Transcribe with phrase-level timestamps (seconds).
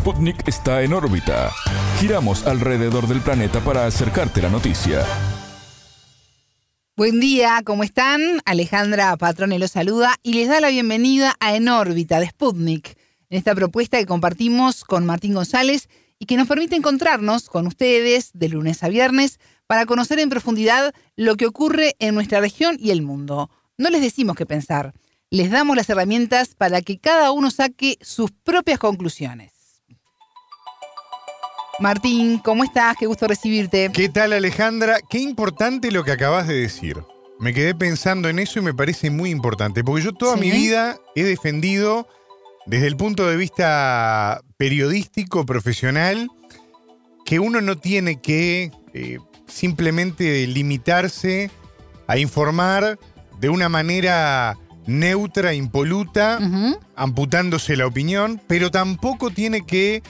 [0.00, 1.52] Sputnik está en órbita.
[1.98, 5.04] Giramos alrededor del planeta para acercarte la noticia.
[6.96, 8.22] Buen día, ¿cómo están?
[8.46, 12.96] Alejandra Patrone los saluda y les da la bienvenida a En órbita de Sputnik,
[13.28, 18.30] en esta propuesta que compartimos con Martín González y que nos permite encontrarnos con ustedes
[18.32, 22.90] de lunes a viernes para conocer en profundidad lo que ocurre en nuestra región y
[22.90, 23.50] el mundo.
[23.76, 24.94] No les decimos qué pensar,
[25.28, 29.59] les damos las herramientas para que cada uno saque sus propias conclusiones.
[31.80, 32.96] Martín, ¿cómo estás?
[32.98, 33.90] Qué gusto recibirte.
[33.92, 34.98] ¿Qué tal Alejandra?
[35.08, 36.98] Qué importante lo que acabas de decir.
[37.38, 40.40] Me quedé pensando en eso y me parece muy importante, porque yo toda Sí.
[40.40, 42.06] mi vida he defendido
[42.66, 46.28] desde el punto de vista periodístico, profesional,
[47.24, 51.50] que uno no tiene que eh, simplemente limitarse
[52.06, 52.98] a informar
[53.40, 56.38] de una manera neutra, impoluta,
[56.96, 60.02] amputándose la opinión, pero tampoco tiene que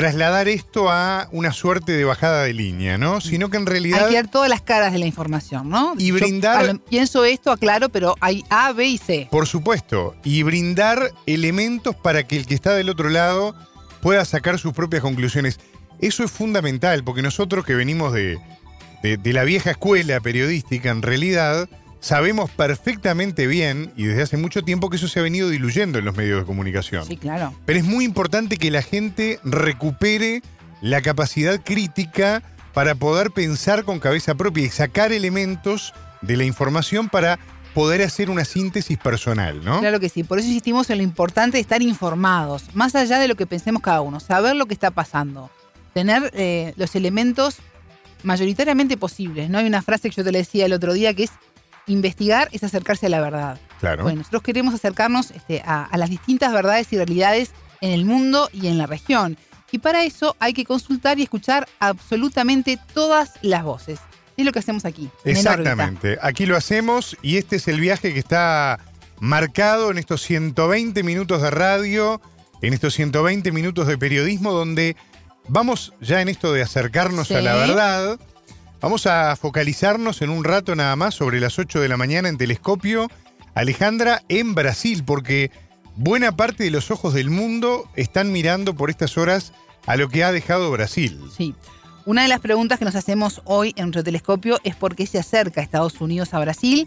[0.00, 3.20] trasladar esto a una suerte de bajada de línea, ¿no?
[3.20, 5.94] Sino que en Hay realidad que dar todas las caras de la información, ¿no?
[5.96, 9.28] Y brindar- pienso esto, aclaro, pero hay A, B y C.
[9.30, 13.54] Por supuesto, y brindar elementos para que el que está del otro lado
[14.02, 15.58] pueda sacar sus propias conclusiones.
[16.00, 18.38] Eso es fundamental, porque nosotros que venimos de,
[19.02, 21.68] de- de la vieja escuela periodística, en realidad
[22.06, 26.04] sabemos perfectamente bien, y desde hace mucho tiempo, que eso se ha venido diluyendo en
[26.04, 27.04] los medios de comunicación.
[27.04, 27.52] Sí, claro.
[27.66, 30.40] Pero es muy importante que la gente recupere
[30.80, 37.08] la capacidad crítica para poder pensar con cabeza propia y sacar elementos de la información
[37.08, 37.40] para
[37.74, 39.80] poder hacer una síntesis personal, ¿no?
[39.80, 40.22] Claro que sí.
[40.22, 43.82] Por eso insistimos en lo importante de estar informados, más allá de lo que pensemos
[43.82, 45.50] cada uno, saber lo que está pasando,
[45.92, 47.56] tener eh, los elementos
[48.22, 49.50] mayoritariamente posibles.
[49.50, 51.32] No hay una frase que yo te decía el otro día que es
[51.86, 53.58] investigar es acercarse a la verdad.
[53.80, 54.04] Claro.
[54.04, 58.48] Bueno, nosotros queremos acercarnos este, a, a las distintas verdades y realidades en el mundo
[58.52, 59.36] y en la región.
[59.72, 64.00] Y para eso hay que consultar y escuchar absolutamente todas las voces.
[64.36, 65.10] Es lo que hacemos aquí.
[65.24, 66.18] Exactamente.
[66.22, 68.78] Aquí lo hacemos y este es el viaje que está
[69.18, 72.20] marcado en estos 120 minutos de radio,
[72.62, 74.96] en estos 120 minutos de periodismo, donde
[75.48, 78.20] vamos ya en esto de acercarnos a la verdad.
[78.80, 82.36] Vamos a focalizarnos en un rato nada más sobre las 8 de la mañana en
[82.36, 83.08] telescopio.
[83.54, 85.50] Alejandra, en Brasil, porque
[85.96, 89.54] buena parte de los ojos del mundo están mirando por estas horas
[89.86, 91.18] a lo que ha dejado Brasil.
[91.34, 91.54] Sí.
[92.04, 95.62] Una de las preguntas que nos hacemos hoy en telescopio es por qué se acerca
[95.62, 96.86] Estados Unidos a Brasil,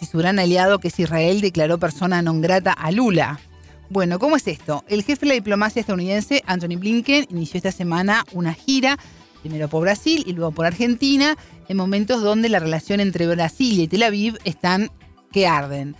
[0.00, 3.38] si su gran aliado que es Israel declaró persona non grata a Lula.
[3.90, 4.84] Bueno, ¿cómo es esto?
[4.88, 8.98] El jefe de la diplomacia estadounidense, Anthony Blinken, inició esta semana una gira,
[9.40, 11.36] primero por Brasil y luego por Argentina,
[11.68, 14.90] en momentos donde la relación entre Brasil y Tel Aviv están
[15.32, 15.96] que arden.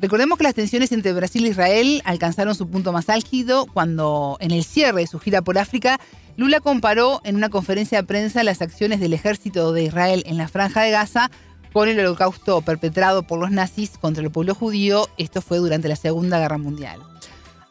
[0.00, 4.50] Recordemos que las tensiones entre Brasil e Israel alcanzaron su punto más álgido cuando, en
[4.50, 5.98] el cierre de su gira por África,
[6.36, 10.48] Lula comparó en una conferencia de prensa las acciones del ejército de Israel en la
[10.48, 11.30] franja de Gaza
[11.72, 15.08] con el holocausto perpetrado por los nazis contra el pueblo judío.
[15.16, 17.00] Esto fue durante la Segunda Guerra Mundial.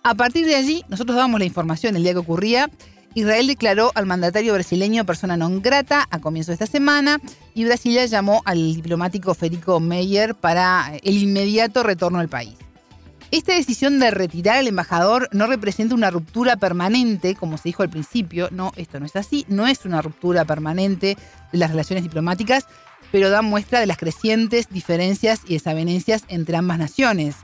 [0.03, 2.69] A partir de allí, nosotros damos la información el día que ocurría.
[3.16, 7.22] Israel declaró al mandatario brasileño persona non grata a comienzo de esta semana
[7.53, 12.57] y Brasilia llamó al diplomático Federico Meyer para el inmediato retorno al país.
[13.29, 17.90] Esta decisión de retirar al embajador no representa una ruptura permanente, como se dijo al
[17.90, 18.50] principio.
[18.51, 19.44] No, esto no es así.
[19.47, 21.18] No es una ruptura permanente
[21.51, 22.68] de las relaciones diplomáticas,
[23.12, 27.35] pero da muestra de las crecientes diferencias y desavenencias entre ambas naciones.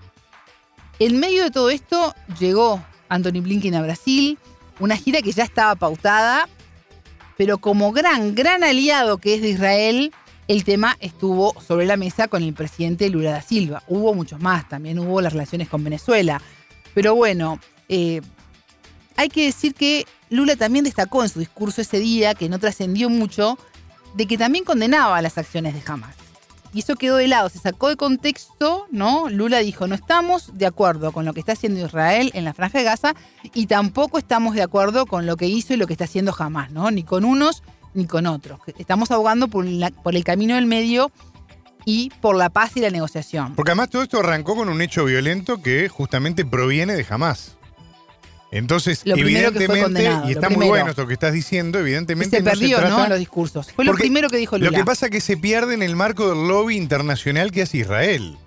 [0.99, 4.37] En medio de todo esto llegó Anthony Blinken a Brasil,
[4.79, 6.47] una gira que ya estaba pautada,
[7.37, 10.13] pero como gran, gran aliado que es de Israel,
[10.47, 13.83] el tema estuvo sobre la mesa con el presidente Lula da Silva.
[13.87, 16.41] Hubo muchos más, también hubo las relaciones con Venezuela.
[16.93, 18.21] Pero bueno, eh,
[19.15, 23.09] hay que decir que Lula también destacó en su discurso ese día, que no trascendió
[23.09, 23.59] mucho,
[24.15, 26.15] de que también condenaba las acciones de Hamas.
[26.73, 29.29] Y eso quedó de lado, se sacó de contexto, ¿no?
[29.29, 32.77] Lula dijo, no estamos de acuerdo con lo que está haciendo Israel en la franja
[32.77, 33.15] de Gaza
[33.53, 36.71] y tampoco estamos de acuerdo con lo que hizo y lo que está haciendo Hamas,
[36.71, 36.91] ¿no?
[36.91, 37.63] Ni con unos
[37.93, 38.59] ni con otros.
[38.77, 39.65] Estamos abogando por,
[40.03, 41.11] por el camino del medio
[41.85, 43.55] y por la paz y la negociación.
[43.55, 47.57] Porque además todo esto arrancó con un hecho violento que justamente proviene de Hamas.
[48.51, 52.49] Entonces, Lo evidentemente, y está muy bueno esto que estás diciendo, Y evidentemente se no
[52.49, 52.97] perdió, se trata...
[52.97, 53.03] ¿no?
[53.03, 53.71] En los discursos.
[53.71, 54.71] Fue lo primero que dijo Lula.
[54.71, 57.79] Lo que pasa es que se pierde en el marco del lobby internacional que hace
[57.79, 58.37] Israel.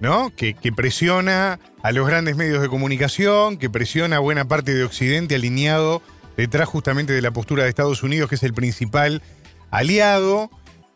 [0.00, 0.32] ¿No?
[0.34, 4.84] Que, que presiona a los grandes medios de comunicación, que presiona a buena parte de
[4.84, 6.02] Occidente alineado
[6.36, 9.22] detrás justamente de la postura de Estados Unidos, que es el principal
[9.70, 10.50] aliado.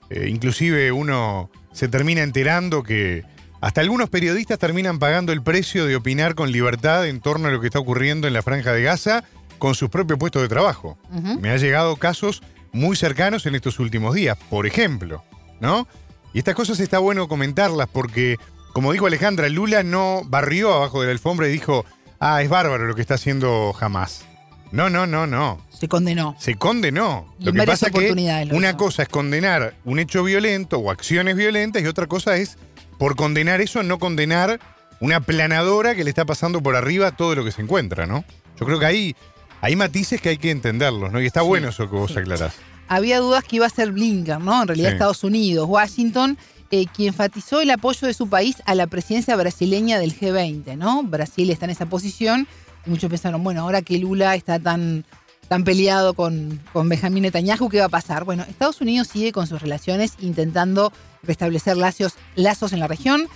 [0.08, 3.24] Eh, inclusive uno se termina enterando que
[3.62, 7.60] Hasta algunos periodistas terminan pagando el precio de opinar con libertad en torno a lo
[7.60, 9.22] que está ocurriendo en la franja de Gaza
[9.58, 10.98] con sus propios puestos de trabajo.
[11.40, 12.42] Me ha llegado casos
[12.72, 15.22] muy cercanos en estos últimos días, por ejemplo,
[15.60, 15.86] ¿no?
[16.34, 18.36] Y estas cosas está bueno comentarlas porque,
[18.72, 21.84] como dijo Alejandra, Lula no barrió abajo de la alfombra y dijo,
[22.18, 24.24] ah, es bárbaro lo que está haciendo jamás.
[24.72, 25.64] No, no, no, no.
[25.70, 26.34] Se condenó.
[26.40, 27.32] Se condenó.
[27.38, 30.90] Y Lo que pasa que oportunidades lo una cosa es condenar un hecho violento o
[30.90, 32.58] acciones violentas y otra cosa es,
[33.02, 34.60] por condenar eso, no condenar
[35.00, 38.24] una planadora que le está pasando por arriba todo lo que se encuentra, ¿no?
[38.60, 39.16] Yo creo que hay,
[39.60, 41.20] hay matices que hay que entenderlos, ¿no?
[41.20, 42.20] Y está Sí, bueno eso que vos sí.
[42.20, 42.54] aclarás.
[42.86, 44.62] Había dudas que iba a ser Blinken, ¿no?
[44.62, 44.92] En realidad Sí.
[44.94, 46.38] Estados Unidos, Washington,
[46.70, 51.02] eh, quien enfatizó el apoyo de su país a la presidencia brasileña del G20, ¿no?
[51.02, 52.46] Brasil está en esa posición
[52.86, 55.04] y muchos pensaron, bueno, ahora que Lula está tan,
[55.48, 58.24] tan peleado con, con Benjamín Netanyahu, ¿qué va a pasar?
[58.24, 60.92] Bueno, Estados Unidos sigue con sus relaciones intentando
[61.22, 63.28] restablecer lazos, lazos en la región.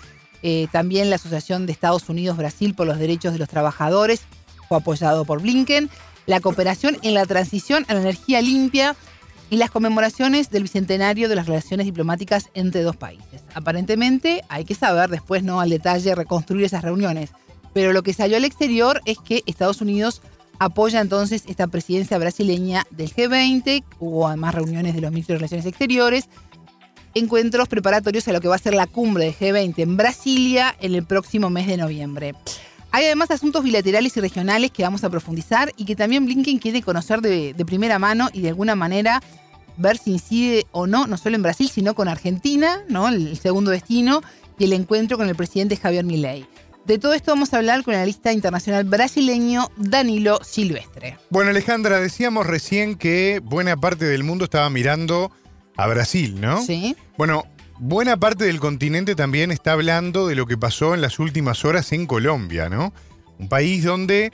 [0.42, 4.22] Eh, también la Asociación de Estados Unidos-Brasil por los Derechos de los Trabajadores
[4.68, 5.90] fue apoyado por Blinken.
[6.26, 8.96] La cooperación en la transición a la energía limpia
[9.48, 13.42] y las conmemoraciones del bicentenario de las relaciones diplomáticas entre dos países.
[13.54, 17.30] Aparentemente hay que saber después, no al detalle, reconstruir esas reuniones.
[17.72, 20.22] Pero lo que salió al exterior es que Estados Unidos
[20.58, 25.66] apoya entonces esta presidencia brasileña del G20, hubo además reuniones de los ministros de Relaciones
[25.66, 26.28] Exteriores,
[27.14, 30.94] encuentros preparatorios a lo que va a ser la cumbre de G20 en Brasilia en
[30.94, 32.34] el próximo mes de noviembre.
[32.92, 36.82] Hay además asuntos bilaterales y regionales que vamos a profundizar y que también Blinken quiere
[36.82, 39.22] conocer de, de primera mano y de alguna manera
[39.76, 43.08] ver si incide o no, no solo en Brasil, sino con Argentina, ¿no?
[43.08, 44.22] el segundo destino,
[44.58, 46.46] y el encuentro con el presidente Javier Milei.
[46.86, 51.18] De todo esto vamos a hablar con el analista internacional brasileño Danilo Silvestre.
[51.30, 55.32] Bueno, Alejandra, decíamos recién que buena parte del mundo estaba mirando
[55.76, 56.62] a Brasil, ¿no?
[56.62, 56.94] ¿Sí?
[57.18, 57.44] Bueno,
[57.80, 61.90] buena parte del continente también está hablando de lo que pasó en las últimas horas
[61.90, 62.92] en Colombia, ¿no?
[63.40, 64.30] Un país donde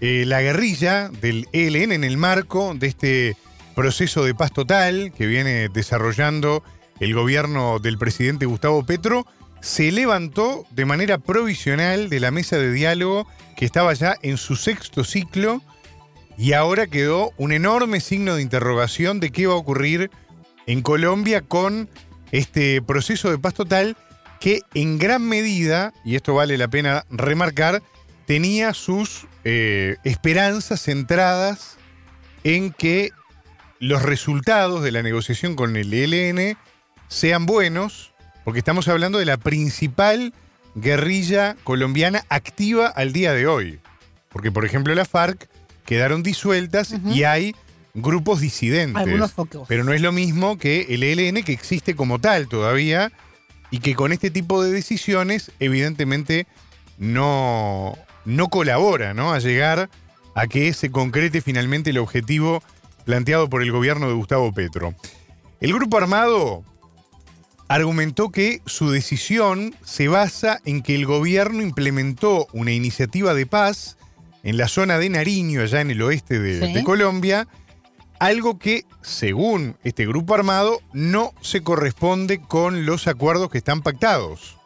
[0.00, 3.36] eh, la guerrilla del ELN en el marco de este
[3.74, 6.64] proceso de paz total que viene desarrollando
[6.98, 9.26] el gobierno del presidente Gustavo Petro,
[9.64, 13.26] se levantó de manera provisional de la mesa de diálogo
[13.56, 15.62] que estaba ya en su sexto ciclo
[16.36, 20.10] y ahora quedó un enorme signo de interrogación de qué va a ocurrir
[20.66, 21.88] en Colombia con
[22.30, 23.96] este proceso de paz total
[24.38, 27.82] que en gran medida, y esto vale la pena remarcar,
[28.26, 31.78] tenía sus eh, esperanzas centradas
[32.42, 33.12] en que
[33.78, 36.58] los resultados de la negociación con el ELN
[37.08, 38.13] sean buenos,
[38.44, 40.32] porque estamos hablando de la principal
[40.74, 43.80] guerrilla colombiana activa al día de hoy.
[44.30, 45.48] Porque, por ejemplo, la FARC
[45.86, 47.54] quedaron disueltas y hay
[47.94, 49.02] grupos disidentes.
[49.02, 49.66] Algunos focos.
[49.68, 53.12] Pero no es lo mismo que el ELN que existe como tal todavía
[53.70, 56.46] y que con este tipo de decisiones evidentemente
[56.98, 59.32] no, no colabora ¿no?
[59.32, 59.88] a llegar
[60.34, 62.62] a que se concrete finalmente el objetivo
[63.04, 64.94] planteado por el gobierno de Gustavo Petro.
[65.60, 66.64] El grupo armado
[67.68, 73.96] argumentó que su decisión se basa en que el gobierno implementó una iniciativa de paz
[74.42, 76.72] en la zona de Nariño, allá en el oeste de, Sí.
[76.74, 77.48] de Colombia,
[78.18, 84.56] algo que, según este grupo armado, no se corresponde con los acuerdos que están pactados.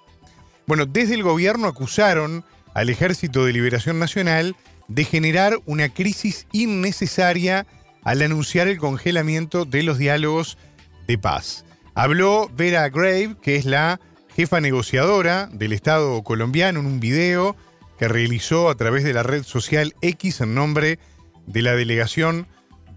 [0.66, 2.44] Bueno, desde el gobierno acusaron
[2.74, 4.54] al Ejército de Liberación Nacional
[4.88, 7.66] de generar una crisis innecesaria
[8.02, 10.58] al anunciar el congelamiento de los diálogos
[11.06, 11.64] de paz.
[11.98, 13.98] Habló Vera Grave, que es la
[14.36, 17.56] jefa negociadora del Estado colombiano, en un video
[17.98, 21.00] que realizó a través de la red social X en nombre
[21.48, 22.46] de la delegación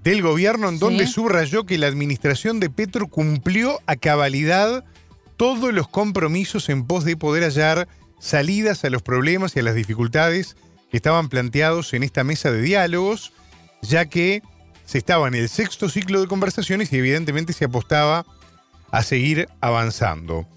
[0.04, 0.82] del gobierno, en Sí.
[0.82, 4.86] donde subrayó que la administración de Petro cumplió a cabalidad
[5.36, 7.88] todos los compromisos en pos de poder hallar
[8.20, 10.56] salidas a los problemas y a las dificultades
[10.92, 13.34] que estaban planteados en esta mesa de diálogos,
[13.82, 14.44] ya que
[14.86, 18.28] se estaba en el sexto ciclo de conversaciones y evidentemente se apostaba
[18.92, 20.48] a seguir avanzando.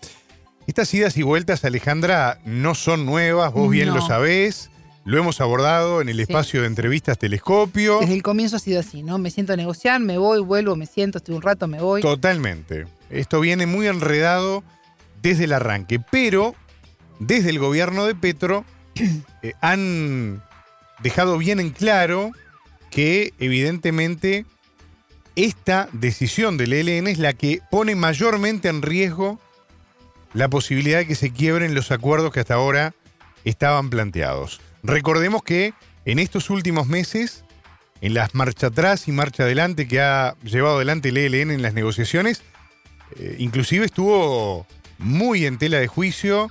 [0.67, 3.97] Estas idas y vueltas, Alejandra, no son nuevas, vos bien No.
[3.97, 4.71] lo sabés,
[5.05, 8.01] lo hemos abordado en el espacio de entrevistas Telescopio.
[8.01, 9.19] Desde el comienzo ha sido así, ¿no?
[9.19, 12.01] Me siento a negociar, me voy, vuelvo, me siento, estoy un rato, me voy.
[12.01, 12.87] Totalmente.
[13.11, 14.65] Esto viene muy enredado
[15.21, 16.55] desde el arranque, pero
[17.21, 18.65] desde el gobierno de Petro
[19.43, 20.43] eh, han
[21.03, 22.31] dejado bien en claro
[22.91, 24.47] que evidentemente
[25.37, 29.41] esta decisión del ELN es la que pone mayormente en riesgo
[30.33, 32.95] la posibilidad de que se quiebren los acuerdos que hasta ahora
[33.45, 34.61] estaban planteados.
[34.83, 35.75] Recordemos que
[36.05, 37.45] en estos últimos meses,
[38.01, 41.75] en las marcha atrás y marcha adelante que ha llevado adelante el ELN en las
[41.75, 42.43] negociaciones,
[43.19, 44.67] eh, inclusive estuvo
[44.99, 46.49] muy en tela de juicio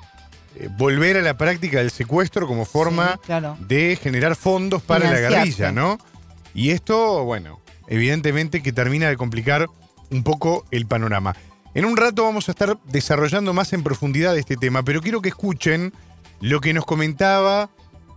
[0.56, 3.58] eh, volver a la práctica del secuestro como forma Sí, claro.
[3.60, 5.98] de generar fondos para la guerrilla, ¿no?
[6.54, 9.68] Y esto, bueno, evidentemente que termina de complicar
[10.12, 11.36] un poco el panorama.
[11.74, 15.30] En un rato vamos a estar desarrollando más en profundidad este tema, pero quiero que
[15.30, 15.94] escuchen
[16.40, 17.70] lo que nos comentaba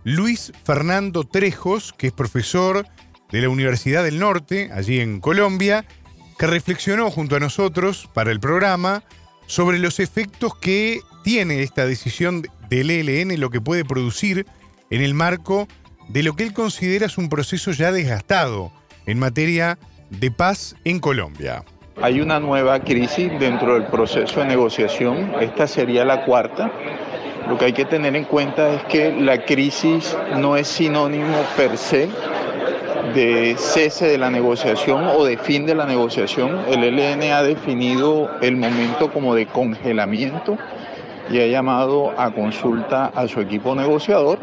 [0.03, 2.87] Luis Fernando Trejos, que es profesor
[3.31, 5.85] de la Universidad del Norte, allí en Colombia,
[6.37, 9.03] que reflexionó junto a nosotros para el programa
[9.47, 14.45] sobre los efectos que tiene esta decisión del ELN, lo que puede producir
[14.89, 15.67] en el marco
[16.09, 18.71] de lo que él considera es un proceso ya desgastado
[19.07, 19.79] en materia
[20.11, 21.63] de paz en Colombia.
[21.99, 25.33] Hay una nueva crisis dentro del proceso de negociación.
[25.41, 26.71] Esta sería la cuarta.
[27.49, 31.77] Lo que hay que tener en cuenta es que la crisis no es sinónimo per
[31.77, 32.09] se
[33.15, 36.59] de cese de la negociación o de fin de la negociación.
[36.69, 40.57] El ELN ha definido el momento como de congelamiento
[41.31, 44.39] y ha llamado a consulta a su equipo negociador.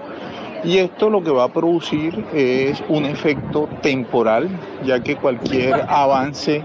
[0.65, 4.49] Y esto lo que va a producir es un efecto temporal,
[4.85, 6.63] ya que cualquier avance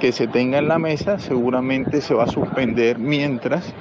[0.00, 3.72] que se tenga en la mesa seguramente se va a suspender mientras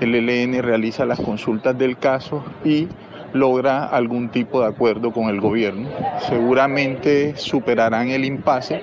[0.00, 2.88] el ELN realiza las consultas del caso y
[3.34, 5.88] logra algún tipo de acuerdo con el gobierno.
[6.20, 8.80] Seguramente superarán el impasse,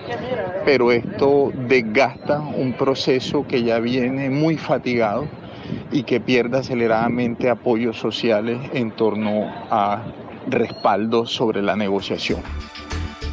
[0.63, 5.27] pero esto desgasta un proceso que ya viene muy fatigado
[5.91, 10.03] y que pierde aceleradamente apoyos sociales en torno a
[10.48, 12.41] respaldo sobre la negociación.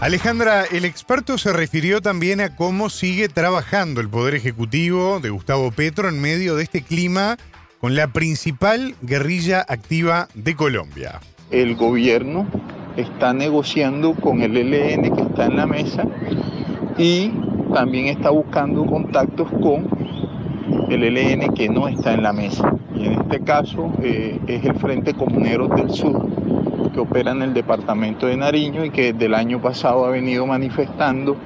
[0.00, 5.70] Alejandra, el experto se refirió también a cómo sigue trabajando el Poder Ejecutivo de Gustavo
[5.70, 7.38] Petro en medio de este clima
[7.80, 11.20] con la principal guerrilla activa de Colombia.
[11.50, 12.46] El gobierno
[12.96, 16.04] está negociando con el ELN que está en la mesa
[16.98, 17.30] y
[17.72, 19.88] también está buscando contactos con
[20.88, 22.72] el ELN que no está en la mesa.
[22.94, 26.26] Y en este caso eh, es el Frente Comuneros del Sur,
[26.92, 30.46] que opera en el departamento de Nariño y que desde el año pasado ha venido
[30.46, 31.36] manifestando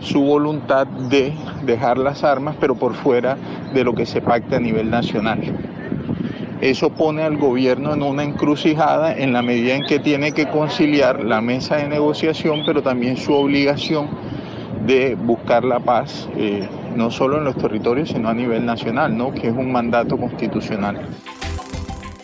[0.00, 1.32] su voluntad de
[1.64, 3.36] dejar las armas, pero por fuera
[3.72, 5.40] de lo que se pacta a nivel nacional.
[6.60, 11.24] Eso pone al gobierno en una encrucijada en la medida en que tiene que conciliar
[11.24, 14.08] la mesa de negociación, pero también su obligación
[14.86, 19.32] de buscar la paz, eh, no solo en los territorios, sino a nivel nacional, ¿no?
[19.32, 21.08] que es un mandato constitucional.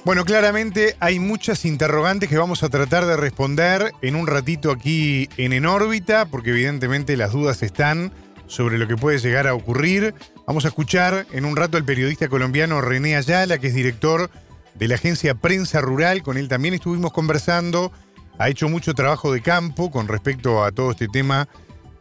[0.05, 5.29] Bueno, claramente hay muchas interrogantes que vamos a tratar de responder en un ratito aquí
[5.37, 8.11] en En órbita, porque evidentemente las dudas están
[8.47, 10.15] sobre lo que puede llegar a ocurrir.
[10.47, 14.31] Vamos a escuchar en un rato al periodista colombiano René Ayala, que es director
[14.75, 16.23] de la agencia Prensa Rural.
[16.23, 17.93] Con él también estuvimos conversando.
[18.39, 21.49] Ha hecho mucho trabajo de campo con respecto a todo este tema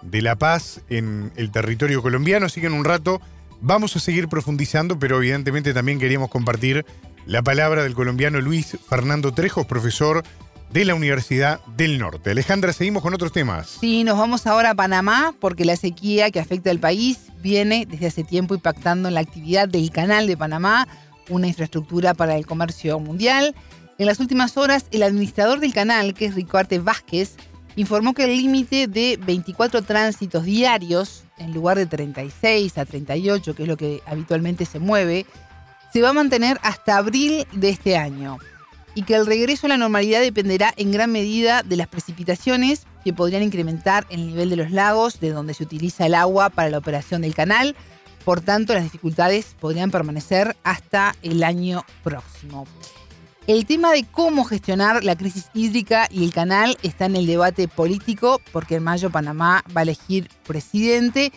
[0.01, 2.45] de la paz en el territorio colombiano.
[2.45, 3.21] Así que en un rato
[3.61, 6.85] vamos a seguir profundizando, pero evidentemente también queríamos compartir
[7.25, 10.23] la palabra del colombiano Luis Fernando Trejos, profesor
[10.71, 12.31] de la Universidad del Norte.
[12.31, 13.77] Alejandra, seguimos con otros temas.
[13.79, 18.07] Sí, nos vamos ahora a Panamá porque la sequía que afecta al país viene desde
[18.07, 20.87] hace tiempo impactando en la actividad del Canal de Panamá,
[21.29, 23.55] una infraestructura para el comercio mundial.
[23.97, 27.35] En las últimas horas, el administrador del canal, que es Ricoarte Vázquez,
[27.77, 33.63] informó que el límite de 24 tránsitos diarios, en lugar de 36 a 38, que
[33.63, 35.25] es lo que habitualmente se mueve,
[35.93, 38.39] se va a mantener hasta abril de este año
[38.96, 43.13] y que el regreso a la normalidad dependerá en gran medida de las precipitaciones que
[43.13, 46.79] podrían incrementar el nivel de los lagos de donde se utiliza el agua para la
[46.79, 47.75] operación del canal.
[48.25, 52.65] Por tanto, las dificultades podrían permanecer hasta el año próximo.
[53.47, 57.69] El tema de cómo gestionar la crisis hídrica y el canal está en el debate
[57.69, 61.31] político porque en mayo Panamá va a elegir presidente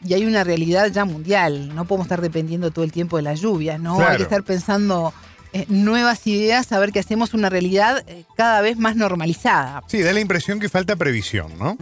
[0.00, 1.74] y hay una realidad ya mundial.
[1.74, 3.96] No podemos estar dependiendo todo el tiempo de las lluvias, ¿no?
[3.96, 4.12] Claro.
[4.12, 5.12] Hay que estar pensando
[5.52, 9.82] eh, nuevas ideas, saber que hacemos una realidad eh, cada vez más normalizada.
[9.88, 11.76] Sí, da la impresión que falta previsión, ¿no?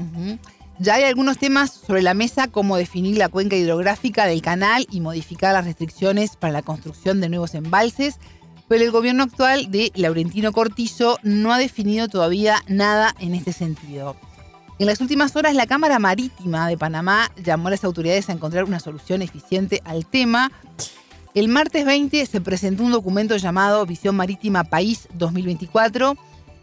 [0.79, 5.01] Ya hay algunos temas sobre la mesa, como definir la cuenca hidrográfica del canal y
[5.01, 8.19] modificar las restricciones para la construcción de nuevos embalses,
[8.69, 14.17] pero el gobierno actual de Laurentino Cortizo no ha definido todavía nada en este sentido.
[14.79, 18.65] En las últimas horas, la Cámara Marítima de Panamá llamó a las autoridades a encontrar
[18.65, 20.51] una solución eficiente al tema.
[21.33, 26.17] El martes 20 se presentó un documento llamado Visión Marítima País 2024,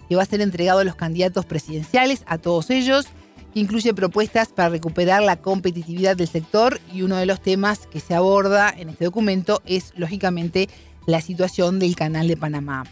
[0.09, 3.05] que va a ser entregado a los candidatos presidenciales, a todos ellos,
[3.53, 8.01] que incluye propuestas para recuperar la competitividad del sector y uno de los temas que
[8.01, 10.69] se aborda en este documento es, lógicamente,
[11.05, 12.83] la situación del Canal de Panamá.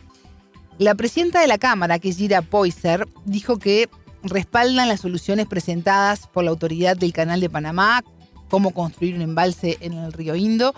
[0.77, 3.89] La presidenta de la Cámara, que es Gira Poiser, dijo que
[4.23, 8.03] respaldan las soluciones presentadas por la autoridad del Canal de Panamá,
[8.49, 10.73] cómo construir un embalse en el río Indo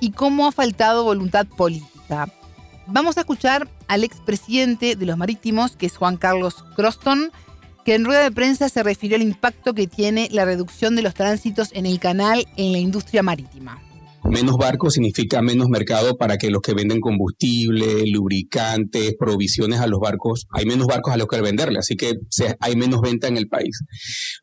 [0.00, 2.32] y cómo ha faltado voluntad política.
[2.86, 7.30] Vamos a escuchar al expresidente de los marítimos, que es Juan Carlos Croston,
[7.84, 11.14] que en rueda de prensa se refirió al impacto que tiene la reducción de los
[11.14, 13.80] tránsitos en el canal en la industria marítima.
[14.24, 19.98] Menos barcos significa menos mercado para que los que venden combustible, lubricantes, provisiones a los
[19.98, 22.14] barcos, hay menos barcos a los que venderle, así que
[22.60, 23.80] hay menos venta en el país.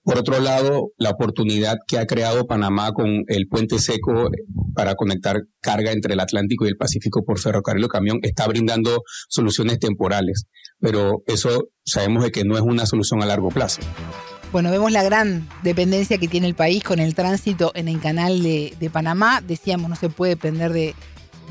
[0.03, 4.29] Por otro lado, la oportunidad que ha creado Panamá con el puente seco
[4.73, 9.03] para conectar carga entre el Atlántico y el Pacífico por ferrocarril o camión está brindando
[9.29, 10.45] soluciones temporales,
[10.79, 13.81] pero eso sabemos de que no es una solución a largo plazo.
[14.53, 18.41] Bueno, vemos la gran dependencia que tiene el país con el tránsito en el canal
[18.41, 19.41] de, Panamá.
[19.41, 20.95] Decíamos, no se puede depender de,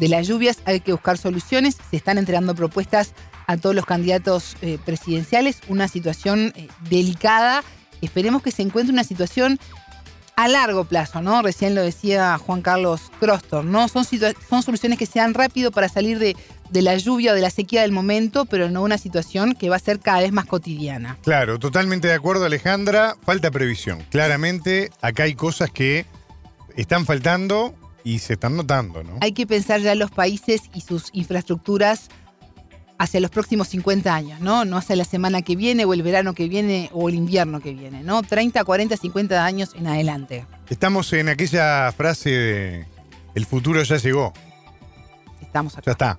[0.00, 1.76] las lluvias, hay que buscar soluciones.
[1.90, 3.12] Se están entregando propuestas
[3.46, 5.60] a todos los candidatos eh, presidenciales.
[5.68, 7.62] Una situación eh, delicada.
[8.00, 9.58] Esperemos que se encuentre una situación
[10.36, 11.40] a largo plazo, ¿no?
[11.40, 13.88] Recién lo decía Juan Carlos Crostor, ¿no?
[13.88, 16.36] Son, son soluciones que sean rápido para salir de,
[16.68, 19.76] de la lluvia o de la sequía del momento, pero no una situación que va
[19.76, 21.16] a ser cada vez más cotidiana.
[21.22, 24.04] Claro, totalmente de acuerdo Alejandra, falta previsión.
[24.10, 26.04] Claramente acá hay cosas que
[26.76, 27.74] están faltando
[28.04, 29.18] y se están notando, ¿no?
[29.22, 32.08] Hay que pensar ya en los países y sus infraestructuras
[32.98, 34.64] hacia los próximos 50 años, ¿no?
[34.64, 37.72] No hacia la semana que viene o el verano que viene o el invierno que
[37.72, 38.22] viene, ¿no?
[38.22, 40.46] 30, 40, 50 años en adelante.
[40.68, 42.86] Estamos en aquella frase de
[43.34, 44.32] el futuro ya llegó.
[45.40, 45.84] Estamos acá.
[45.86, 46.18] Ya está.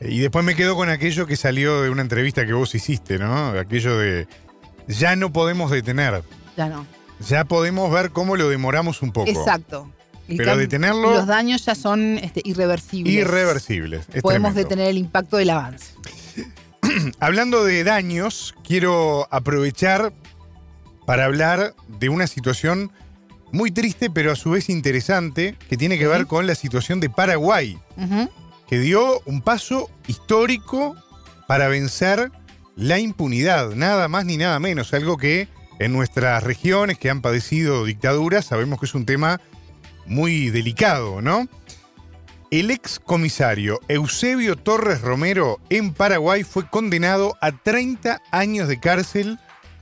[0.00, 3.48] Y después me quedo con aquello que salió de una entrevista que vos hiciste, ¿no?
[3.50, 4.28] Aquello de
[4.86, 6.22] ya no podemos detener.
[6.56, 6.86] Ya no.
[7.28, 9.28] Ya podemos ver cómo lo demoramos un poco.
[9.28, 9.90] Exacto.
[10.36, 11.12] Pero detenerlo.
[11.12, 13.12] Los daños ya son este, irreversibles.
[13.14, 14.06] Irreversibles.
[14.20, 15.94] Podemos detener el impacto del avance.
[17.20, 20.12] Hablando de daños, quiero aprovechar
[21.06, 22.92] para hablar de una situación
[23.50, 27.08] muy triste, pero a su vez interesante, que tiene que ver con la situación de
[27.08, 27.78] Paraguay
[28.68, 30.94] que dio un paso histórico
[31.46, 32.30] para vencer
[32.76, 37.84] la impunidad, nada más ni nada menos, algo que en nuestras regiones que han padecido
[37.84, 39.40] dictaduras sabemos que es un tema
[40.08, 41.46] muy delicado, ¿no?
[42.50, 49.38] El ex comisario Eusebio Torres Romero en Paraguay fue condenado a 30 años de cárcel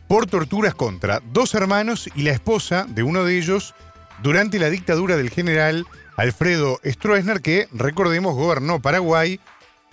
[0.09, 3.75] por torturas contra dos hermanos y la esposa de uno de ellos
[4.23, 5.87] durante la dictadura del general
[6.17, 9.39] Alfredo Stroessner, que recordemos gobernó Paraguay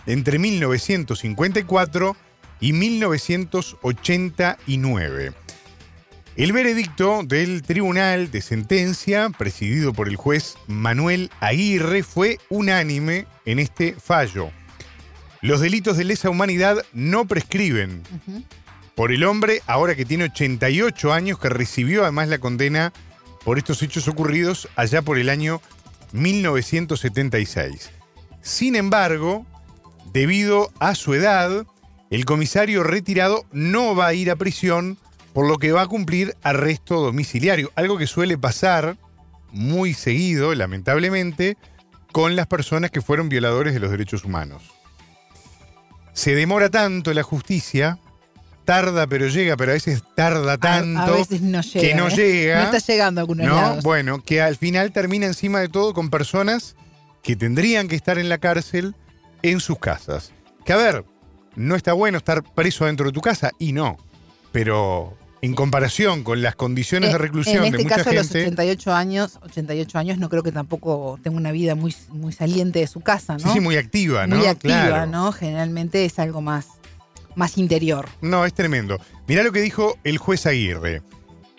[0.06, 2.16] entre 1954
[2.60, 5.43] y 1989.
[6.36, 13.60] El veredicto del Tribunal de Sentencia, presidido por el juez Manuel Aguirre, fue unánime en
[13.60, 14.50] este fallo.
[15.42, 18.02] Los delitos de lesa humanidad no prescriben.
[18.96, 22.94] Por el hombre, ahora que tiene 88 años, que recibió además la condena
[23.46, 25.62] por estos hechos ocurridos allá por el año
[26.14, 27.92] 1976.
[28.42, 29.46] Sin embargo,
[30.14, 31.68] debido a su edad,
[32.10, 34.98] el comisario retirado no va a ir a prisión,
[35.34, 38.98] por lo que va a cumplir arresto domiciliario, algo que suele pasar
[39.52, 41.58] muy seguido, lamentablemente,
[42.12, 44.64] con las personas que fueron violadores de los derechos humanos.
[46.14, 47.98] Se demora tanto la justicia,
[48.66, 52.16] tarda pero llega, pero a veces tarda tanto veces no llega, que no ¿eh?
[52.16, 52.58] llega.
[52.60, 53.82] No está llegando a algunos ¿no?
[53.82, 56.76] Bueno, que al final termina encima de todo con personas
[57.24, 58.96] que tendrían que estar en la cárcel
[59.42, 60.32] en sus casas.
[60.66, 61.06] Que a ver,
[61.56, 63.98] no está bueno estar preso dentro de tu casa y no,
[64.52, 68.24] pero en comparación con las condiciones de eh, reclusión en este de mucha caso, gente.
[68.24, 72.80] los 88 años, 88 años no creo que tampoco tenga una vida muy, muy saliente
[72.80, 73.40] de su casa, ¿no?
[73.40, 74.38] Sí, sí, muy activa, ¿no?
[74.38, 75.34] Muy activa, ¿no?
[75.34, 76.68] Generalmente es algo más
[77.36, 78.08] más interior.
[78.22, 79.02] No, es tremendo.
[79.28, 81.02] Mirá lo que dijo el juez Aguirre.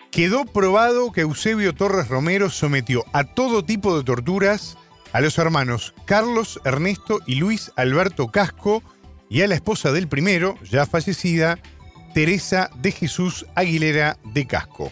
[0.09, 4.77] Quedó probado que Eusebio Torres Romero sometió a todo tipo de torturas
[5.13, 8.81] a los hermanos Carlos, Ernesto y Luis Alberto Casco
[9.29, 11.59] y a la esposa del primero, ya fallecida,
[12.15, 14.89] Teresa de Jesús Aguilera de Casco.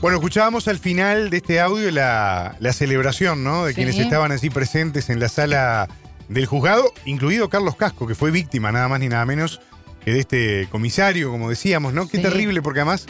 [0.00, 3.64] Bueno, escuchábamos al final de este audio la, la celebración, ¿no?
[3.66, 3.76] De Sí.
[3.76, 5.88] quienes estaban así presentes en la sala
[6.30, 9.60] del juzgado, incluido Carlos Casco, que fue víctima nada más ni nada menos
[10.04, 12.08] que de este comisario, como decíamos, ¿no?
[12.08, 12.22] Qué Sí.
[12.22, 13.06] terrible, porque además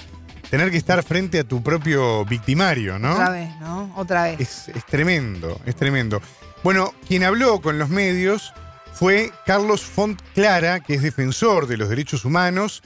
[0.50, 3.12] tener que estar frente a tu propio victimario, ¿no?
[3.12, 3.92] Otra vez, ¿no?
[3.96, 4.40] Otra vez.
[4.40, 6.20] Es, es tremendo, es tremendo.
[6.64, 8.52] Bueno, quien habló con los medios
[8.92, 12.82] fue Carlos Font Clara, que es defensor de los derechos humanos,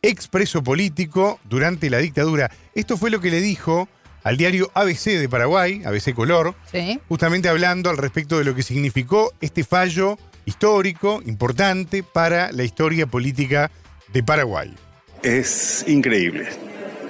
[0.00, 2.50] expreso político durante la dictadura.
[2.74, 3.88] Esto fue lo que le dijo
[4.24, 6.98] al diario ABC de Paraguay, ABC Color, Sí.
[7.08, 13.06] justamente hablando al respecto de lo que significó este fallo histórico, importante para la historia
[13.06, 13.70] política
[14.12, 14.74] de Paraguay.
[15.22, 16.46] Es increíble,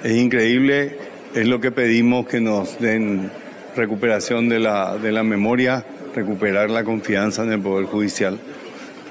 [0.03, 0.97] es increíble,
[1.33, 3.31] es lo que pedimos que nos den
[3.75, 5.83] recuperación de la, de la memoria,
[6.15, 8.39] recuperar la confianza en el Poder Judicial.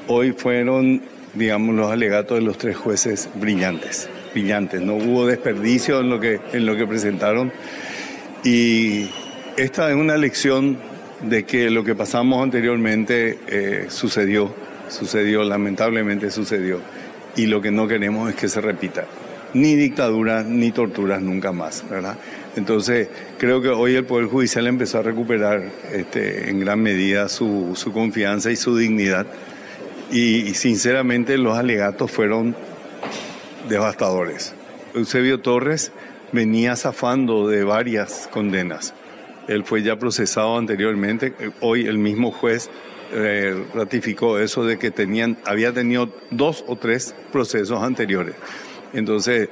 [0.07, 1.03] Hoy fueron,
[1.35, 6.41] digamos, los alegatos de los tres jueces brillantes, brillantes, no hubo desperdicio en lo que,
[6.53, 7.53] en lo que presentaron
[8.45, 9.09] y
[9.57, 10.79] esta es una lección
[11.23, 14.53] de que lo que pasamos anteriormente eh, sucedió,
[14.89, 16.81] sucedió, lamentablemente sucedió.
[17.37, 19.05] Y lo que no queremos es que se repita.
[19.55, 22.19] Ni dictaduras ni torturas nunca más, ¿verdad?
[22.57, 27.75] Entonces, creo que hoy el Poder Judicial empezó a recuperar este, en gran medida su,
[27.93, 29.27] confianza y su dignidad.
[30.11, 32.57] Y, y sinceramente los alegatos fueron
[33.69, 34.55] devastadores.
[34.95, 35.93] Eusebio Torres
[36.33, 38.95] venía zafando de varias condenas.
[39.49, 41.35] Él fue ya procesado anteriormente.
[41.61, 42.71] Hoy el mismo juez
[43.13, 48.35] eh, ratificó eso de que tenían, había tenido dos o tres procesos anteriores.
[48.93, 49.51] Entonces,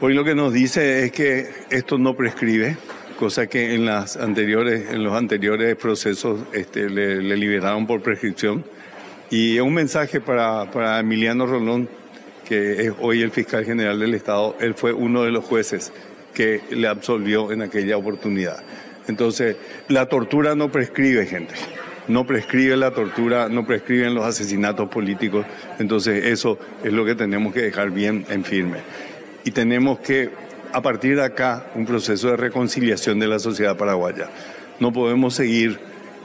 [0.00, 2.76] hoy lo que nos dice es que esto no prescribe,
[3.18, 8.64] cosa que en las anteriores, en los anteriores procesos este, le, le liberaron por prescripción.
[9.30, 11.88] Y es un mensaje para, para Emiliano Rolón,
[12.44, 14.56] que es hoy el fiscal general del Estado.
[14.60, 15.92] Él fue uno de los jueces
[16.34, 18.62] que le absolvió en aquella oportunidad.
[19.08, 19.56] Entonces,
[19.88, 21.54] la tortura no prescribe, gente.
[22.08, 25.46] No prescribe la tortura, no prescriben los asesinatos políticos.
[25.78, 28.78] Entonces, eso es lo que tenemos que dejar bien en firme.
[29.44, 30.30] Y tenemos que,
[30.72, 34.28] a partir de acá, un proceso de reconciliación de la sociedad paraguaya.
[34.80, 35.78] No podemos seguir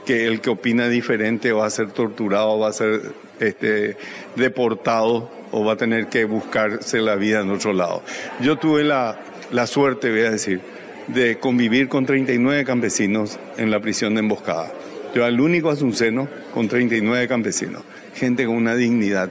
[0.04, 3.00] que el que opina diferente va a ser torturado, va a ser
[3.38, 3.96] este,
[4.36, 8.02] deportado o va a tener que buscarse la vida en otro lado.
[8.40, 9.18] Yo tuve la,
[9.50, 10.60] la suerte, voy a decir,
[11.08, 14.72] de convivir con 39 campesinos en la prisión de Emboscada.
[15.14, 17.82] Yo era el único asunceno con 39 campesinos.
[18.14, 19.30] Gente con una dignidad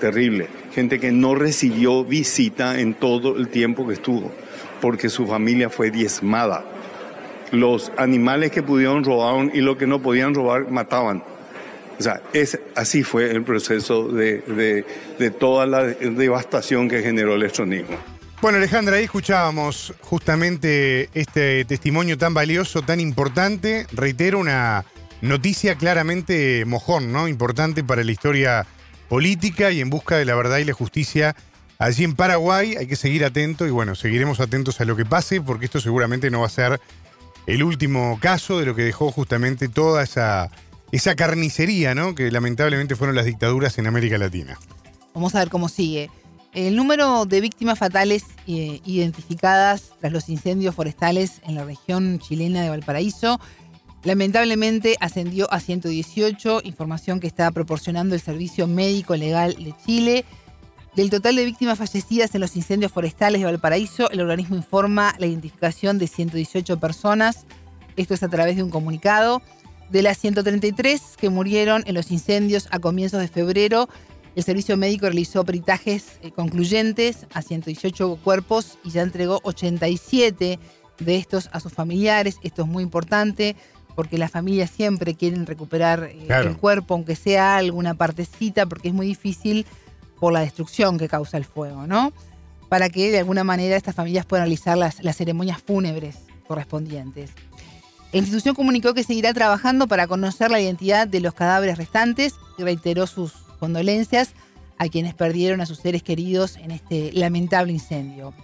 [0.00, 0.46] terrible.
[0.72, 4.30] Gente que no recibió visita en todo el tiempo que estuvo,
[4.80, 6.64] porque su familia fue diezmada.
[7.50, 11.22] Los animales que pudieron robaron y lo que no podían robar mataban.
[11.98, 14.84] O sea, es, así fue el proceso de,
[15.18, 17.96] de, toda la devastación que generó el estronismo.
[18.42, 23.86] Bueno, Alejandra, ahí escuchábamos justamente este testimonio tan valioso, tan importante.
[23.92, 24.84] Reitero, una
[25.22, 27.28] noticia claramente mojón, ¿no?
[27.28, 28.66] Importante para la historia
[29.08, 31.34] política y en busca de la verdad y la justicia
[31.78, 32.76] allí en Paraguay.
[32.76, 36.30] Hay que seguir atento y bueno, seguiremos atentos a lo que pase porque esto seguramente
[36.30, 36.80] no va a ser
[37.46, 40.50] el último caso de lo que dejó justamente toda esa,
[40.96, 42.14] esa carnicería, ¿no?
[42.14, 44.58] Que lamentablemente fueron las dictaduras en América Latina.
[45.14, 46.10] Vamos a ver cómo sigue.
[46.54, 52.62] El número de víctimas fatales eh, identificadas tras los incendios forestales en la región chilena
[52.62, 53.38] de Valparaíso
[54.04, 60.24] lamentablemente ascendió a 118, información que está proporcionando el Servicio Médico Legal de Chile.
[60.94, 65.26] Del total de víctimas fallecidas en los incendios forestales de Valparaíso, el organismo informa la
[65.26, 67.44] identificación de 118 personas.
[67.96, 69.42] Esto es a través de un comunicado.
[69.90, 73.88] De las 133 que murieron en los incendios a comienzos de febrero,
[74.34, 80.58] el servicio médico realizó peritajes eh, concluyentes a 118 cuerpos y ya entregó 87
[80.98, 82.36] de estos a sus familiares.
[82.42, 83.56] Esto es muy importante
[83.94, 86.50] porque las familias siempre quieren recuperar eh, Claro.
[86.50, 89.64] el cuerpo, aunque sea alguna partecita, porque es muy difícil
[90.20, 92.12] por la destrucción que causa el fuego, ¿no?
[92.68, 97.30] Para que de alguna manera estas familias puedan realizar las, las ceremonias fúnebres correspondientes.
[98.12, 102.62] La institución comunicó que seguirá trabajando para conocer la identidad de los cadáveres restantes y
[102.62, 104.30] reiteró sus condolencias
[104.78, 108.34] a quienes perdieron a sus seres queridos en este lamentable incendio.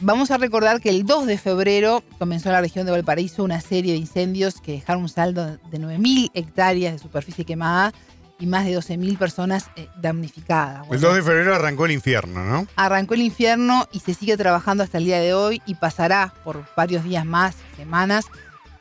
[0.00, 3.60] Vamos a recordar que el 2 de febrero comenzó en la región de Valparaíso una
[3.60, 7.92] serie de incendios que dejaron un saldo de 9.000 hectáreas de superficie quemada
[8.38, 10.82] y más de 12.000 personas eh, damnificadas.
[10.82, 12.68] El Bueno, 2 de febrero arrancó el infierno, ¿no?
[12.76, 16.64] Arrancó el infierno y se sigue trabajando hasta el día de hoy y pasará por
[16.76, 18.26] varios días más, semanas,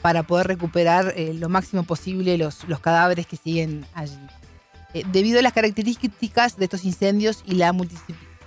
[0.07, 4.15] para poder recuperar eh, lo máximo posible los, los cadáveres que siguen allí.
[4.93, 7.97] Eh, debido a las características de estos incendios y la multi-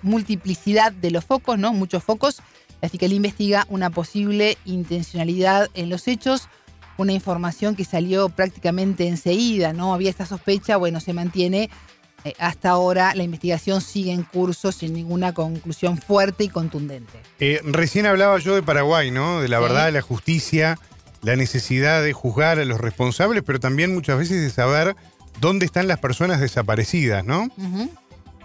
[0.01, 1.75] multiplicidad de los focos, ¿no?
[1.75, 2.41] Muchos focos,
[2.81, 6.49] la Fiscalía investiga una posible intencionalidad en los hechos,
[6.97, 9.93] una información que salió prácticamente enseguida, ¿no?
[9.93, 11.69] Había esta sospecha, bueno, se mantiene
[12.25, 17.19] eh, hasta ahora la investigación sigue en curso sin ninguna conclusión fuerte y contundente.
[17.39, 19.43] Eh, recién hablaba yo de Paraguay, ¿no?
[19.43, 19.63] De la Sí.
[19.63, 20.79] verdad, la justicia,
[21.23, 24.97] la necesidad de juzgar a los responsables, pero también muchas veces de saber
[25.41, 27.49] dónde están las personas desaparecidas, ¿no?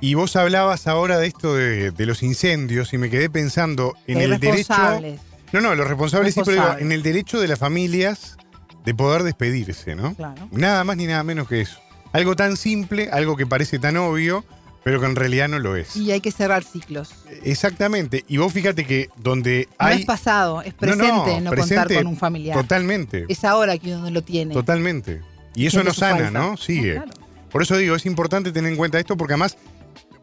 [0.02, 4.20] Y vos hablabas ahora de esto de, de los incendios y me quedé pensando en
[4.20, 4.74] el derecho.
[4.74, 5.20] responsables,
[5.54, 8.38] No, no, los responsables sí, pero en el derecho de las familias
[8.84, 10.14] de poder despedirse, ¿no?
[10.14, 10.48] claro.
[10.52, 11.80] Nada más ni nada menos que eso.
[12.12, 14.46] Algo tan simple, algo que parece tan obvio,
[14.86, 15.96] pero que en realidad no lo es.
[15.96, 17.10] Y hay que cerrar ciclos.
[17.44, 18.24] Exactamente.
[18.28, 20.02] Y vos fíjate que donde No hay.
[20.02, 22.56] es pasado, es No, presente no, no, presente contar con un familiar.
[22.56, 23.26] Totalmente.
[23.28, 24.54] Es ahora que uno lo tiene.
[24.54, 25.22] Totalmente.
[25.56, 26.32] Y eso no su sana, falta.
[26.40, 26.56] ¿no?
[26.56, 26.96] Sigue.
[27.00, 27.22] No, claro.
[27.50, 29.58] Por eso digo, es importante tener en cuenta esto porque además,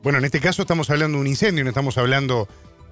[0.04, 2.46] bueno, en este caso estamos hablando de un incendio, no estamos hablando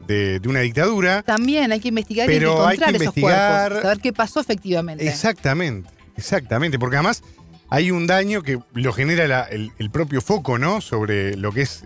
[0.09, 1.22] de, de una dictadura.
[1.22, 4.40] También hay que investigar Pero y hay que encontrar esos investigar- cuerpos, saber qué pasó
[4.40, 5.06] efectivamente.
[5.09, 7.22] Exactamente, exactamente, porque además
[7.70, 10.80] hay un daño que lo genera la- el, el propio foco, ¿no?
[10.80, 11.85] Sobre lo que es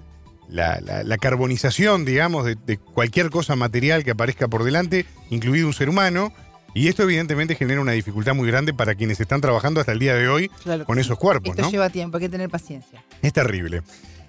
[0.48, 5.66] la, la- la carbonización, digamos, de, de cualquier cosa material que aparezca por delante, incluido
[5.66, 6.32] un ser humano.
[6.76, 10.14] Y esto evidentemente genera una dificultad muy grande para quienes están trabajando hasta el día
[10.16, 11.02] de hoy Claro con sí.
[11.02, 11.70] esos cuerpos, Esto ¿no?
[11.70, 13.00] lleva tiempo, hay que tener paciencia.
[13.22, 13.82] Es terrible.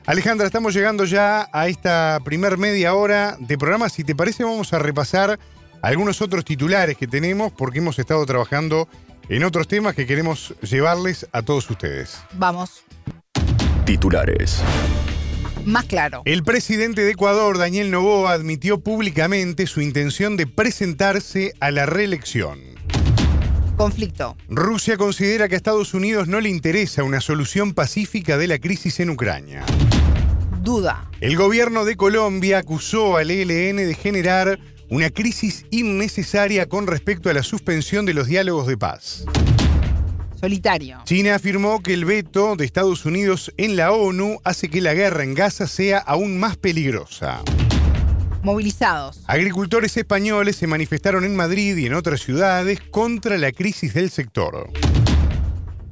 [0.05, 3.89] Alejandra, estamos llegando ya a esta primer media hora de programa.
[3.89, 5.39] Si te parece, vamos a repasar
[5.81, 8.87] algunos otros titulares que tenemos porque hemos estado trabajando
[9.29, 12.19] en otros temas que queremos llevarles a todos ustedes.
[12.33, 12.83] Vamos,
[13.85, 14.61] Titulares.
[15.65, 16.21] más claro.
[16.25, 22.59] El presidente de Ecuador, Daniel Noboa, admitió públicamente su intención de presentarse a la reelección.
[23.77, 24.37] Conflicto.
[24.47, 28.99] Rusia considera que a Estados Unidos no le interesa una solución pacífica de la crisis
[29.01, 29.65] en Ucrania.
[30.61, 31.09] Duda.
[31.19, 37.33] El gobierno de Colombia acusó al ELN de generar una crisis innecesaria con respecto a
[37.33, 39.25] la suspensión de los diálogos de paz.
[40.39, 40.99] Solitario.
[41.05, 45.23] China afirmó que el veto de Estados Unidos en la ONU hace que la guerra
[45.23, 47.41] en Gaza sea aún más peligrosa.
[48.43, 49.21] Movilizados.
[49.25, 54.69] Agricultores españoles se manifestaron en Madrid y en otras ciudades contra la crisis del sector.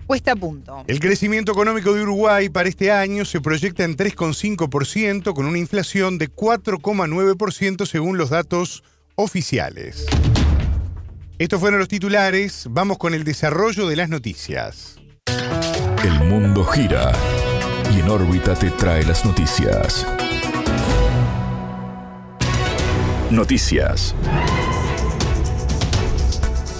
[0.07, 0.83] Puesta a punto.
[0.87, 6.17] El crecimiento económico de Uruguay para este año se proyecta en 3,5% con una inflación
[6.17, 8.83] de 4,9% según los datos
[9.15, 10.05] oficiales.
[11.39, 14.97] Estos fueron los titulares, vamos con el desarrollo de las noticias.
[16.03, 17.11] El mundo gira
[17.93, 20.05] y en órbita te trae las noticias.
[23.31, 24.13] Noticias.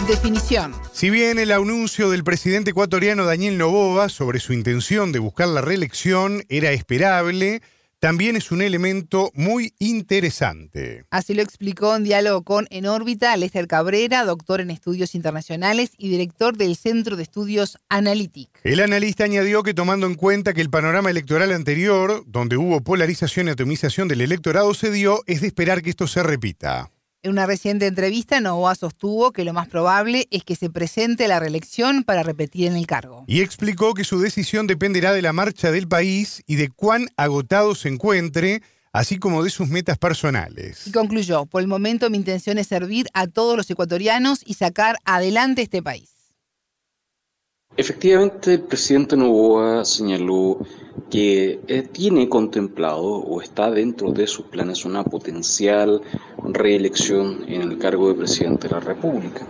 [0.08, 0.74] Definición.
[0.92, 5.62] Si bien el anuncio del presidente ecuatoriano Daniel Noboa sobre su intención de buscar la
[5.62, 7.62] reelección era esperable,
[8.00, 11.06] también es un elemento muy interesante.
[11.10, 16.10] Así lo explicó en diálogo con En órbita Lester Cabrera, doctor en estudios internacionales y
[16.10, 18.50] director del Centro de Estudios Analytic.
[18.66, 23.48] El analista añadió que tomando en cuenta que el panorama electoral anterior, donde hubo polarización
[23.48, 26.92] y atomización del electorado, se dio, es de esperar que esto se repita.
[27.26, 31.30] En una reciente entrevista, Novoa sostuvo que lo más probable es que se presente a
[31.30, 33.24] la reelección para repetir en el cargo.
[33.28, 37.76] Y explicó que su decisión dependerá de la marcha del país y de cuán agotado
[37.76, 40.86] se encuentre, así como de sus metas personales.
[40.86, 44.98] Y concluyó, por el momento mi intención es servir a todos los ecuatorianos y sacar
[45.06, 46.13] adelante este país.
[47.76, 50.60] Efectivamente, el presidente Novoa señaló
[51.10, 56.02] que eh, tiene contemplado o está dentro de sus planes una potencial
[56.44, 59.48] reelección en el cargo de presidente de la República.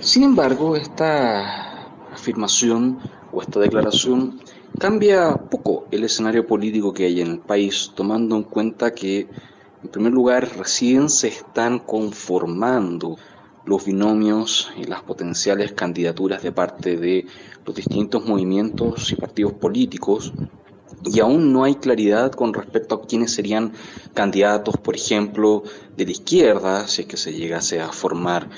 [0.00, 2.98] Sin embargo, esta afirmación
[3.32, 4.38] o esta declaración
[4.78, 9.28] cambia poco el escenario político que hay en el país, tomando en cuenta que,
[9.82, 13.16] en primer lugar, recién se están conformando
[13.66, 17.26] los binomios y las potenciales candidaturas de parte de
[17.64, 20.32] los distintos movimientos y partidos políticos
[21.04, 23.72] y aún no hay claridad con respecto a quiénes serían
[24.14, 25.62] candidatos, por ejemplo,
[25.96, 28.48] de la izquierda, si es que se llegase a formar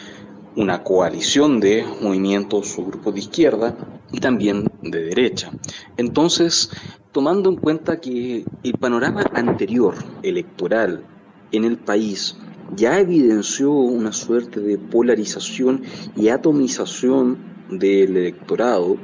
[0.57, 3.77] una coalición de movimientos o grupos de izquierda
[4.13, 5.51] y también de derecha.
[5.97, 6.71] Entonces,
[7.13, 11.05] tomando en cuenta que el panorama anterior electoral
[11.53, 12.37] en el país
[12.77, 15.83] ya evidenció una suerte de polarización
[16.17, 17.39] y atomización
[17.71, 18.97] del electorado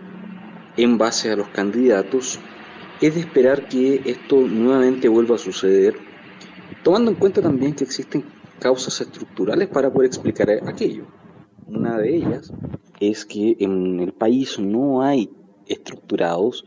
[0.76, 2.40] en base a los candidatos,
[3.00, 5.96] es de esperar que esto nuevamente vuelva a suceder,
[6.82, 8.24] tomando en cuenta también que existen
[8.60, 11.04] causas estructurales para poder explicar aquello.
[11.66, 12.52] Una de ellas
[13.00, 15.30] es que en el país no hay
[15.66, 16.64] estructurados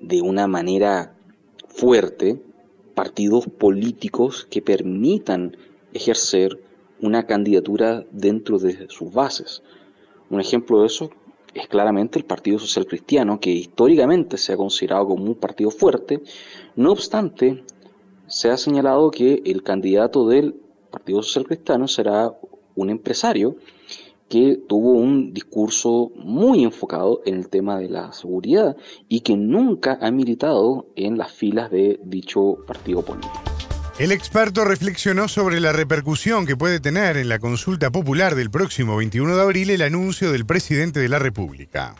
[0.00, 1.14] de una manera
[1.68, 2.42] fuerte
[2.94, 5.56] partidos políticos que permitan
[5.92, 6.60] ejercer
[7.00, 9.62] una candidatura dentro de sus bases.
[10.30, 11.10] Un ejemplo de eso
[11.54, 16.22] es claramente el Partido Social Cristiano, que históricamente se ha considerado como un partido fuerte.
[16.76, 17.64] No obstante,
[18.26, 20.54] se ha señalado que el candidato del
[20.90, 22.36] Partido Social Cristiano será
[22.74, 23.56] un empresario
[24.28, 28.76] que tuvo un discurso muy enfocado en el tema de la seguridad
[29.08, 33.57] y que nunca ha militado en las filas de dicho partido político.
[33.98, 38.96] El experto reflexionó sobre la repercusión que puede tener en la consulta popular del próximo
[38.96, 41.96] 21 de abril el anuncio del presidente de la República.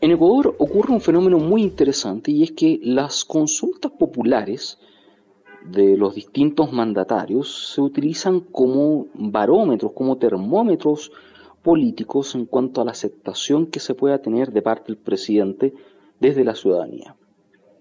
[0.00, 4.80] En Ecuador ocurre un fenómeno muy interesante y es que las consultas populares
[5.64, 11.12] de los distintos mandatarios se utilizan como barómetros, como termómetros
[11.62, 15.74] políticos en cuanto a la aceptación que se pueda tener de parte del presidente
[16.18, 17.14] desde la ciudadanía.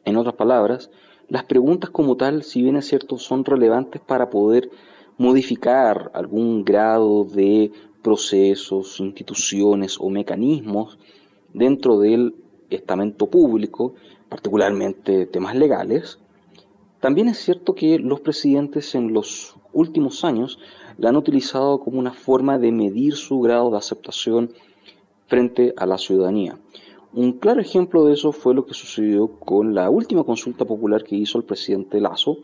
[0.04, 0.92] En otras palabras,
[1.28, 4.70] las preguntas como tal, si bien es cierto, son relevantes para poder
[5.18, 11.00] modificar algún grado de procesos, instituciones o mecanismos
[11.54, 12.36] dentro del
[12.70, 13.96] estamento público,
[14.30, 16.20] particularmente temas legales,
[17.00, 20.60] también es cierto que los presidentes en los últimos años
[20.98, 24.52] la han utilizado como una forma de medir su grado de aceptación
[25.28, 26.58] frente a la ciudadanía.
[27.16, 31.16] Un claro ejemplo de eso fue lo que sucedió con la última consulta popular que
[31.16, 32.40] hizo el presidente Lazo,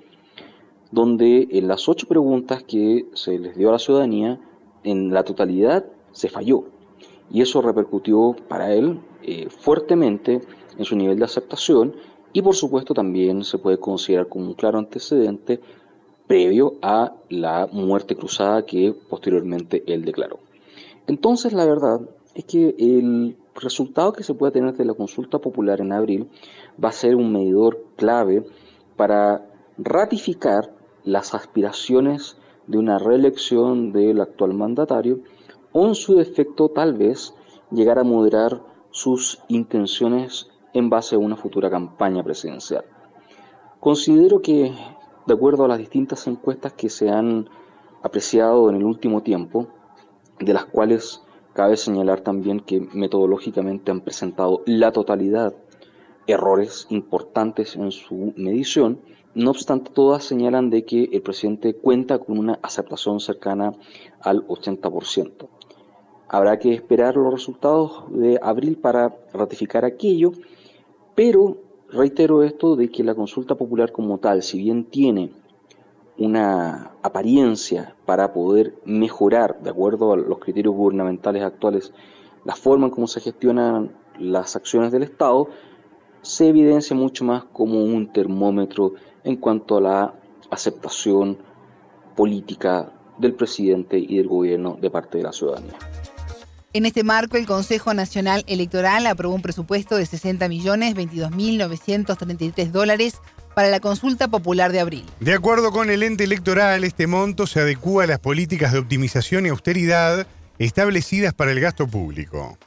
[0.92, 4.40] donde en las ocho preguntas que se les dio a la ciudadanía,
[4.86, 6.64] en la totalidad se falló.
[7.30, 10.40] Y eso repercutió para él eh, fuertemente
[10.78, 11.94] en su nivel de aceptación
[12.32, 15.60] y por supuesto también se puede considerar como un claro antecedente
[16.28, 20.40] previo a la muerte cruzada que posteriormente él declaró.
[21.08, 22.00] Entonces la verdad
[22.36, 26.30] es que el resultado que se pueda tener de la consulta popular en abril
[26.84, 28.46] va a ser un medidor clave
[28.96, 32.38] para ratificar las aspiraciones
[32.68, 35.20] de una reelección del actual mandatario
[35.72, 37.34] o en su defecto tal vez
[37.72, 38.62] llegar a moderar
[38.92, 42.86] sus intenciones en base a una futura campaña presidencial.
[43.80, 44.74] Considero que,
[45.26, 47.50] de acuerdo a las distintas encuestas que se han
[48.04, 49.68] apreciado en el último tiempo,
[50.40, 55.54] de las cuales Cabe señalar también que metodológicamente han presentado la totalidad
[56.28, 59.00] errores importantes en su medición.
[59.34, 63.74] No obstante, todas señalan de que el presidente cuenta con una aceptación cercana
[64.22, 65.48] al 80%.
[66.30, 70.32] Habrá que esperar los resultados de abril para ratificar aquello,
[71.16, 71.58] pero
[71.90, 75.32] reitero esto de que la consulta popular como tal, si bien tiene
[76.22, 81.94] una apariencia para poder mejorar, de acuerdo a los criterios gubernamentales actuales,
[82.46, 85.48] la forma en cómo se gestionan las acciones del Estado,
[86.22, 90.14] se evidencia mucho más como un termómetro en cuanto a la
[90.52, 91.38] aceptación
[92.16, 95.78] política del presidente y del gobierno de parte de la ciudadanía.
[96.74, 103.20] En este marco, el Consejo Nacional Electoral aprobó un presupuesto de 60 millones 22.933 dólares
[103.56, 105.06] para la consulta popular de abril.
[105.20, 109.46] De acuerdo con el ente electoral, este monto se adecúa a las políticas de optimización
[109.46, 110.28] y austeridad
[110.60, 112.58] establecidas para el gasto público.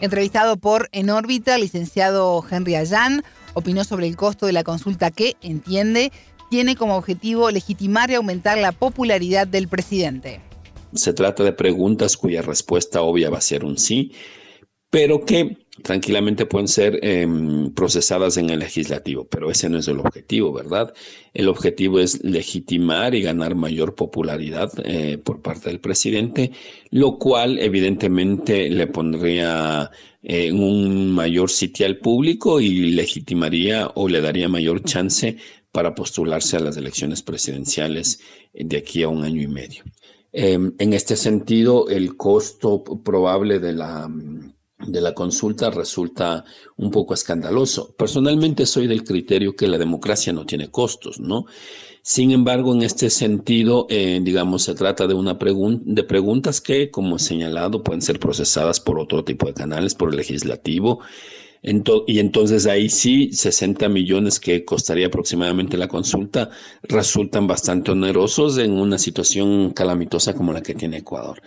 [0.00, 3.22] Entrevistado por En órbita, el licenciado Henry Allan
[3.54, 6.12] opinó sobre el costo de la consulta que, entiende,
[6.50, 10.40] tiene como objetivo legitimar y aumentar la popularidad del presidente.
[10.94, 14.12] Se trata de preguntas cuya respuesta obvia va a ser un sí,
[14.90, 20.00] pero que tranquilamente pueden ser em, procesadas en el legislativo, pero ese no es el
[20.00, 20.94] objetivo, ¿verdad?
[21.34, 26.52] El objetivo es legitimar y ganar mayor popularidad eh, por parte del presidente,
[26.90, 29.90] lo cual evidentemente le pondría
[30.22, 35.36] en un mayor sitio al público y legitimaría o le daría mayor chance
[35.70, 38.20] para postularse a las elecciones presidenciales
[38.52, 39.84] de aquí a un año y medio.
[40.32, 44.10] Em, en este sentido, el costo probable de la,
[44.78, 46.44] de la consulta resulta
[46.76, 47.94] un poco escandaloso.
[47.96, 51.46] Personalmente soy del criterio que la democracia no tiene costos, ¿no?
[52.02, 57.16] Sin embargo, en este sentido, eh, digamos, se trata de una de preguntas que, como
[57.16, 61.00] he señalado, pueden ser procesadas por otro tipo de canales, por el legislativo,
[62.06, 66.50] y entonces ahí sí, 60 millones que costaría aproximadamente la consulta
[66.82, 71.42] resultan bastante onerosos en una situación calamitosa como la que tiene Ecuador.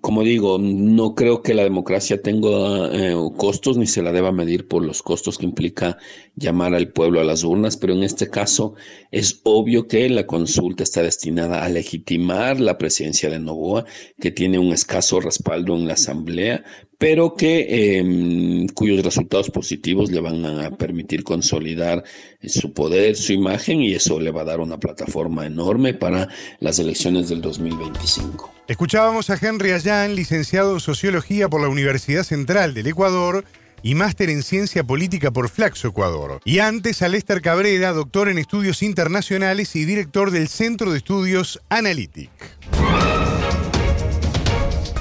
[0.00, 2.48] Como digo, no creo que la democracia tenga
[2.92, 5.98] eh, costos ni se la deba medir por los costos que implica
[6.36, 8.74] llamar al pueblo a las urnas, pero en este caso
[9.10, 13.84] es obvio que la consulta está destinada a legitimar la presidencia de Novoa,
[14.18, 16.64] que tiene un escaso respaldo en la Asamblea,
[17.00, 22.04] pero que em, cuyos resultados positivos le van a permitir consolidar
[22.46, 26.28] su poder, su imagen y eso le va a dar una plataforma enorme para
[26.58, 28.52] las elecciones del 2025.
[28.68, 33.46] Escuchábamos a Henry Ayán, licenciado en Sociología por la Universidad Central del Ecuador
[33.82, 36.42] y máster en Ciencia Política por Flaxo Ecuador.
[36.44, 41.62] Y antes a Lester Cabrera, doctor en Estudios Internacionales y director del Centro de Estudios
[41.70, 42.30] Analytic.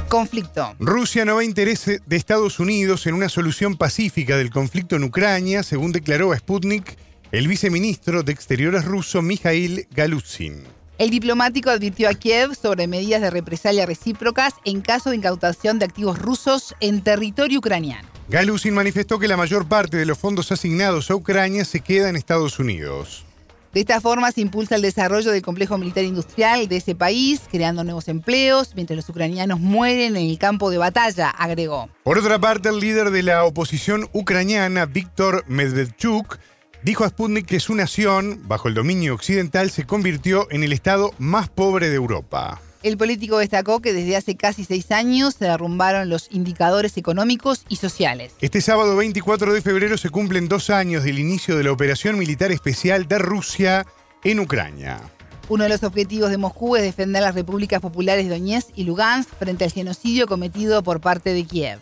[0.10, 0.76] Conflicto.
[0.80, 5.62] Rusia no ve interés de Estados Unidos en una solución pacífica del conflicto en Ucrania,
[5.62, 6.98] según declaró a Sputnik
[7.32, 10.64] el viceministro de Exteriores ruso Mikhail Galuzin.
[10.98, 15.86] El diplomático advirtió a Kiev sobre medidas de represalia recíprocas en caso de incautación de
[15.86, 18.10] activos rusos en territorio ucraniano.
[18.30, 22.16] Galuzin manifestó que la mayor parte de los fondos asignados a Ucrania se queda en
[22.16, 23.26] Estados Unidos.
[23.74, 27.84] De esta forma se impulsa el desarrollo del complejo militar industrial de ese país, creando
[27.84, 31.88] nuevos empleos, mientras los ucranianos mueren en el campo de batalla, agregó.
[32.04, 36.40] Por otra parte, el líder de la oposición ucraniana, Víctor Medvedchuk,
[36.82, 41.14] dijo a Sputnik que su nación, bajo el dominio occidental, se convirtió en el estado
[41.20, 42.60] más pobre de Europa.
[42.82, 47.76] El político destacó que desde hace casi seis años se derrumbaron los indicadores económicos y
[47.76, 48.34] sociales.
[48.40, 52.54] Este sábado 24 de febrero se cumplen dos años del inicio de la operación militar
[52.54, 53.86] especial de Rusia
[54.24, 55.02] en Ucrania.
[55.50, 59.30] Uno de los objetivos de Moscú es defender las repúblicas populares de Donetsk y Lugansk
[59.38, 61.80] frente al genocidio cometido por parte de Kiev.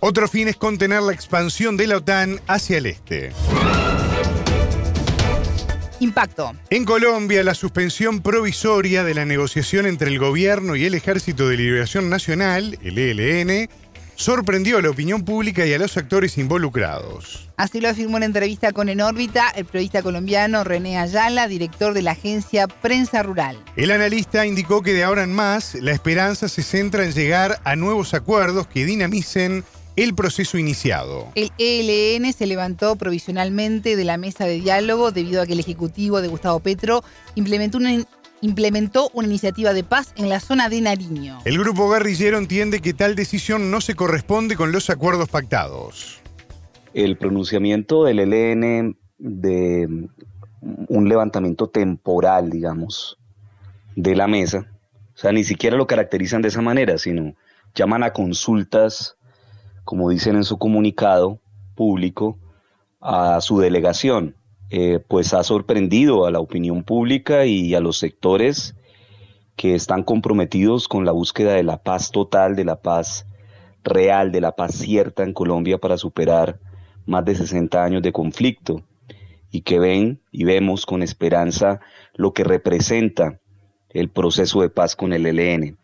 [0.00, 3.32] Otro fin es contener la expansión de la OTAN hacia el este.
[6.02, 6.52] Impacto.
[6.70, 11.56] En Colombia, la suspensión provisoria de la negociación entre el gobierno y el Ejército de
[11.56, 13.68] Liberación Nacional, el ELN,
[14.16, 17.48] sorprendió a la opinión pública y a los actores involucrados.
[17.56, 22.02] Así lo afirmó en entrevista con En órbita el periodista colombiano René Ayala, director de
[22.02, 23.58] la agencia Prensa Rural.
[23.76, 27.76] El analista indicó que de ahora en más la esperanza se centra en llegar a
[27.76, 29.64] nuevos acuerdos que dinamicen
[29.96, 31.28] el proceso iniciado.
[31.34, 36.20] El ELN se levantó provisionalmente de la mesa de diálogo debido a que el Ejecutivo
[36.20, 37.02] de Gustavo Petro
[37.34, 37.92] implementó una,
[38.40, 41.40] implementó una iniciativa de paz en la zona de Nariño.
[41.44, 46.20] El grupo guerrillero entiende que tal decisión no se corresponde con los acuerdos pactados.
[46.94, 50.08] El pronunciamiento del ELN de
[50.60, 53.18] un levantamiento temporal, digamos,
[53.96, 54.66] de la mesa,
[55.14, 57.34] o sea, ni siquiera lo caracterizan de esa manera, sino
[57.74, 59.16] llaman a consultas
[59.84, 61.40] como dicen en su comunicado
[61.74, 62.38] público,
[63.00, 64.36] a su delegación,
[64.70, 68.76] eh, pues ha sorprendido a la opinión pública y a los sectores
[69.56, 73.26] que están comprometidos con la búsqueda de la paz total, de la paz
[73.84, 76.58] real, de la paz cierta en Colombia para superar
[77.04, 78.82] más de 60 años de conflicto
[79.50, 81.80] y que ven y vemos con esperanza
[82.14, 83.40] lo que representa
[83.90, 85.78] el proceso de paz con el ELN.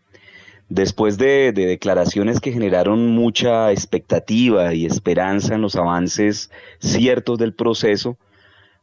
[0.68, 8.18] Después de, declaraciones que generaron mucha expectativa y esperanza en los avances ciertos del proceso,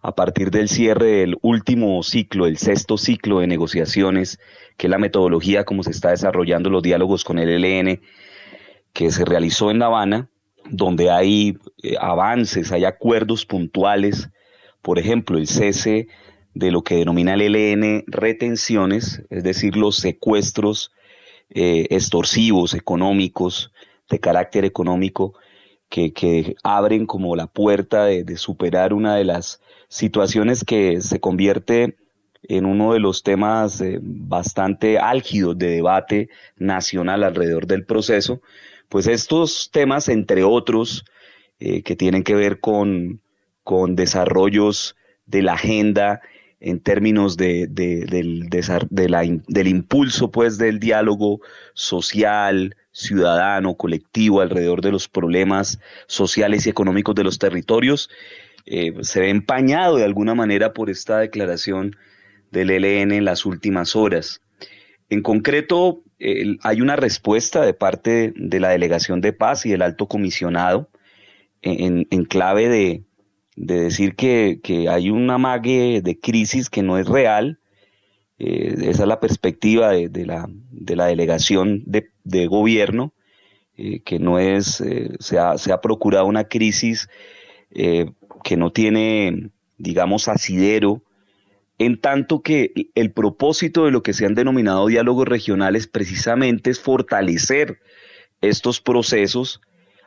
[0.01, 4.39] a partir del cierre del último ciclo, el sexto ciclo de negociaciones,
[4.77, 8.01] que es la metodología como se está desarrollando los diálogos con el ELN,
[8.93, 10.29] que se realizó en La Habana,
[10.67, 14.29] donde hay eh, avances, hay acuerdos puntuales,
[14.81, 16.07] por ejemplo, el cese
[16.55, 20.91] de lo que denomina el ELN retenciones, es decir, los secuestros
[21.49, 23.71] eh, extorsivos, económicos,
[24.09, 25.33] de carácter económico,
[25.89, 31.95] que, abren como la puerta de, superar una de las situaciones que se convierte
[32.43, 38.41] en uno de los temas eh, bastante álgidos de debate nacional alrededor del proceso,
[38.89, 41.05] pues estos temas, entre otros,
[41.59, 43.21] eh, que tienen que ver con,
[43.63, 46.21] con desarrollos de la agenda
[46.59, 51.41] en términos de, del, del impulso pues del diálogo
[51.73, 58.09] social, ciudadano, colectivo alrededor de los problemas sociales y económicos de los territorios,
[58.65, 61.95] eh, se ve empañado de alguna manera por esta declaración
[62.51, 64.41] del ELN en las últimas horas.
[65.09, 66.01] En concreto,
[66.61, 70.89] hay una respuesta de parte de la Delegación de Paz y del Alto Comisionado
[71.61, 73.03] en, clave de,
[73.55, 77.59] decir que, hay un amague de crisis que no es real.
[78.37, 83.13] Eh, esa es la perspectiva de, la, delegación de, gobierno,
[83.77, 87.09] eh, que no es, eh, se ha, se, ha, procurado una crisis
[87.71, 91.03] que no tiene, digamos, asidero
[91.77, 96.79] en tanto que el propósito de lo que se han denominado diálogos regionales precisamente es
[96.79, 97.79] fortalecer
[98.41, 99.61] estos procesos,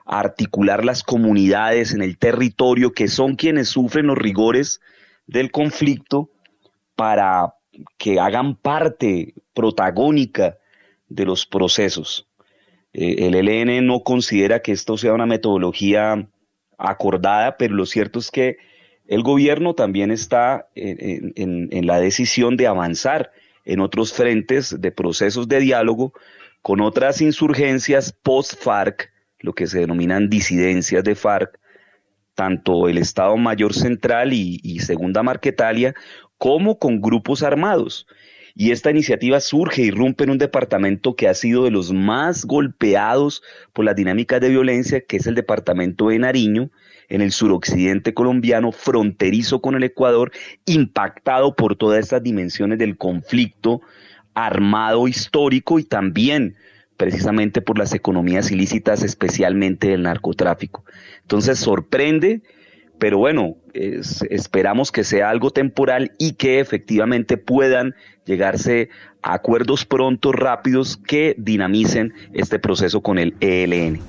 [0.08, 4.80] articular las comunidades en el territorio que son quienes sufren los rigores
[5.26, 6.30] del conflicto
[6.96, 7.54] para
[7.98, 10.56] que hagan parte protagónica
[11.08, 12.26] de los procesos.
[12.92, 16.26] Eh, el ELN no considera que esto sea una metodología
[16.78, 18.56] acordada, pero lo cierto es que
[19.06, 23.30] el gobierno también está en, la decisión de avanzar
[23.64, 26.12] en otros frentes de procesos de diálogo
[26.62, 29.10] con otras insurgencias post-FARC,
[29.40, 31.58] lo que se denominan disidencias de FARC,
[32.34, 35.94] tanto el Estado Mayor Central y, Segunda Marquetalia,
[36.36, 38.06] como con grupos armados.
[38.54, 42.44] Y esta iniciativa surge y rompe en un departamento que ha sido de los más
[42.44, 46.70] golpeados por las dinámicas de violencia, que es el departamento de Nariño,
[47.08, 50.32] en el suroccidente colombiano, fronterizo con el Ecuador,
[50.66, 53.80] impactado por todas estas dimensiones del conflicto
[54.34, 56.56] armado histórico y también
[56.98, 60.84] precisamente por las economías ilícitas, especialmente del narcotráfico.
[61.22, 62.42] Entonces sorprende,
[62.98, 67.94] pero bueno, esperamos que sea algo temporal y que efectivamente puedan
[68.26, 68.90] llegarse
[69.22, 74.00] a acuerdos pronto, rápidos, que dinamicen este proceso con el ELN.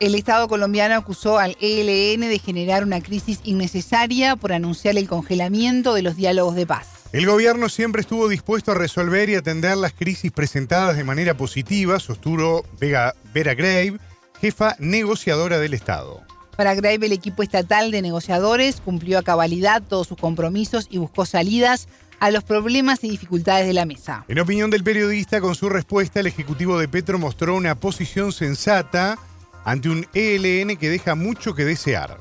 [0.00, 5.94] El Estado colombiano acusó al ELN de generar una crisis innecesaria por anunciar el congelamiento
[5.94, 7.01] de los diálogos de paz.
[7.12, 12.00] El gobierno siempre estuvo dispuesto a resolver y atender las crisis presentadas de manera positiva,
[12.00, 13.98] sostuvo Vega, Vera Grave,
[14.40, 16.22] jefa negociadora del Estado.
[16.56, 21.26] Para Grave, el equipo estatal de negociadores cumplió a cabalidad todos sus compromisos y buscó
[21.26, 21.86] salidas
[22.18, 24.24] a los problemas y dificultades de la mesa.
[24.28, 29.18] En opinión del periodista, con su respuesta, el Ejecutivo de Petro mostró una posición sensata
[29.66, 32.16] ante un ELN que deja mucho que desear.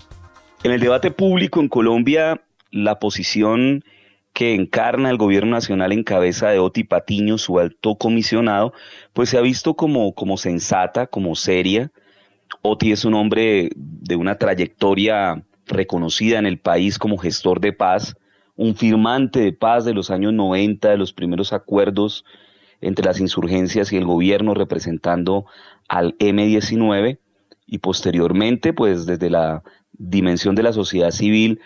[0.64, 3.86] En el debate público en Colombia, la posición
[4.34, 8.74] que encarna el gobierno nacional en cabeza de Oti Patiño, su alto comisionado,
[9.14, 11.92] pues se ha visto como, como sensata, como seria.
[12.62, 18.16] Oti es un hombre de una trayectoria reconocida en el país como gestor de paz,
[18.56, 22.26] un firmante de paz de los años 90, de los primeros acuerdos
[22.80, 25.46] entre las insurgencias y el gobierno representando
[25.88, 27.20] al M-19
[27.68, 29.64] y posteriormente, pues desde la
[29.94, 31.60] dimensión de la sociedad civil,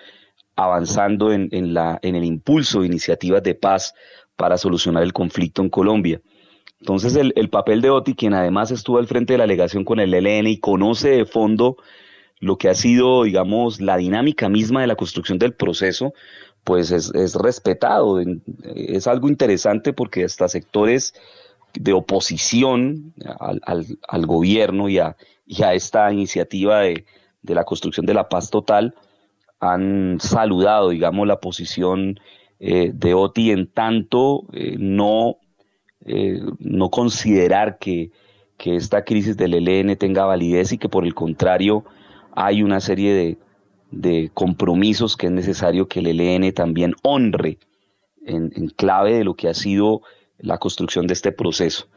[0.55, 3.93] avanzando en, la, en el impulso de iniciativas de paz
[4.35, 6.21] para solucionar el conflicto en Colombia.
[6.79, 10.13] Entonces el, papel de Oti, quien además estuvo al frente de la alegación con el
[10.13, 11.77] ELN y conoce de fondo
[12.39, 16.13] lo que ha sido, digamos, la dinámica misma de la construcción del proceso,
[16.63, 18.19] pues es, respetado.
[18.75, 21.13] Es algo interesante porque hasta sectores
[21.73, 23.13] de oposición
[23.63, 25.15] al, gobierno y a,
[25.47, 27.05] y a esta iniciativa de,
[27.41, 28.95] la construcción de la paz total
[29.71, 32.19] han saludado, digamos, la posición
[32.59, 35.37] eh, de OTI en tanto eh, no,
[36.05, 38.11] eh, no considerar que,
[38.57, 41.85] esta crisis del ELN tenga validez y que por el contrario
[42.31, 43.37] hay una serie de,
[43.91, 47.59] de compromisos que es necesario que el ELN también honre
[48.25, 50.01] en, en clave de lo que ha sido
[50.39, 51.87] la construcción de este proceso.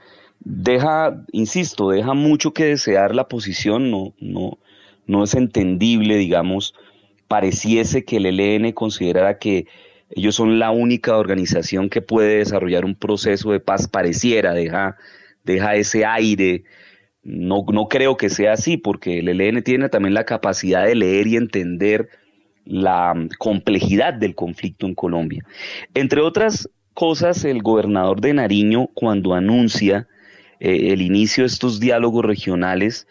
[0.40, 4.58] Deja, insisto, deja mucho que desear la posición, no, no,
[5.06, 6.74] no es entendible, digamos,
[7.28, 9.66] pareciese que el ELN considerara que
[10.10, 14.96] ellos son la única organización que puede desarrollar un proceso de paz, pareciera, deja,
[15.44, 16.64] deja ese aire.
[17.22, 21.26] No, no creo que sea así, porque el ELN tiene también la capacidad de leer
[21.26, 22.08] y entender
[22.64, 25.44] la complejidad del conflicto en Colombia.
[25.92, 30.08] Entre otras cosas, el gobernador de Nariño, cuando anuncia
[30.58, 33.06] eh, el inicio de estos diálogos regionales,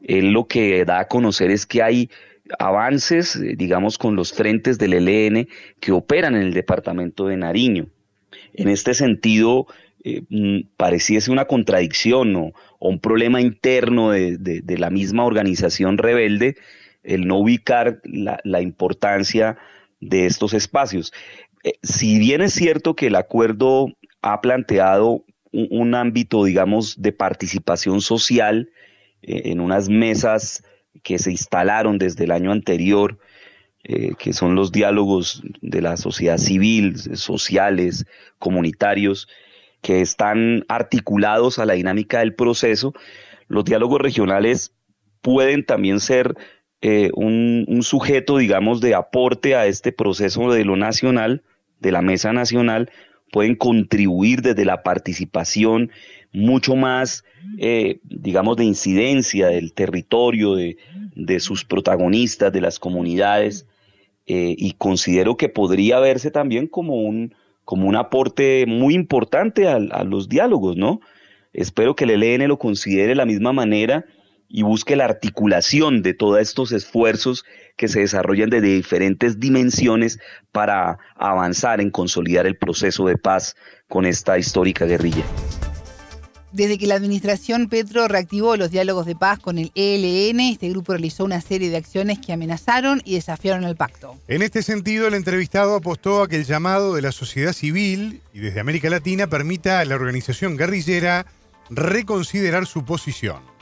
[0.00, 2.08] lo que da a conocer es que hay
[2.58, 5.48] avances, eh, digamos, con los frentes del ELN
[5.80, 7.88] que operan en el departamento de Nariño.
[8.54, 9.66] En este sentido,
[10.04, 16.56] eh, mm, pareciese una contradicción o, un problema interno de, la misma organización rebelde
[17.02, 19.56] el no ubicar la, importancia
[20.00, 21.12] de estos espacios.
[21.82, 23.88] si bien es cierto que el acuerdo
[24.22, 28.70] ha planteado un, ámbito, digamos, de participación social
[29.22, 30.64] eh, en unas mesas
[31.08, 33.18] que se instalaron desde el año anterior,
[33.82, 38.04] eh, que son los diálogos de la sociedad civil, sociales,
[38.38, 39.26] comunitarios.
[39.80, 42.92] que están articulados a la dinámica del proceso,
[43.46, 44.74] los diálogos regionales
[45.22, 46.34] pueden también ser
[46.82, 51.42] eh, un, un, sujeto, digamos, de aporte a este proceso de lo nacional,
[51.78, 52.90] de la mesa nacional,
[53.32, 55.90] pueden contribuir desde la participación
[56.32, 57.24] mucho más,
[57.58, 60.76] eh, digamos, de incidencia del territorio, de,
[61.14, 63.66] de, sus protagonistas, de las comunidades,
[64.26, 69.76] eh, y considero que podría verse también como un, como un aporte muy importante a,
[69.76, 71.00] a los diálogos, ¿no?
[71.54, 74.04] Espero que el ELN lo considere de la misma manera
[74.48, 77.44] y busque la articulación de todos estos esfuerzos
[77.76, 80.18] que se desarrollan desde diferentes dimensiones
[80.52, 83.56] para avanzar en consolidar el proceso de paz
[83.88, 85.24] con esta histórica guerrilla.
[86.50, 90.92] Desde que la administración Petro reactivó los diálogos de paz con el ELN, este grupo
[90.92, 94.16] realizó una serie de acciones que amenazaron y desafiaron el pacto.
[94.28, 98.38] En este sentido, el entrevistado apostó a que el llamado de la sociedad civil y
[98.38, 101.26] desde América Latina permita a la organización guerrillera
[101.68, 103.57] reconsiderar su posición.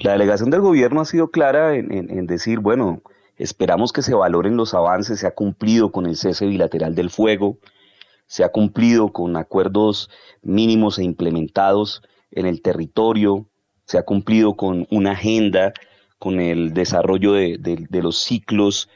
[0.00, 3.02] La delegación del gobierno ha sido clara en, decir, bueno,
[3.36, 7.58] esperamos que se valoren los avances, se ha cumplido con el cese bilateral del fuego,
[8.26, 10.10] se ha cumplido con acuerdos
[10.42, 13.46] mínimos e implementados en el territorio,
[13.84, 15.72] se ha cumplido con una agenda,
[16.18, 18.88] con el desarrollo de, de, de los ciclos.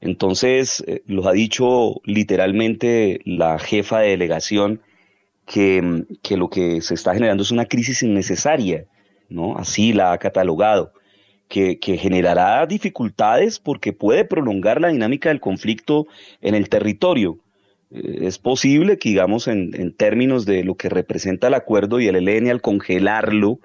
[0.00, 4.82] Entonces, eh, los ha dicho literalmente la jefa de delegación
[5.46, 8.86] que, que lo que se está generando es una crisis innecesaria
[9.30, 9.56] ¿no?
[9.56, 10.92] Así la ha catalogado,
[11.48, 16.06] que, generará dificultades porque puede prolongar la dinámica del conflicto
[16.40, 17.38] en el territorio.
[17.90, 22.16] Eh, es posible que, digamos, en, términos de lo que representa el acuerdo y el
[22.16, 23.58] ELN al congelarlo,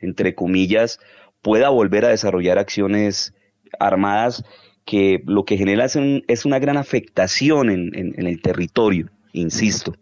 [0.00, 1.00] entre comillas,
[1.40, 3.34] pueda volver a desarrollar acciones
[3.80, 4.44] armadas
[4.84, 9.94] que lo que genera es, un, es una gran afectación en el territorio, insisto.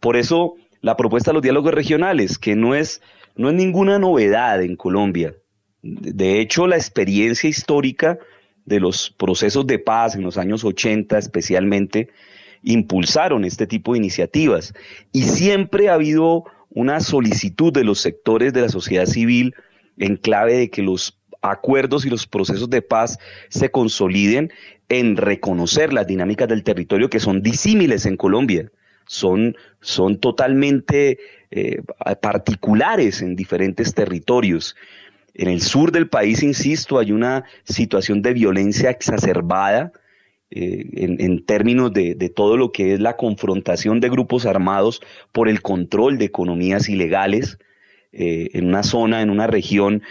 [0.00, 3.00] Por eso, la propuesta de los diálogos regionales, que no es
[3.36, 5.34] no es ninguna novedad en Colombia.
[5.82, 8.18] De hecho, la experiencia histórica
[8.64, 12.08] de los procesos de paz en los años 80 especialmente
[12.62, 14.72] impulsaron este tipo de iniciativas
[15.12, 19.54] y siempre ha habido una solicitud de los sectores de la sociedad civil
[19.98, 23.18] en clave de que los acuerdos y los procesos de paz
[23.50, 24.50] se consoliden
[24.88, 28.70] en reconocer las dinámicas del territorio que son disímiles en Colombia
[29.06, 31.18] son, son totalmente
[31.50, 31.82] eh,
[32.20, 34.76] particulares en diferentes territorios.
[35.34, 39.92] En el sur del país, insisto, hay una situación de violencia exacerbada
[40.50, 45.00] eh, en, en, términos de, de, todo lo que es la confrontación de grupos armados
[45.32, 47.58] por el control de economías ilegales
[48.16, 50.02] eh, en una zona, en una región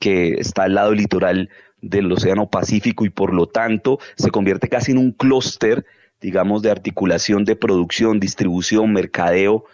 [0.00, 1.48] que está al lado litoral
[1.80, 5.86] del Océano Pacífico y por lo tanto se convierte casi en un clúster
[6.22, 9.64] digamos, de articulación de producción, distribución, mercadeo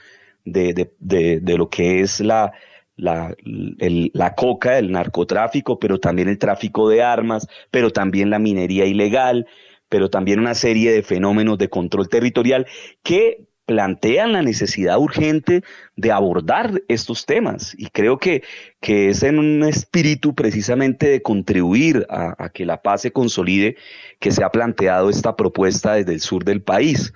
[0.44, 2.53] de, de, de, de lo que es la,
[2.96, 3.34] la,
[3.78, 8.86] el, la coca, el narcotráfico, pero también el tráfico de armas, pero también la minería
[8.86, 9.46] ilegal,
[9.88, 12.66] pero también una serie de fenómenos de control territorial
[13.03, 15.62] que plantean la necesidad urgente
[15.95, 18.43] de abordar estos temas y creo que,
[18.81, 23.77] que es en un espíritu precisamente de contribuir a, que la paz se consolide
[24.21, 27.12] que se ha planteado esta propuesta desde el sur del país.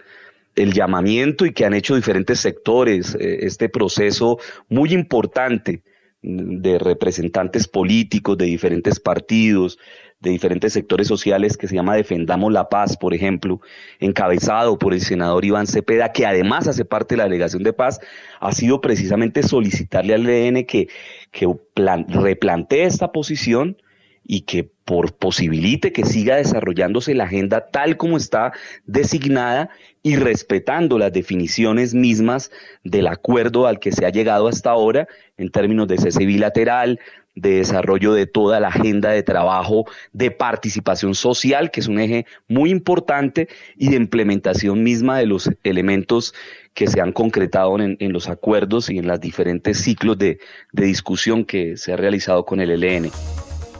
[0.54, 4.38] El llamamiento y que han hecho diferentes sectores, eh, este proceso
[4.68, 5.82] muy importante
[6.20, 9.78] de representantes políticos de diferentes partidos,
[10.22, 13.60] de diferentes sectores sociales que se llama Defendamos la Paz, por ejemplo,
[13.98, 18.00] encabezado por el senador Iván Cepeda, que además hace parte de la delegación de paz,
[18.40, 20.88] ha sido precisamente solicitarle al EN que,
[21.32, 23.76] que plan, replantee esta posición
[24.24, 28.52] y que por posibilite que siga desarrollándose la agenda tal como está
[28.86, 29.70] designada
[30.02, 32.50] y respetando las definiciones mismas
[32.82, 36.98] del acuerdo al que se ha llegado hasta ahora en términos de cese bilateral,
[37.34, 42.26] de desarrollo de toda la agenda de trabajo, de participación social, que es un eje
[42.48, 46.34] muy importante, y de implementación misma de los elementos
[46.74, 50.38] que se han concretado en, los acuerdos y en los diferentes ciclos de,
[50.72, 53.10] de discusión que se ha realizado con el ELN.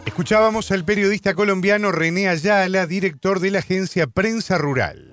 [0.06, 5.12] Escuchábamos al periodista colombiano René Ayala, director de la agencia Prensa Rural.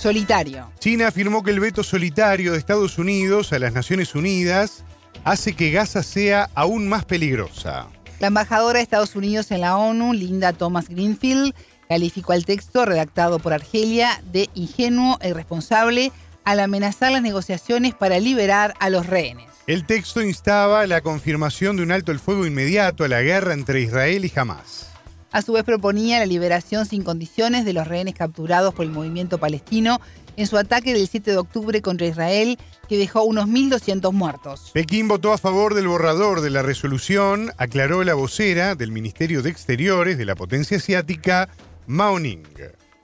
[0.00, 0.70] Solitario.
[0.78, 4.84] China afirmó que el veto solitario de Estados Unidos a las Naciones Unidas
[5.24, 7.88] hace que Gaza sea aún más peligrosa.
[8.20, 11.54] La embajadora de Estados Unidos en la ONU, Linda Thomas Greenfield,
[11.88, 16.12] calificó el texto redactado por Argelia de ingenuo e irresponsable
[16.44, 19.46] al amenazar las negociaciones para liberar a los rehenes.
[19.66, 23.80] El texto instaba la confirmación de un alto el fuego inmediato a la guerra entre
[23.80, 24.95] Israel y Hamas.
[25.36, 29.36] A su vez proponía la liberación sin condiciones de los rehenes capturados por el movimiento
[29.36, 30.00] palestino
[30.38, 32.56] en su ataque del 7 de octubre contra Israel,
[32.88, 34.70] que dejó unos 1.200 muertos.
[34.72, 39.50] Pekín votó a favor del borrador de la resolución, aclaró la vocera del Ministerio de
[39.50, 41.50] Exteriores de la potencia asiática,
[41.86, 42.42] Mao Ning.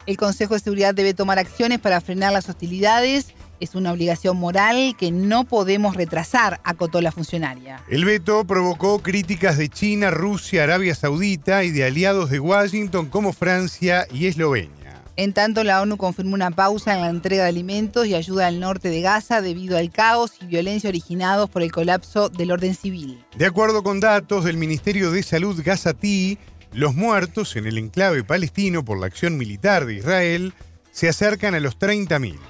[0.06, 3.26] El Consejo de Seguridad debe tomar acciones para frenar las hostilidades.
[3.62, 7.80] Es una obligación moral que no podemos retrasar, acotó la funcionaria.
[7.88, 13.32] El veto provocó críticas de China, Rusia, Arabia Saudita y de aliados de Washington como
[13.32, 15.04] Francia y Eslovenia.
[15.14, 18.58] En tanto, la ONU confirmó una pausa en la entrega de alimentos y ayuda al
[18.58, 23.24] norte de Gaza debido al caos y violencia originados por el colapso del orden civil.
[23.36, 26.36] De acuerdo con datos del Ministerio de Salud gazatí,
[26.72, 30.52] los muertos en el enclave palestino por la acción militar de Israel
[30.90, 32.40] se acercan a los 30.000.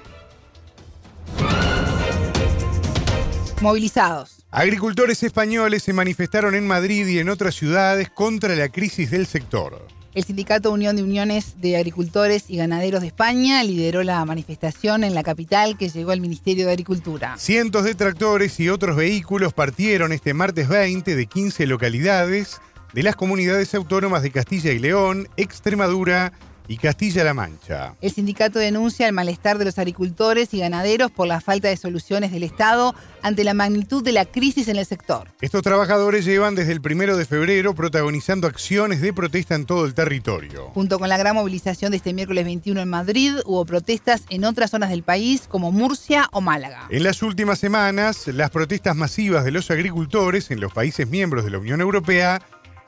[3.63, 4.45] Movilizados.
[4.51, 9.87] Agricultores españoles se manifestaron en Madrid y en otras ciudades contra la crisis del sector.
[10.13, 15.15] El Sindicato Unión de Uniones de Agricultores y Ganaderos de España lideró la manifestación en
[15.15, 17.37] la capital que llegó al Ministerio de Agricultura.
[17.37, 22.59] Cientos de tractores y otros vehículos partieron este martes 20 de 15 localidades
[22.91, 26.33] de las comunidades autónomas de Castilla y León, Extremadura
[26.67, 27.95] y Castilla-La Mancha.
[28.01, 32.31] El sindicato denuncia el malestar de los agricultores y ganaderos por la falta de soluciones
[32.31, 35.29] del Estado ante la magnitud de la crisis en el sector.
[35.41, 39.93] Estos trabajadores llevan desde el primero de febrero protagonizando acciones de protesta en todo el
[39.93, 40.69] territorio.
[40.73, 44.71] Junto con la gran movilización de este miércoles 21 en Madrid, hubo protestas en otras
[44.71, 46.87] zonas del país como Murcia o Málaga.
[46.89, 51.51] En las últimas semanas, las protestas masivas de los agricultores en los países miembros de
[51.51, 52.41] la Unión Europea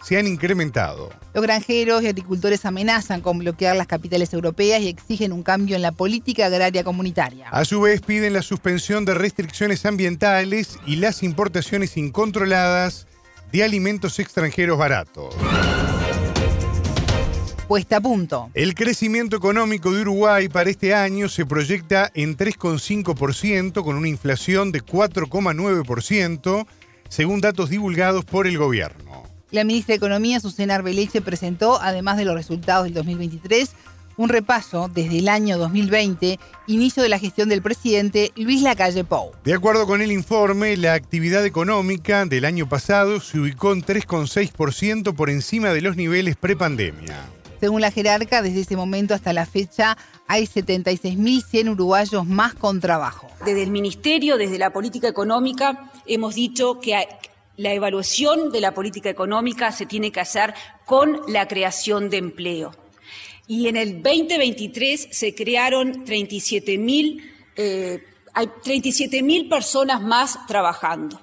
[0.05, 1.09] se han incrementado.
[1.33, 5.81] Los granjeros y agricultores amenazan con bloquear las capitales europeas y exigen un cambio en
[5.81, 7.49] la política agraria comunitaria.
[7.49, 13.07] A su vez piden la suspensión de restricciones ambientales y las importaciones incontroladas
[13.51, 15.33] de alimentos extranjeros baratos.
[17.67, 18.51] Puesta a punto.
[18.53, 24.71] El crecimiento económico de Uruguay para este año se proyecta en 3,5% con una inflación
[24.71, 26.67] de 4,9%,
[27.09, 29.04] según datos divulgados por el gobierno.
[29.51, 33.71] La ministra de Economía, Susana Arbeleche, presentó, además de los resultados del 2023,
[34.17, 39.31] un repaso desde el año 2020, inicio de la gestión del presidente Luis Lacalle Pou.
[39.43, 45.13] De acuerdo con el informe, la actividad económica del año pasado se ubicó en 3,6%
[45.13, 47.17] por encima de los niveles prepandemia.
[47.59, 53.27] Según la jerarca, desde ese momento hasta la fecha hay 76.100 uruguayos más con trabajo.
[53.45, 57.05] Desde el Ministerio, desde la política económica, hemos dicho que hay,
[57.57, 60.53] la evaluación de la política económica se tiene que hacer
[60.85, 62.75] con la creación de empleo.
[63.47, 68.03] Y en el 2023 se crearon 37 mil, eh,
[68.33, 71.21] hay 37 mil personas más trabajando.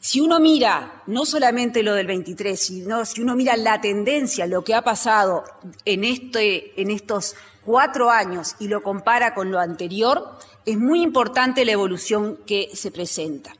[0.00, 4.62] Si uno mira no solamente lo del 23, sino si uno mira la tendencia, lo
[4.62, 5.44] que ha pasado
[5.84, 7.34] este, en estos
[7.64, 12.92] cuatro años y lo compara con lo anterior, es muy importante la evolución que se
[12.92, 13.56] presenta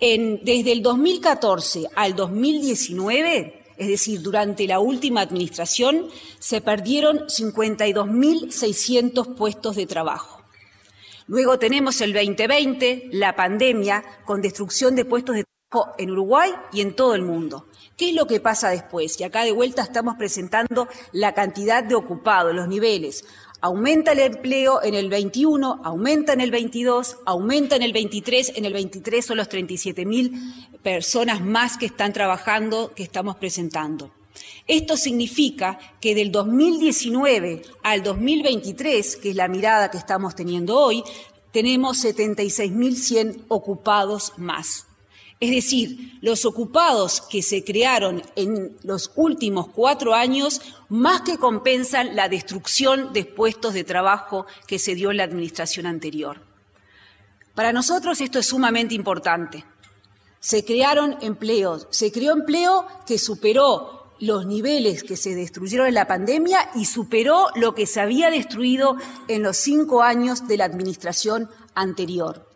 [0.00, 9.76] desde el 2014 al 2019, es decir, durante la última administración, se perdieron 52.600 puestos
[9.76, 10.42] de trabajo.
[11.26, 16.82] Luego tenemos el 2020, la pandemia, con destrucción de puestos de trabajo en Uruguay y
[16.82, 17.66] en todo el mundo.
[17.96, 19.18] ¿Qué es lo que pasa después?
[19.18, 23.24] Y acá de vuelta estamos presentando la cantidad de ocupados, los niveles.
[23.60, 28.52] Aumenta el empleo en el 21, aumenta en el 22, aumenta en el 23.
[28.56, 30.32] En el 23 son los 37 mil
[30.82, 34.10] personas más que están trabajando, que estamos presentando.
[34.66, 41.02] Esto significa que del 2019 al 2023, que es la mirada que estamos teniendo hoy,
[41.52, 44.85] tenemos 76.100 ocupados más.
[45.38, 52.16] Es decir, los ocupados que se crearon en los últimos cuatro años más que compensan
[52.16, 56.40] la destrucción de puestos de trabajo que se dio en la administración anterior.
[57.54, 59.64] Para nosotros esto es sumamente importante.
[60.40, 66.06] Se crearon empleos, se creó empleo que superó los niveles que se destruyeron en la
[66.06, 68.96] pandemia y superó lo que se había destruido
[69.28, 72.48] en los cinco años de la administración anterior.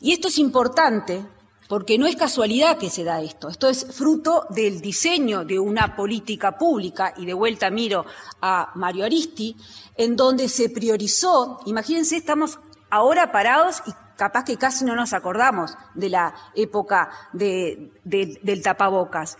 [0.00, 1.24] Y esto es importante
[1.70, 5.94] porque no es casualidad que se da esto, esto es fruto del diseño de una
[5.94, 8.04] política pública, y de vuelta miro
[8.42, 9.56] a Mario Aristi,
[9.96, 12.58] en donde se priorizó, imagínense, estamos
[12.90, 19.38] ahora parados y capaz que casi no nos acordamos de la época del tapabocas.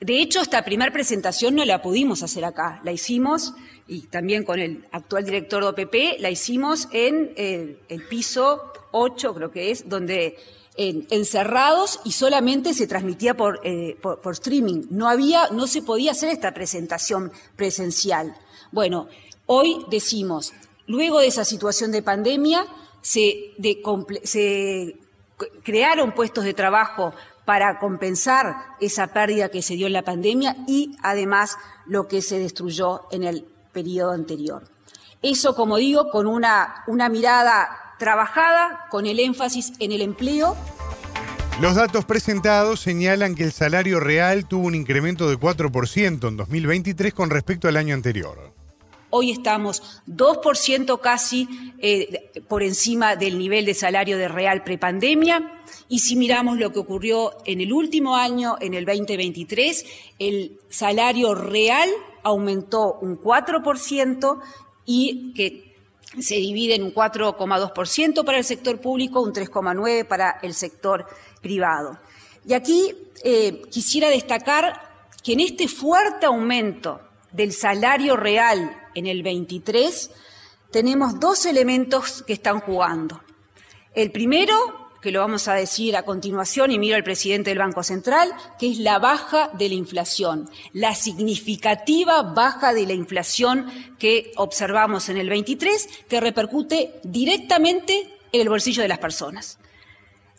[0.00, 3.54] de hecho, esta primera presentación no la pudimos hacer acá, la hicimos,
[3.86, 9.32] y también con el actual director de OPP, la hicimos en eh, el piso 8,
[9.32, 10.36] creo que es, donde
[10.76, 14.86] encerrados y solamente se transmitía eh, por, streaming.
[14.90, 18.36] No había, no se podía hacer esta presentación presencial.
[18.72, 19.08] Bueno,
[19.46, 20.52] hoy decimos,
[20.86, 22.66] luego de esa situación de pandemia,
[23.00, 23.54] se,
[24.24, 24.96] se
[25.62, 27.14] crearon puestos de trabajo
[27.44, 31.56] para compensar esa pérdida que se dio en la pandemia y además
[31.86, 34.64] lo que se destruyó en el periodo anterior.
[35.22, 40.56] Eso, como digo, con una, una mirada trabajada con el énfasis en el empleo.
[41.60, 47.14] Los datos presentados señalan que el salario real tuvo un incremento de 4% en 2023
[47.14, 48.52] con respecto al año anterior.
[49.08, 55.62] Hoy estamos 2% casi eh, por encima del nivel de salario de real prepandemia.
[55.88, 59.86] Y si miramos lo que ocurrió en el último año, en el 2023,
[60.18, 61.88] el salario real
[62.22, 64.40] aumentó un 4%
[64.84, 65.65] y que
[66.20, 71.06] se divide en un 4,2% para el sector público, un 3,9% para el sector
[71.40, 71.98] privado.
[72.46, 72.94] Y aquí
[73.24, 74.80] eh, quisiera destacar
[75.22, 77.00] que en este fuerte aumento
[77.32, 80.10] del salario real en el 23,
[80.70, 83.20] tenemos dos elementos que están jugando.
[83.94, 87.84] El primero que lo vamos a decir a continuación, y miro al presidente del Banco
[87.84, 94.32] Central, que es la baja de la inflación, la significativa baja de la inflación que
[94.34, 99.60] observamos en el 23, que repercute directamente en el bolsillo de las personas.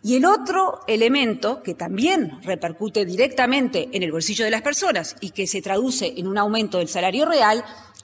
[0.04, 5.30] Y el otro elemento que también repercute directamente en el bolsillo de las personas y
[5.30, 7.64] que se traduce en un aumento del salario real,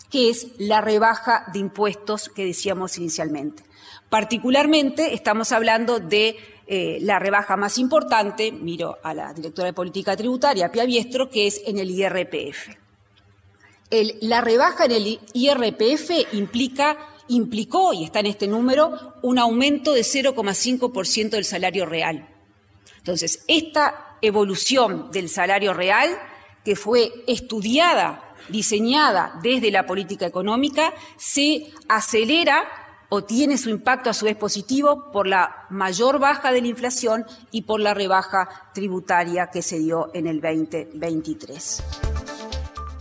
[0.10, 3.64] que es la rebaja de impuestos que decíamos inicialmente.
[4.14, 6.38] Particularmente estamos hablando de
[6.68, 11.48] eh, la rebaja más importante, miro a la directora de Política Tributaria, Pia Biestro, que
[11.48, 12.70] es en el IRPF.
[14.22, 16.98] la rebaja en el IRPF implica,
[17.28, 22.30] implicó, y está en este número, un aumento de 0,5% del salario real.
[22.98, 26.18] Entonces, esta evolución del salario real,
[26.64, 32.64] que fue estudiada, diseñada desde la política económica, se acelera
[33.16, 37.28] o tiene su impacto a su vez positivo por la mayor baja de la inflación
[37.52, 41.84] y por la rebaja tributaria que se dio en el 2023.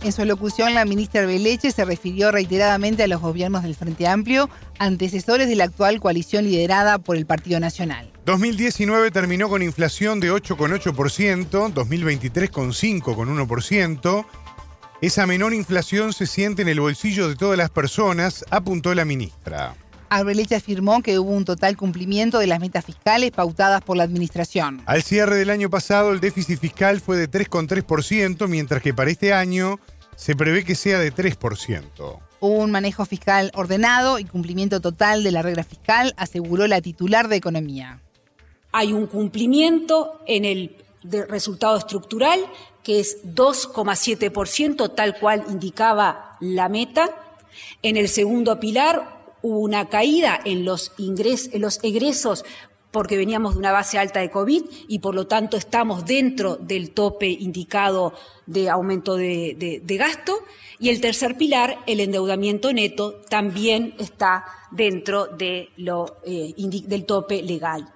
[0.03, 4.51] En su locución, la ministra Beleche se refirió reiteradamente a los gobiernos del Frente Amplio,
[4.77, 8.11] antecesores de la actual coalición liderada por el Partido Nacional.
[8.27, 14.25] 2019 terminó con inflación de 8,8%, 2023 con 5,1%.
[15.01, 19.75] Esa menor inflación se siente en el bolsillo de todas las personas, apuntó la ministra.
[20.15, 24.81] Arbeleche afirmó que hubo un total cumplimiento de las metas fiscales pautadas por la administración.
[24.85, 29.33] Al cierre del año pasado, el déficit fiscal fue de 3,3%, mientras que para este
[29.33, 29.79] año
[30.15, 32.19] se prevé que sea de 3%.
[32.39, 37.27] Hubo un manejo fiscal ordenado y cumplimiento total de la regla fiscal, aseguró la titular
[37.27, 38.01] de Economía.
[38.71, 40.75] Hay un cumplimiento en el
[41.29, 42.39] resultado estructural,
[42.83, 47.09] que es 2,7%, tal cual indicaba la meta.
[47.81, 52.43] En el segundo pilar hubo una caída en los, ingresos, en los egresos
[52.93, 56.91] porque veníamos de una base alta de COVID y por lo tanto estamos dentro del
[56.91, 58.13] tope indicado
[58.45, 60.39] de aumento de, gasto.
[60.79, 67.41] Y el tercer pilar, el endeudamiento neto, también está dentro de lo, eh, del tope
[67.41, 67.91] legal.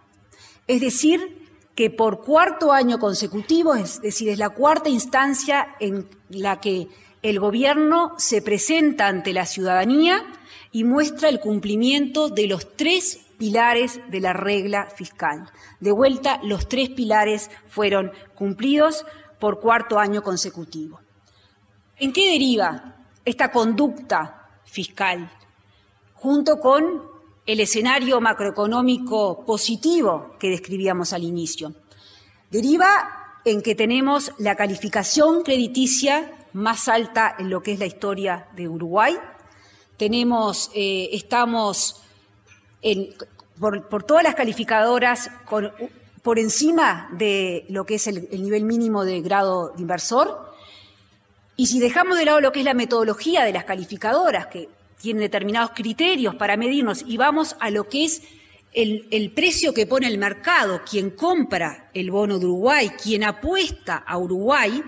[0.65, 6.59] Es decir, que por cuarto año consecutivo, es decir, es la cuarta instancia en la
[6.59, 6.87] que
[7.21, 10.25] el gobierno se presenta ante la ciudadanía
[10.71, 15.49] y muestra el cumplimiento de los tres pilares de la regla fiscal.
[15.79, 19.05] De vuelta, los tres pilares fueron cumplidos
[19.39, 20.99] por cuarto año consecutivo.
[21.97, 22.95] ¿En qué deriva
[23.25, 25.31] esta conducta fiscal?
[26.13, 27.03] Junto con
[27.45, 31.73] el escenario macroeconómico positivo que describíamos al inicio.
[32.51, 38.47] Deriva en que tenemos la calificación crediticia más alta en lo que es la historia
[38.55, 39.17] de Uruguay,
[39.97, 42.01] tenemos, eh, estamos
[43.59, 45.29] por, todas las calificadoras
[46.27, 50.53] por encima de lo que es el, nivel mínimo de grado de inversor.
[51.55, 54.67] Y si dejamos de lado lo que es la metodología de las calificadoras, que
[55.01, 58.23] tienen determinados criterios para medirnos, y vamos a lo que es
[58.73, 64.03] el, el, precio que pone el mercado, quien compra el bono de Uruguay, quien apuesta
[64.05, 64.83] a Uruguay,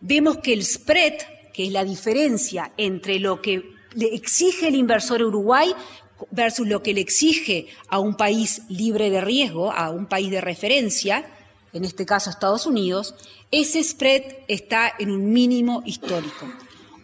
[0.00, 1.14] vemos que el spread,
[1.52, 5.72] que es la diferencia entre lo que le exige el inversor Uruguay
[6.30, 10.40] versus lo que le exige a un país libre de riesgo, a un país de
[10.40, 11.24] referencia,
[11.72, 13.14] en este caso Estados Unidos,
[13.50, 16.46] ese spread está en un mínimo histórico.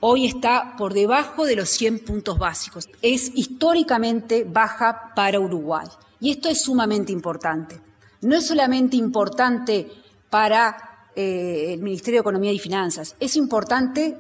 [0.00, 2.88] Hoy está por debajo de los 100 puntos básicos.
[3.02, 5.86] Es históricamente baja para Uruguay.
[6.20, 7.80] Y esto es sumamente importante.
[8.20, 9.88] No es solamente importante
[10.30, 14.16] para eh, el Ministerio de Economía y Finanzas, es importante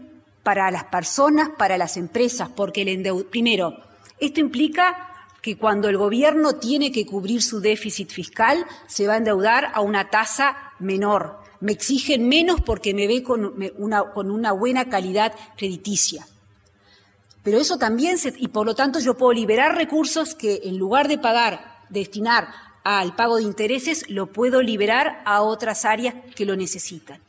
[0.48, 3.76] para las personas, para las empresas, porque el primero,
[4.18, 9.16] esto implica que cuando el gobierno tiene que cubrir su déficit fiscal, se va a
[9.18, 11.38] endeudar a una tasa menor.
[11.60, 16.26] Me exigen menos porque me ve con una, con una buena calidad crediticia.
[17.42, 21.08] Pero eso también, se, y por lo tanto yo puedo liberar recursos que en lugar
[21.08, 22.48] de pagar, destinar
[22.84, 27.20] al pago de intereses, lo puedo liberar a otras áreas que lo necesitan.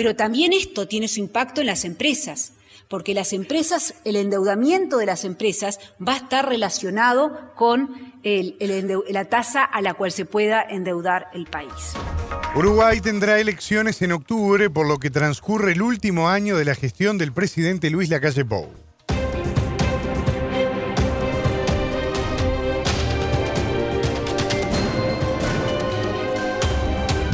[0.00, 2.54] Pero también esto tiene su impacto en las empresas
[2.88, 9.62] porque las empresas, el endeudamiento de las empresas va a estar relacionado con la tasa
[9.62, 11.92] a la cual se pueda endeudar el país.
[12.56, 17.18] Uruguay tendrá elecciones en octubre, por lo que transcurre el último año de la gestión
[17.18, 18.70] del presidente Luis Lacalle Pou.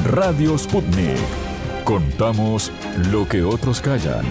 [0.05, 1.46] Radio Sputnik.
[1.87, 2.73] Contamos
[3.13, 4.27] lo que otros callan.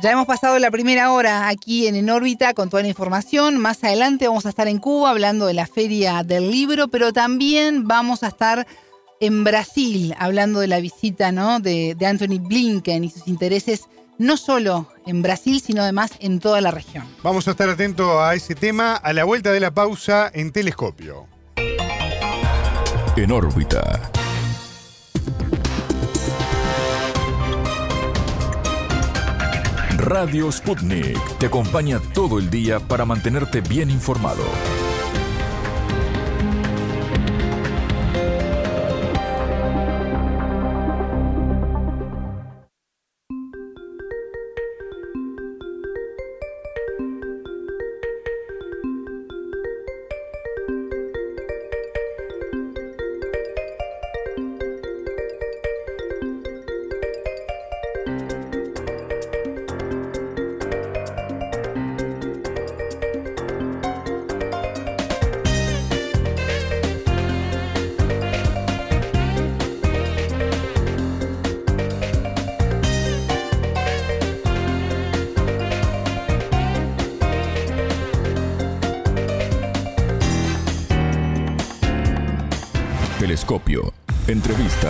[0.00, 3.58] Ya hemos pasado la primera hora aquí en En órbita con toda la información.
[3.58, 7.88] Más adelante vamos a estar en Cuba hablando de la feria del libro, pero también
[7.88, 8.68] vamos a estar
[9.18, 11.58] en Brasil hablando de la visita ¿no?
[11.58, 13.88] de, de Anthony Blinken y sus intereses
[14.18, 17.04] no solo en Brasil, sino además en toda la región.
[17.24, 21.26] Vamos a estar atentos a ese tema a la vuelta de la pausa en Telescopio.
[23.18, 24.12] En órbita.
[29.96, 34.44] Radio Sputnik te acompaña todo el día para mantenerte bien informado.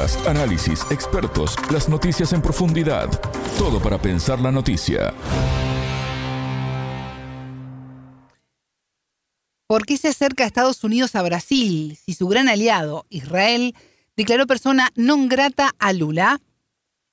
[0.08, 3.08] Entrevistas, análisis, expertos, las noticias en profundidad.
[3.58, 5.12] Todo para pensar la noticia.
[9.66, 13.74] ¿Por qué se acerca Estados Unidos a Brasil si su gran aliado, Israel,
[14.16, 16.40] declaró persona non grata a Lula?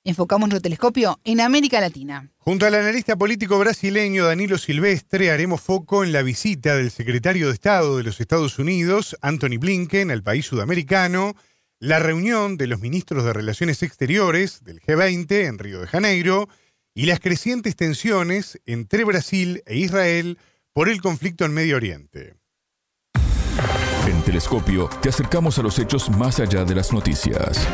[0.04, 2.30] Enfocamos nuestro telescopio en América Latina.
[2.38, 7.54] Junto al analista político brasileño Danilo Silvestre haremos foco en la visita del secretario de
[7.54, 11.34] Estado de los Estados Unidos, Anthony Blinken, al país sudamericano,
[11.78, 16.48] la reunión de los ministros de Relaciones Exteriores del G20 en Río de Janeiro
[16.94, 20.38] y las crecientes tensiones entre Brasil e Israel
[20.72, 22.34] por el conflicto en Medio Oriente.
[24.08, 27.66] En Telescopio te acercamos a los hechos más allá de las noticias.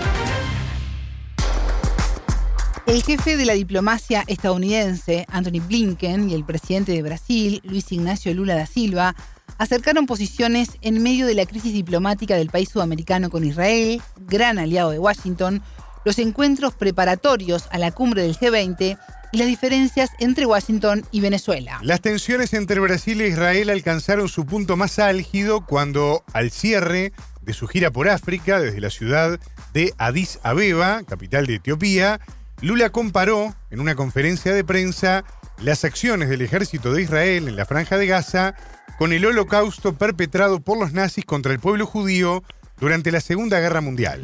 [2.87, 8.35] El jefe de la diplomacia estadounidense, Anthony Blinken, y el presidente de Brasil, Luis Ignacio
[8.35, 9.15] Lula da Silva,
[9.63, 14.91] acercaron posiciones en medio de la crisis diplomática del país sudamericano con Israel, gran aliado
[14.91, 15.63] de Washington,
[16.05, 18.99] los encuentros preparatorios a la cumbre del G20
[19.31, 21.79] y las diferencias entre Washington y Venezuela.
[21.85, 27.53] Las tensiones entre Brasil e Israel alcanzaron su punto más álgido cuando, al cierre de
[27.53, 29.39] su gira por África desde la ciudad
[29.73, 32.21] de Addis Abeba, capital de Etiopía,
[32.63, 35.23] Lula comparó en una conferencia de prensa
[35.63, 38.55] las acciones del ejército de Israel en la franja de Gaza
[38.99, 42.43] con el holocausto perpetrado por los nazis contra el pueblo judío
[42.81, 44.21] durante la Segunda Guerra Mundial.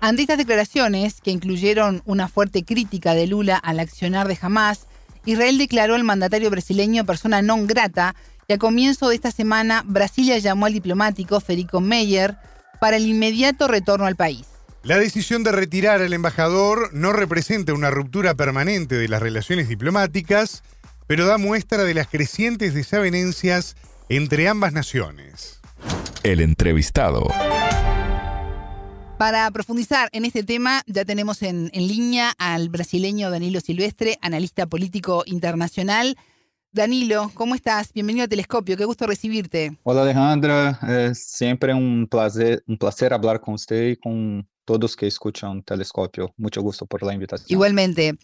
[0.00, 4.86] Ante estas declaraciones, que incluyeron una fuerte crítica de Lula al accionar de Hamas,
[5.26, 8.14] Israel declaró al mandatario brasileño persona non grata
[8.46, 12.36] y a comienzo de esta semana Brasilia llamó al diplomático Federico Meyer
[12.80, 14.46] para el inmediato retorno al país.
[14.84, 20.62] La decisión de retirar al embajador no representa una ruptura permanente de las relaciones diplomáticas,
[21.08, 23.76] pero da muestra de las crecientes desavenencias
[24.10, 25.58] entre ambas naciones.
[26.22, 27.26] El entrevistado.
[29.18, 34.66] Para profundizar en este tema, ya tenemos en, en línea al brasileño Danilo Silvestre, analista
[34.66, 36.16] político internacional.
[36.72, 37.90] Danilo, ¿cómo estás?
[37.94, 39.78] Bienvenido a Telescopio, qué gusto recibirte.
[39.84, 40.78] Hola Alejandra,
[41.08, 46.34] es siempre un placer, un placer hablar con usted y con todos que escuchan Telescopio.
[46.36, 47.46] Mucho gusto por la invitación.
[47.48, 48.18] Igualmente.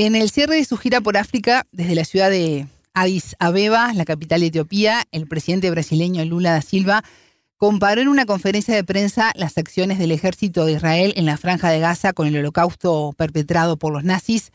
[0.00, 4.04] En el cierre de su gira por África, desde la ciudad de Addis Abeba, la
[4.04, 7.02] capital de Etiopía, el presidente brasileño Lula da Silva
[7.56, 11.68] comparó en una conferencia de prensa las acciones del ejército de Israel en la franja
[11.70, 14.52] de Gaza con el holocausto perpetrado por los nazis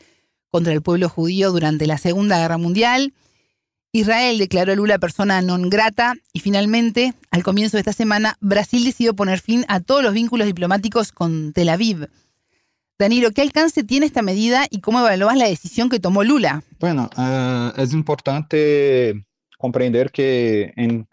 [0.48, 3.12] contra el pueblo judío durante la Segunda Guerra Mundial.
[3.92, 8.82] Israel declaró a Lula persona non grata y finalmente, al comienzo de esta semana, Brasil
[8.82, 12.08] decidió poner fin a todos los vínculos diplomáticos con Tel Aviv.
[12.96, 16.62] Danilo, ¿qué alcance tiene esta medida y cómo evalúas la decisión que tomó Lula?
[16.78, 19.24] Bueno, uh, es importante
[19.58, 21.08] comprender que en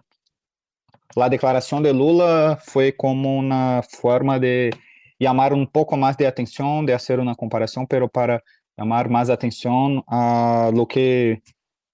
[1.16, 4.70] la declaración de Lula fue como una forma de
[5.18, 8.44] llamar un poco más de atención, de hacer una comparación, pero para
[8.78, 11.42] llamar más atención a lo que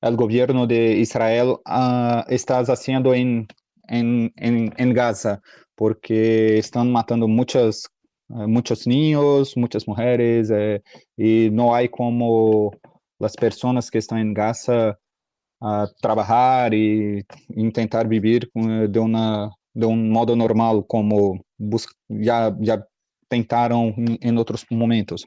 [0.02, 3.48] el gobierno de Israel uh, está haciendo en,
[3.88, 5.42] en, en, en, Gaza,
[5.76, 7.88] porque están matando muchas,
[8.30, 10.82] uh, muchos niños, muchas mujeres, eh,
[11.16, 12.72] y no hay como
[13.20, 14.98] las personas que están en Gaza
[15.60, 17.26] uh, trabajar y
[17.56, 21.40] intentar vivir de, una, de un modo normal, como
[22.08, 22.86] ya, ya
[23.28, 25.26] tentaron en otros momentos.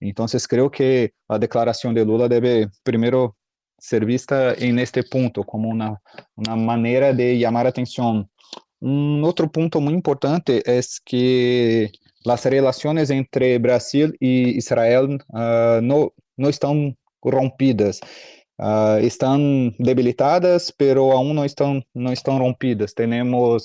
[0.00, 3.36] Entonces creo que la declaración de Lula debe primero
[3.78, 6.00] ser vista en este punto como una,
[6.36, 8.28] una manera de llamar atención.
[8.80, 11.90] Un otro punto muy importante es que
[12.24, 18.00] las relaciones entre Brasil y Israel uh, no, no están rompidas.
[18.58, 22.94] Uh, están debilitadas, pero aún no están, no están rompidas.
[22.94, 23.64] Tenemos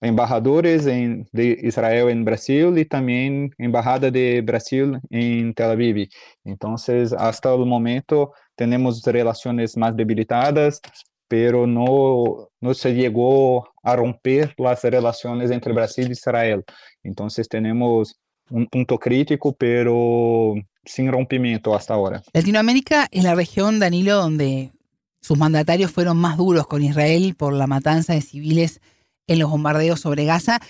[0.00, 6.08] embajadores en, de Israel en Brasil y también embajada de Brasil en Tel Aviv.
[6.44, 10.80] Entonces, hasta el momento tenemos relaciones más debilitadas,
[11.28, 16.64] pero no, se llegó a romper las relaciones entre Brasil y Israel.
[17.02, 18.16] Entonces, tenemos
[18.50, 20.54] un punto crítico, pero
[20.84, 22.22] sin rompimiento hasta ahora.
[22.32, 24.72] Latinoamérica es la región, Danilo, donde
[25.20, 28.80] sus mandatarios fueron más duros con Israel por la matanza de civiles
[29.26, 30.60] en los bombardeos sobre Gaza,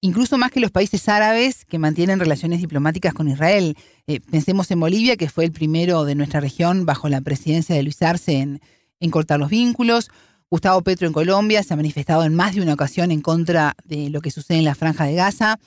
[0.00, 3.76] incluso más que los países árabes que mantienen relaciones diplomáticas con Israel.
[4.06, 7.82] Eh, pensemos en Bolivia, que fue el primero de nuestra región bajo la presidencia de
[7.82, 8.58] Luis Arce
[9.00, 10.10] en cortar los vínculos.
[10.50, 14.10] Gustavo Petro en Colombia se ha manifestado en más de una ocasión en contra de
[14.10, 15.58] lo que sucede en la franja de Gaza.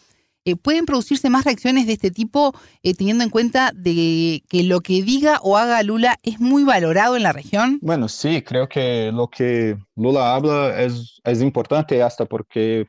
[0.45, 4.79] Eh, ¿Pueden producirse más reacciones de este tipo eh, teniendo en cuenta de que lo
[4.79, 7.77] que diga o haga Lula es muy valorado en la región?
[7.81, 12.87] Bueno, sí, creo que lo que Lula habla es, es importante hasta porque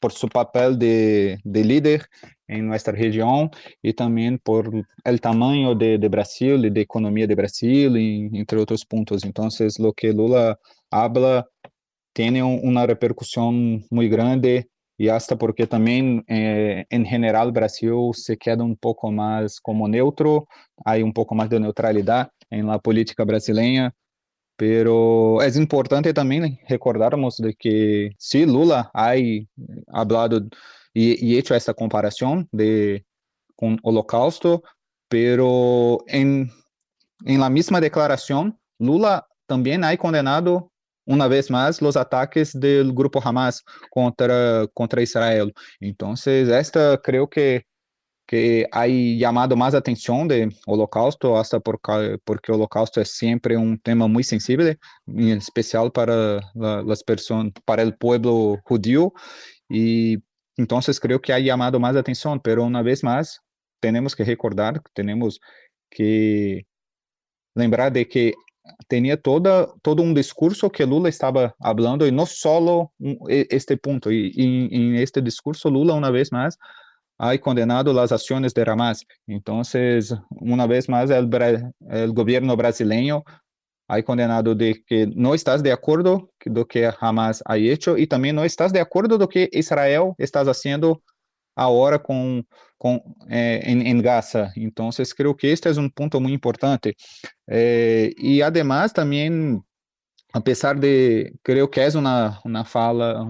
[0.00, 2.06] por su papel de, de, líder
[2.48, 3.50] en nuestra región
[3.82, 4.70] y también por
[5.04, 9.24] el tamaño de, de Brasil y de economía de Brasil, y, entre otros puntos.
[9.24, 10.58] Entonces, lo que Lula
[10.90, 11.46] habla
[12.12, 18.62] tiene una repercusión muy grande y hasta porque también eh, en general Brasil se queda
[18.62, 20.46] un poco más como neutro,
[20.84, 23.94] hay un poco más de neutralidad en la política brasileña,
[24.60, 29.14] pero es importante también recordarnos de que sí, Lula ha
[29.90, 30.42] hablado
[30.92, 33.06] y, y hecho esta comparación de,
[33.56, 34.62] con holocausto,
[35.08, 36.50] pero en,
[37.24, 40.70] en la misma declaración, Lula también ha condenado
[41.06, 45.54] una vez más los ataques del grupo Hamas contra, contra Israel.
[45.80, 47.64] Entonces, esta creo que,
[48.30, 54.06] que ha llamado más atención de holocausto, hasta porque, porque holocausto es siempre un tema
[54.06, 54.78] muy sensible,
[55.08, 59.12] en especial para la, las personas, para el pueblo judío.
[59.68, 60.18] Y
[60.56, 63.40] entonces creo que ha llamado más atención, pero una vez más,
[63.80, 65.40] tenemos que recordar, tenemos
[65.90, 66.64] que
[67.56, 68.34] lembrar de que
[68.86, 72.92] tenía toda, todo un discurso que Lula estaba hablando y no solo
[73.26, 74.12] este punto.
[74.12, 76.56] Y, en este discurso Lula una vez más
[77.20, 79.06] ha condenado las acciones de Hamas.
[79.26, 81.28] Entonces, una vez más, el,
[81.90, 83.22] el gobierno brasileño
[83.88, 88.36] ha condenado de que no estás de acuerdo lo que Hamas ha hecho y también
[88.36, 91.02] no estás de acuerdo lo que Israel está haciendo
[91.54, 92.46] ahora con,
[92.78, 94.50] con eh, en, en, Gaza.
[94.54, 96.96] Entonces, creo que este es un punto muy importante.
[97.46, 99.62] Eh, y además, también,
[100.32, 103.26] a pesar de, creo que es una, una fala,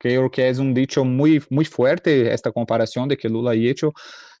[0.00, 3.92] creo que es un dicho muy, muy fuerte esta comparación de que Lula ha hecho,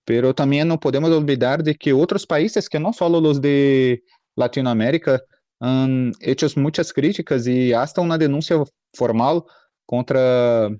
[0.04, 4.02] pero también no podemos olvidar de que otros países, que no solo los de
[4.36, 5.20] Latinoamérica,
[5.60, 8.56] han hecho muchas críticas y hasta una denuncia
[8.94, 9.44] formal
[9.86, 10.70] contra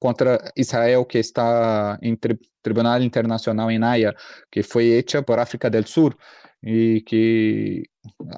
[0.00, 4.14] contra Israel que está em tri Tribunal Internacional em Haia,
[4.50, 6.16] que foi hecha por África del Sur.
[6.62, 7.84] y que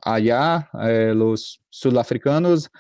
[0.02, 2.70] allá eh, los sudafricanos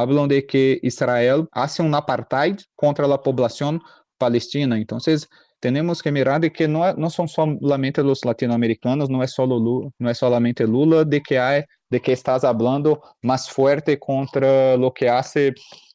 [0.00, 3.80] hablan de que Israel hace un apartheid contra la población
[4.18, 4.76] palestina.
[4.76, 5.28] Entonces,
[5.60, 9.90] tenemos que mirar de que no, no son solamente los latinoamericanos, no es, solo Lula,
[9.98, 14.92] no es solamente Lula, de que, hay, de que estás hablando más fuerte contra lo
[14.92, 15.54] que hace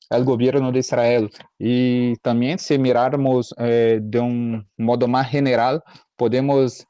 [0.09, 1.29] el gobierno de Israel.
[1.59, 5.83] Y también si mirarmos eh, de un modo más general,
[6.15, 6.85] podemos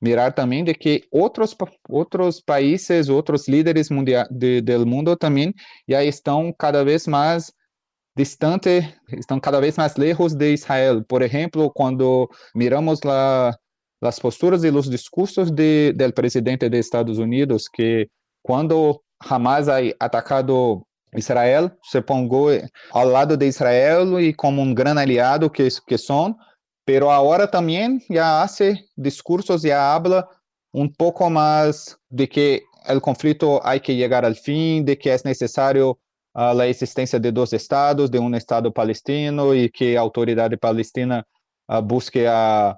[0.00, 1.56] mirar também de que outros,
[1.88, 5.52] outros países, outros líderes mundial, de, do mundo também
[5.88, 7.52] já estão cada vez mais
[8.16, 11.04] distante, estão cada vez mais lejos de Israel.
[11.04, 13.56] Por exemplo, quando miramos lá
[14.02, 18.08] as posturas e os discursos de, do presidente dos Estados Unidos, que
[18.42, 20.84] quando Hamas ha atacado
[21.14, 22.48] Israel, se pongou
[22.90, 26.36] ao lado de Israel e como um grande aliado que, que são,
[26.88, 30.26] pero ahora también ya hace discursos, ya habla
[30.72, 35.22] un poco más de que el conflicto hay que llegar al fin, de que es
[35.22, 35.98] necesario
[36.32, 41.26] uh, la existencia de dos estados, de un estado palestino y que la autoridad palestina
[41.66, 42.70] uh, busque a,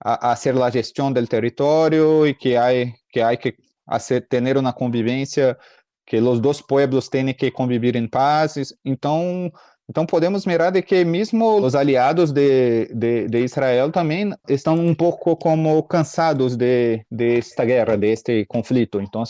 [0.00, 3.54] a, hacer la gestión del territorio y que hay que, hay que
[3.84, 5.58] hacer, tener una convivencia,
[6.06, 8.56] que los dos pueblos tienen que convivir en paz.
[8.82, 9.52] Entonces,
[9.92, 14.94] Então podemos mirar de que mesmo os aliados de, de, de Israel também estão um
[14.94, 19.02] pouco como cansados de, de esta guerra, de este conflito.
[19.02, 19.22] Então,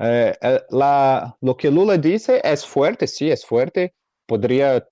[0.00, 0.36] eh,
[0.72, 3.92] la, lo que Lula disse é forte, sim, é forte.
[4.26, 4.84] Poderia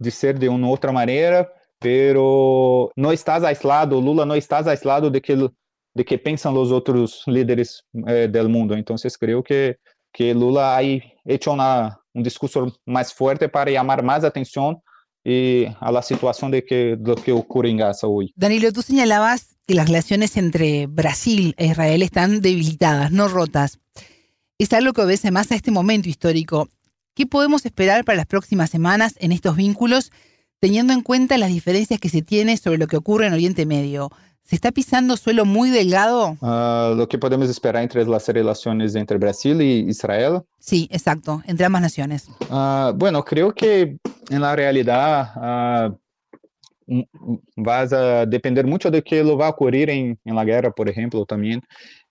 [0.00, 1.46] dizer de uma outra maneira,
[1.78, 5.34] pero não estás aislado, Lula não estás aislado de que
[5.94, 8.74] de que pensam os outros líderes eh, do mundo.
[8.74, 9.76] Então, creio que
[10.14, 14.78] que Lula ha hecho una, un discurso más fuerte para llamar más atención
[15.24, 18.32] y a la situación de que, lo que ocurre en Gaza hoy.
[18.36, 23.78] Danilo, tú señalabas que las relaciones entre Brasil e Israel están debilitadas, no rotas.
[24.58, 26.68] Es algo que obedece más a este momento histórico.
[27.14, 30.10] ¿Qué podemos esperar para las próximas semanas en estos vínculos,
[30.60, 34.10] teniendo en cuenta las diferencias que se tiene sobre lo que ocurre en Oriente Medio?
[34.44, 36.36] ¿Se está pisando suelo muy delgado?
[36.40, 40.42] Uh, lo que podemos esperar entre las relaciones entre Brasil y Israel.
[40.58, 42.28] Sí, exacto, entre ambas naciones.
[42.50, 43.98] Uh, bueno, creo que
[44.30, 45.90] en la realidad
[46.88, 47.04] uh,
[47.56, 50.88] vas a depender mucho de qué lo va a ocurrir en, en la guerra, por
[50.88, 51.62] ejemplo, también.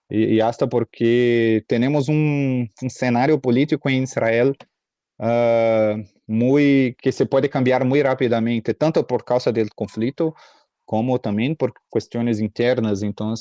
[0.08, 4.56] Y, y hasta porque tenemos un, un, escenario político en Israel
[6.26, 10.34] muy que se puede cambiar muy rápidamente, tanto por causa del conflicto
[10.92, 13.02] como também por questões internas.
[13.02, 13.32] Então,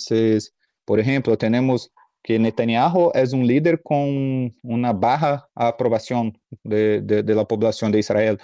[0.86, 1.90] por exemplo, temos
[2.23, 6.32] que Netanyahu é um líder com uma barra aprovação
[6.64, 8.38] de, de, de, la população de Israel.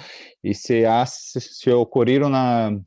[0.43, 2.77] E se, hace, se ocorrer uma,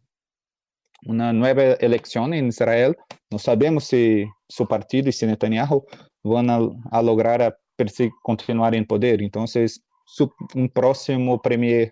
[1.07, 2.95] uma nova eleição em Israel,
[3.33, 5.87] não sabemos se seu partido e se Netanyahu
[6.23, 6.45] vão
[6.91, 7.51] a, a lograr a
[8.23, 9.23] continuar em poder.
[9.23, 9.47] Então,
[10.55, 11.91] um próximo premier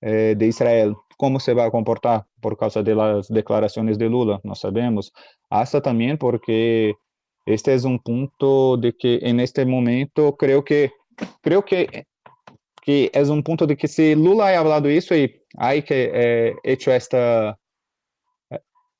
[0.00, 5.12] eh, de Israel como se vai comportar por causa das declarações de Lula, não sabemos.
[5.48, 6.96] Hasta também porque
[7.46, 10.90] este é um ponto de que en este momento creo que
[11.40, 11.86] creo que
[12.82, 16.54] que é um ponto de que se Lula ha hablado isso e hay que eh,
[16.64, 17.56] hecho esta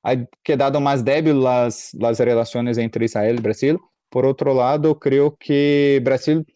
[0.05, 0.13] ha
[0.45, 3.81] quedado mais débil as las relações entre Israel e Brasil.
[4.09, 6.47] Por outro lado, creo que Brasil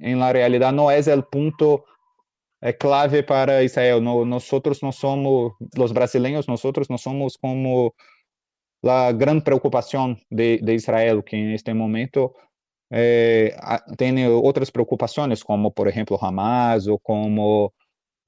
[0.00, 1.84] en la realidad no es el punto
[2.64, 4.00] é clave para Israel.
[4.00, 7.94] No, nosotros não somos, os brasileiros, nosotros não somos como
[8.82, 12.34] a grande preocupação de, de Israel, que em este momento
[12.90, 13.54] eh,
[13.98, 17.70] tem outras preocupações, como, por exemplo, Hamas, ou como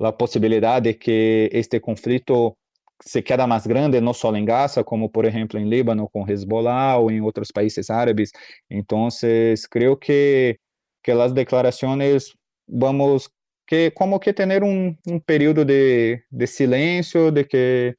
[0.01, 2.55] a possibilidade de que este conflito
[3.03, 6.99] se queda mais grande, não só em Gaza, como, por exemplo, em Líbano, com Hezbollah,
[6.99, 8.33] ou em outros países árabes.
[8.71, 9.09] Então,
[9.71, 10.59] creio que,
[11.03, 12.35] que as declarações
[12.69, 13.31] vamos
[13.67, 17.97] que como que ter um, um período de, de silêncio, de que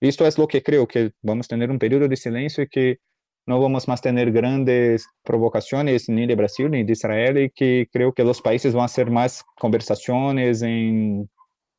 [0.00, 2.98] isto é o que creio que vamos ter um período de silêncio e que
[3.46, 8.12] não vamos mais ter grandes provocações nem de Brasil nem de Israel e que creio
[8.12, 11.28] que os países vão ser mais conversações em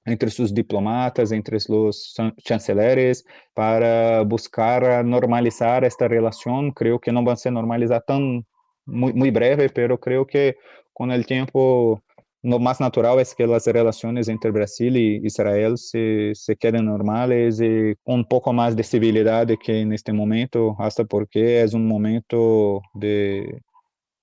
[0.07, 2.13] entre seus diplomatas, entre os
[2.47, 3.23] chanceleres,
[3.53, 6.71] para buscar normalizar esta relação.
[6.71, 8.41] Creio que não vai ser normalizada tão
[8.87, 10.55] muito, muito breve, pero creio que
[10.93, 12.01] com o tempo
[12.43, 17.59] lo más natural es que las relaciones entre Brasil y Israel se, se queden normales
[17.61, 22.81] y un poco más de civilidad que en este momento, hasta porque es un momento
[22.93, 23.61] de,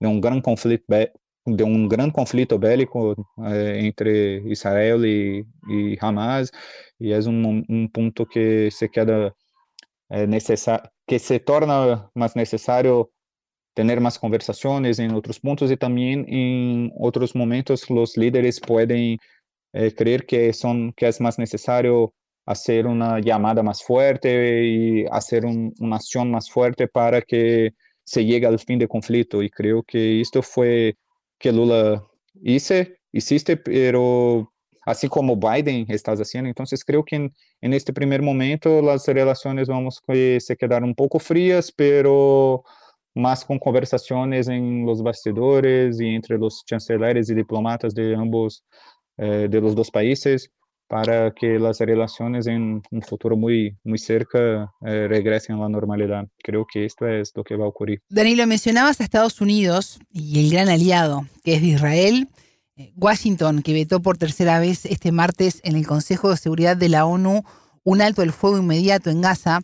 [0.00, 0.94] de un gran conflicto
[1.46, 3.14] de un gran conflicto bélico
[3.46, 6.50] eh, entre Israel y, y, Hamas
[6.98, 9.34] y es un, un, punto que se queda
[10.08, 10.26] eh,
[11.06, 13.10] que se torna más necesario
[13.74, 19.18] tener más conversaciones en otros puntos y también en otros momentos los líderes pueden
[19.72, 22.14] eh, creer que, son, que es más necesario
[22.46, 27.72] hacer una llamada más fuerte y hacer una acción más fuerte para que
[28.04, 29.42] se llegue al fin del conflicto.
[29.42, 30.96] Y creo que esto fue
[31.38, 32.04] que Lula
[32.42, 34.52] hice, hiciste, pero
[34.82, 36.48] así como Biden está haciendo.
[36.48, 41.18] Entonces creo que en, este primer momento las relaciones vamos a se quedar un poco
[41.18, 42.62] frías, pero
[43.14, 48.64] más con conversaciones en los bastidores y entre los chanceleres y diplomatas de ambos,
[49.16, 50.50] eh, de los dos países,
[50.88, 56.26] para que las relaciones en un futuro muy, muy cerca eh, regresen a la normalidad.
[56.42, 58.00] Creo que esto es lo que va a ocurrir.
[58.08, 62.28] Danilo, mencionabas a Estados Unidos y el gran aliado que es de Israel.
[62.76, 66.88] Eh, Washington, que vetó por tercera vez este martes en el Consejo de Seguridad de
[66.88, 67.44] la ONU
[67.84, 69.60] un alto del fuego inmediato en Gaza,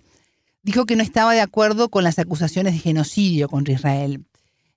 [0.63, 4.25] dijo que no estaba de acuerdo con las acusaciones de genocidio contra Israel.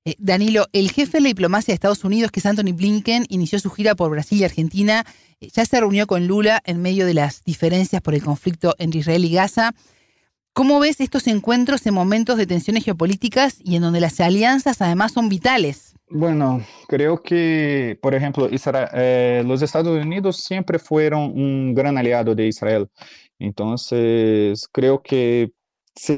[0.06, 3.60] Eh, Danilo, el jefe de la diplomacia de Estados Unidos, que es Anthony Blinken, inició
[3.60, 5.06] su gira por Brasil y Argentina.
[5.40, 9.00] Eh, ya se reunió con Lula en medio de las diferencias por el conflicto entre
[9.00, 9.74] Israel y Gaza.
[10.52, 15.14] ¿Cómo ves estos encuentros en momentos de tensiones geopolíticas y en donde las alianzas además
[15.14, 15.96] son vitales?
[16.10, 22.46] Bueno, creo que, por ejemplo, eh, los Estados Unidos siempre fueron un gran aliado de
[22.46, 22.88] Israel.
[23.40, 25.54] Entonces, creo que
[25.96, 26.18] si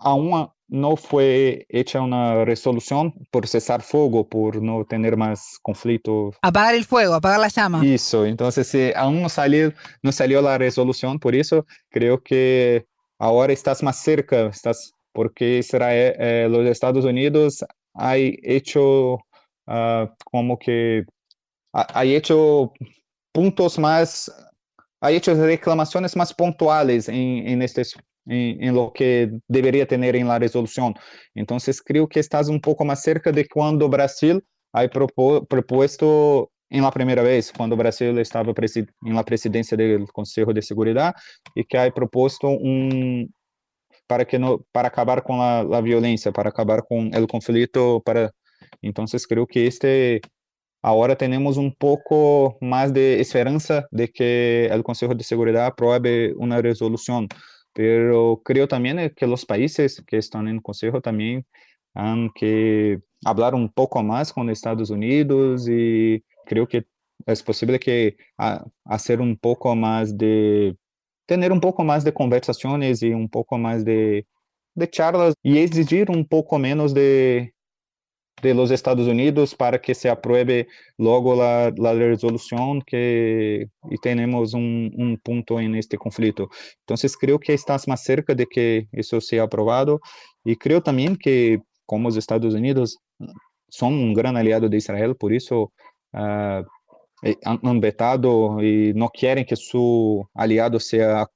[0.00, 6.32] aún no fue hecha una resolución por cesar fuego, por no tener más conflicto.
[6.42, 7.82] Apagar el fuego, apagar la llama.
[7.84, 9.72] Eso, entonces si aún no salió,
[10.02, 12.86] no salió la resolución, por eso creo que
[13.18, 17.64] ahora estás más cerca, estás, porque Israel, eh, los Estados Unidos
[17.94, 19.14] ha hecho
[19.66, 21.04] uh, como que
[21.72, 22.72] ha, hecho
[23.32, 24.32] puntos más,
[25.00, 27.62] ha hecho reclamaciones más puntuales en, en,
[28.26, 30.94] en, en, lo que debería tener en la resolución.
[31.34, 34.42] Entonces creo que estás un poco más cerca de cuando Brasil
[34.72, 40.62] ha propuesto en la primera vez, cuando Brasil estaba en la presidencia del Consejo de
[40.62, 41.14] Seguridad
[41.54, 43.32] y que ha propuesto un
[44.06, 48.32] para que no para acabar con la, la violencia, para acabar con el conflicto, para
[48.82, 50.20] entonces creo que este
[50.82, 56.60] ahora tenemos un poco más de esperanza de que el Consejo de Seguridad apruebe una
[56.60, 57.28] resolución,
[57.76, 61.44] pero creo también que los países que están en el Consejo también
[61.92, 66.86] han que hablar un poco más con Estados Unidos y creo que
[67.26, 68.16] es posible que
[68.82, 70.74] hacer un poco más de
[71.26, 74.26] tener un poco más de conversaciones y un poco más de,
[74.74, 77.52] de charlas y exigir un poco menos de
[78.42, 80.68] de los Estados Unidos para que se apruebe
[80.98, 86.48] luego la, la resolución que y tenemos un, un, punto en este conflicto.
[86.80, 90.00] Entonces creo que estás más cerca de que eso sea aprobado
[90.44, 92.98] y creo también que como los Estados Unidos
[93.68, 95.72] son un gran aliado de Israel, por eso
[96.12, 96.62] uh,
[97.44, 101.26] han vetado y no quieren que su aliado sea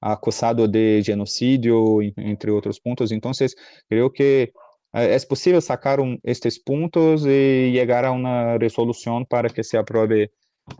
[0.00, 3.10] acusado de genocidio, entre otros puntos.
[3.10, 3.56] Entonces,
[3.88, 4.52] creo que
[4.94, 10.30] é possível sacar um, estes pontos e chegar a uma resolução para que se aprove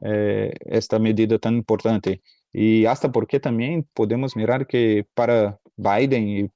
[0.02, 2.22] eh, esta medida tão importante.
[2.54, 6.50] E até porque também podemos mirar que para Biden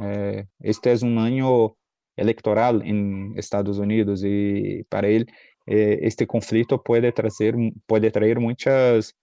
[0.00, 1.76] eh, este é um ano
[2.16, 5.26] eleitoral em Estados Unidos e para ele
[5.68, 7.54] eh, este conflito pode trazer
[7.86, 9.14] pode trazer muitas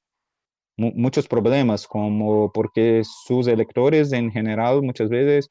[0.77, 5.49] muitos problemas como porque seus eleitores em geral muitas vezes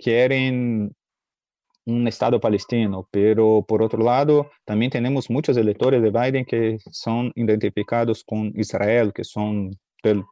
[0.00, 0.90] querem
[1.86, 7.32] un Estado palestino, pero por otro lado, también tenemos muchos electores de Biden que son
[7.36, 9.70] identificados con Israel, que son
[10.02, 10.24] del,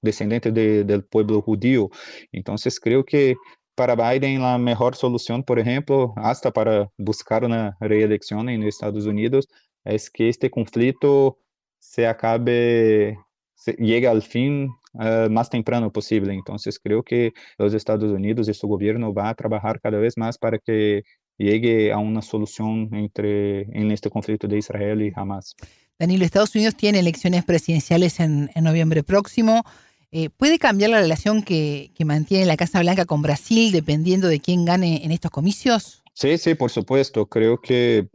[0.00, 1.90] descendientes de, del pueblo judío.
[2.30, 3.34] Entonces, creo que
[3.74, 9.48] para Biden la mejor solución, por ejemplo, hasta para buscar una reelección en Estados Unidos,
[9.84, 11.38] es que este conflicto
[11.78, 13.18] se acabe,
[13.54, 16.34] se, llegue al fin uh, más temprano posible.
[16.34, 20.38] Entonces creo que los Estados Unidos y su gobierno va a trabajar cada vez más
[20.38, 21.02] para que
[21.38, 25.56] llegue a una solución entre, en este conflicto de Israel y Hamas.
[25.98, 29.64] Danilo, Estados Unidos tiene elecciones presidenciales en, en noviembre próximo.
[30.10, 34.40] Eh, ¿Puede cambiar la relación que, que, mantiene la Casa Blanca con Brasil dependiendo de
[34.40, 36.02] quién gane en estos comicios?
[36.12, 37.26] Sí, sí, por supuesto.
[37.26, 38.08] Creo que,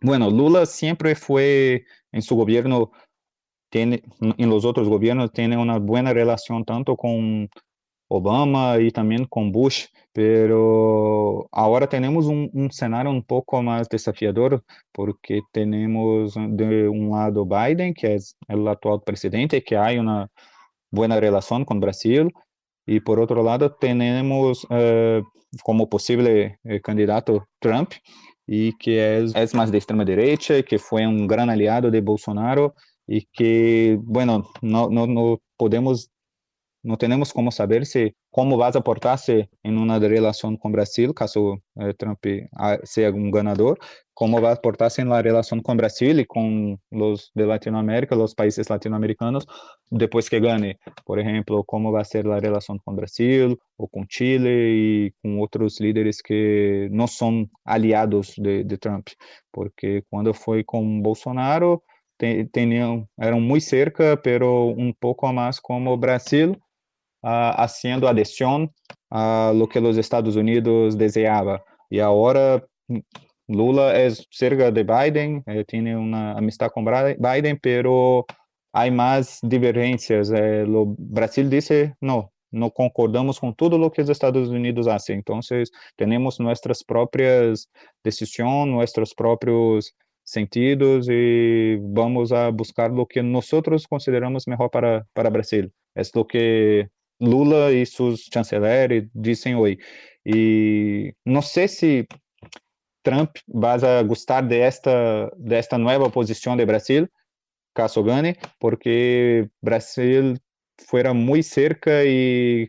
[0.00, 2.90] bueno, Lula siempre fue en su gobierno
[3.76, 4.02] tiene,
[4.38, 7.50] en los gobiernos tiene una buena relación tanto con
[8.08, 9.84] Obama y también con Bush,
[10.14, 12.70] pero ahora tenemos un, un,
[13.06, 19.62] un poco más desafiador porque tenemos de un lado Biden, que es el actual presidente,
[19.62, 20.30] que hay una
[20.90, 22.32] buena relación con Brasil,
[22.86, 25.20] y por otro lado tenemos eh,
[25.62, 27.90] como posible eh, candidato Trump,
[28.46, 32.74] y que es más de extrema derecha, que fue un gran aliado de Bolsonaro
[33.06, 36.10] y que, bueno, no, no, no podemos
[36.86, 41.60] no tenemos como saber si cómo vas a portarse en una relación con Brasil, caso
[41.80, 42.20] eh, Trump
[42.52, 43.78] ah, sea un ganador,
[44.14, 48.36] cómo va a portarse en la relación con Brasil y con los de Latinoamérica, los
[48.36, 49.48] países latinoamericanos,
[49.90, 50.78] después que gane.
[51.04, 55.80] Por ejemplo, cómo va a ser relación con Brasil o con Chile y con otros
[55.80, 59.08] líderes que no son aliados de, de Trump,
[59.50, 61.82] porque cuando fue con Bolsonaro,
[62.16, 66.58] tenían, eran muy cerca, pero un poco más como Brasil
[67.22, 68.72] uh, haciendo adhesión
[69.10, 71.62] a lo que los Estados Unidos deseaba.
[71.90, 72.64] Y ahora
[73.48, 78.26] Lula es cerca de Biden, eh, tiene una amistad con Biden, pero
[78.72, 80.30] hay más divergencias.
[80.30, 85.18] Eh, lo, Brasil dice, no, no concordamos con todo lo que los Estados Unidos hacen.
[85.18, 87.70] Entonces, tenemos nuestras propias
[88.02, 89.94] decisiones, nuestros propios
[90.26, 95.72] sentidos y vamos a buscar lo que nosotros consideramos mejor para, para Brasil.
[95.94, 96.88] Es lo que
[97.20, 99.78] Lula e seus chanceleres dizem oi.
[100.24, 102.06] E não sei se
[103.02, 107.08] Trump vai gostar desta desta nova posição de Brasil,
[107.74, 110.34] caso ganhe, porque Brasil
[110.88, 112.68] fora muito cerca e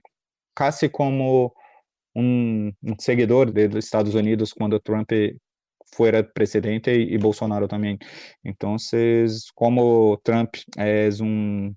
[0.55, 1.53] quase como
[2.15, 5.11] um, um seguidor dos Estados Unidos quando Trump
[5.93, 7.97] fora presidente e, Bolsonaro também.
[8.43, 8.75] Então,
[9.55, 11.73] como Trump é um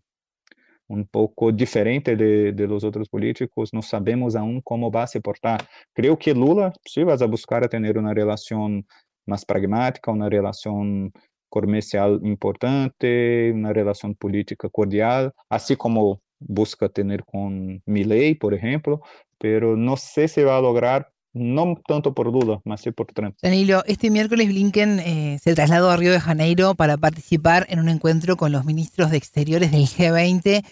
[0.91, 5.65] um pouco diferente de, de los outros políticos, não sabemos aún como vai se portar.
[5.95, 8.83] Creio que Lula sí vai buscar ter uma relação
[9.25, 11.09] mais pragmática, uma relação
[11.49, 19.01] comercial importante, uma relação política cordial, assim como busca ter com Milley, por exemplo,
[19.39, 23.37] pero não sei se vai lograr no tanto por Lula, mas sí por Trump.
[23.43, 27.89] Danilo, este miércoles Blinken eh, se trasladó a Río de Janeiro para participar en un
[27.89, 30.65] encuentro con los ministros de Exteriores del G20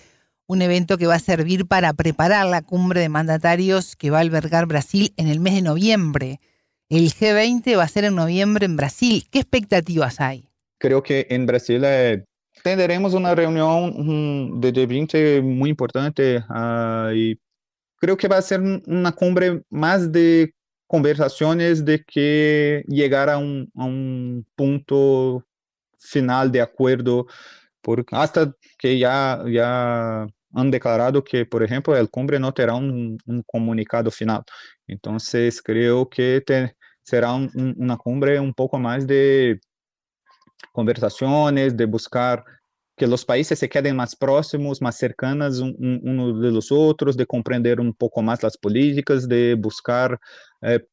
[0.48, 4.20] un evento que va a servir para preparar la cumbre de mandatarios que va a
[4.22, 6.40] albergar Brasil en el mes de noviembre.
[6.88, 9.24] El G20 va a ser en noviembre en Brasil.
[9.30, 10.48] ¿Qué expectativas hay?
[10.78, 12.24] Creo que en Brasil eh,
[12.62, 17.38] tendremos una reunión de G20 muy importante uh, y
[17.98, 20.54] creo que va a ser una cumbre más de
[20.86, 25.44] conversaciones de que llegar a un, a un punto
[25.98, 27.26] final de acuerdo,
[27.82, 33.18] porque hasta que ya, ya han declarado que, por ejemplo, el cumbre no terá un,
[33.26, 34.42] un comunicado final.
[34.86, 39.60] Entonces, creo que te, será un, una cumbre un poco más de
[40.72, 42.44] conversaciones, de buscar
[42.98, 47.26] que los países se queden más próximos, más cercanos un, unos de los otros, de
[47.26, 50.18] comprender un poco más las políticas, de buscar
[50.62, 50.84] eh,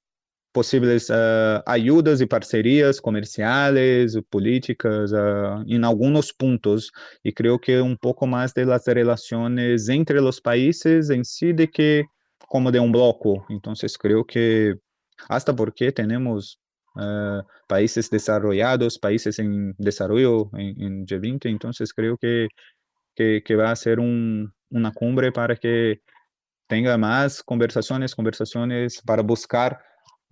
[0.56, 6.91] possíveis uh, ajudas e parcerias comerciais, políticas, uh, em alguns pontos.
[7.26, 12.06] E creio que um pouco mais das relações entre os países em si de que
[12.48, 13.45] como de um bloco.
[13.49, 14.77] Então, creio que,
[15.27, 16.57] hasta porque temos
[16.95, 22.47] uh, países desarrollados, países em desenvolvimento em, em G20, então, creio que,
[23.15, 25.99] que, que vai ser um, uma cumbre para que
[26.67, 29.80] tenha mais conversações, conversações para buscar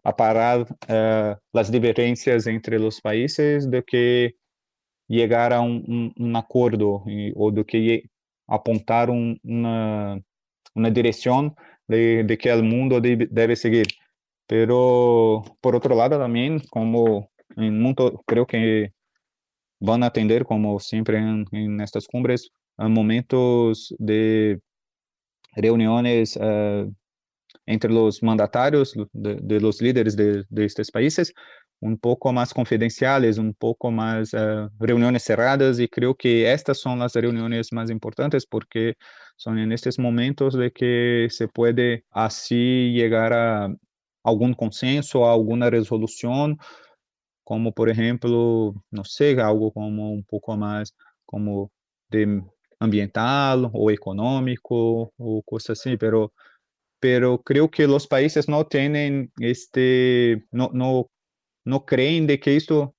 [0.03, 4.35] a parar uh, as divergências entre os países do que
[5.09, 7.03] chegar a um, acordo
[7.35, 8.03] ou do que
[8.47, 9.37] apontar um,
[10.75, 11.55] uma direção
[11.87, 13.87] de, de que o mundo deve seguir.
[14.53, 17.27] Pero por outro lado também, como
[17.57, 18.91] em muito, creio que
[19.81, 24.59] vão atender como sempre em, em nestas cumbres, momentos de
[25.55, 26.85] reuniões uh,
[27.65, 31.33] entre los mandatarios de, de los líderes de, de, estos países,
[31.81, 36.99] un poco más confidenciales, un poco más uh, reuniones cerradas y creo que estas son
[36.99, 38.93] las reuniones más importantes porque
[39.35, 43.73] son en estos momentos de que se puede así llegar a
[44.23, 46.57] algún consenso, a alguna resolución,
[47.43, 50.95] como por ejemplo, no sé, algo como un poco más
[51.25, 51.71] como
[52.09, 52.43] de
[52.79, 56.33] ambiental o económico o cosas así, pero
[56.99, 60.71] pero creo que los países no tienen este, no,
[61.65, 62.95] no creen de que esto,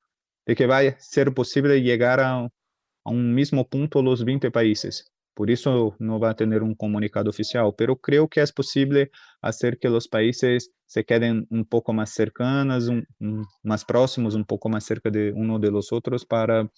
[0.46, 5.13] de que va a ser posible llegar a, a un mismo punto los 20 países.
[5.34, 9.10] Por eso no va a tener un comunicado oficial, pero creo que es posible
[9.42, 13.46] hacer que los países se queden un poco más cercanos, un, un,
[13.84, 15.90] próximos, un poco más cerca de uno de los
[16.24, 16.70] para,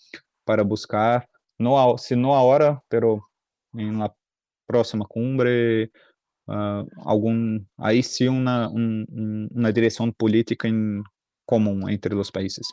[0.44, 1.28] para buscar,
[1.58, 3.28] no, si no ahora, pero
[3.74, 4.14] en la
[4.66, 5.90] próxima cumbre,
[6.48, 11.02] uh, algum aí sim uma, um, uma direção política em
[11.44, 12.66] comum entre os países.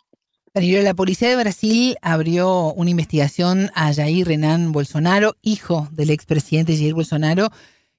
[0.55, 6.93] La policía de Brasil abrió una investigación a Jair Renan Bolsonaro, hijo del expresidente Jair
[6.93, 7.47] Bolsonaro,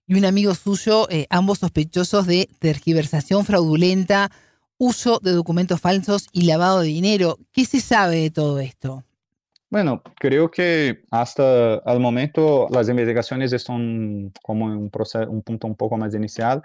[0.07, 4.31] y un amigo suyo, eh, ambos sospechosos de tergiversación fraudulenta,
[4.79, 7.39] uso de documentos falsos y lavado de dinero.
[7.53, 9.03] ¿Qué se sabe de todo esto?
[9.69, 15.75] Bueno, creo que hasta el momento las investigaciones están como un, proceso, un punto un
[15.75, 16.63] poco más inicial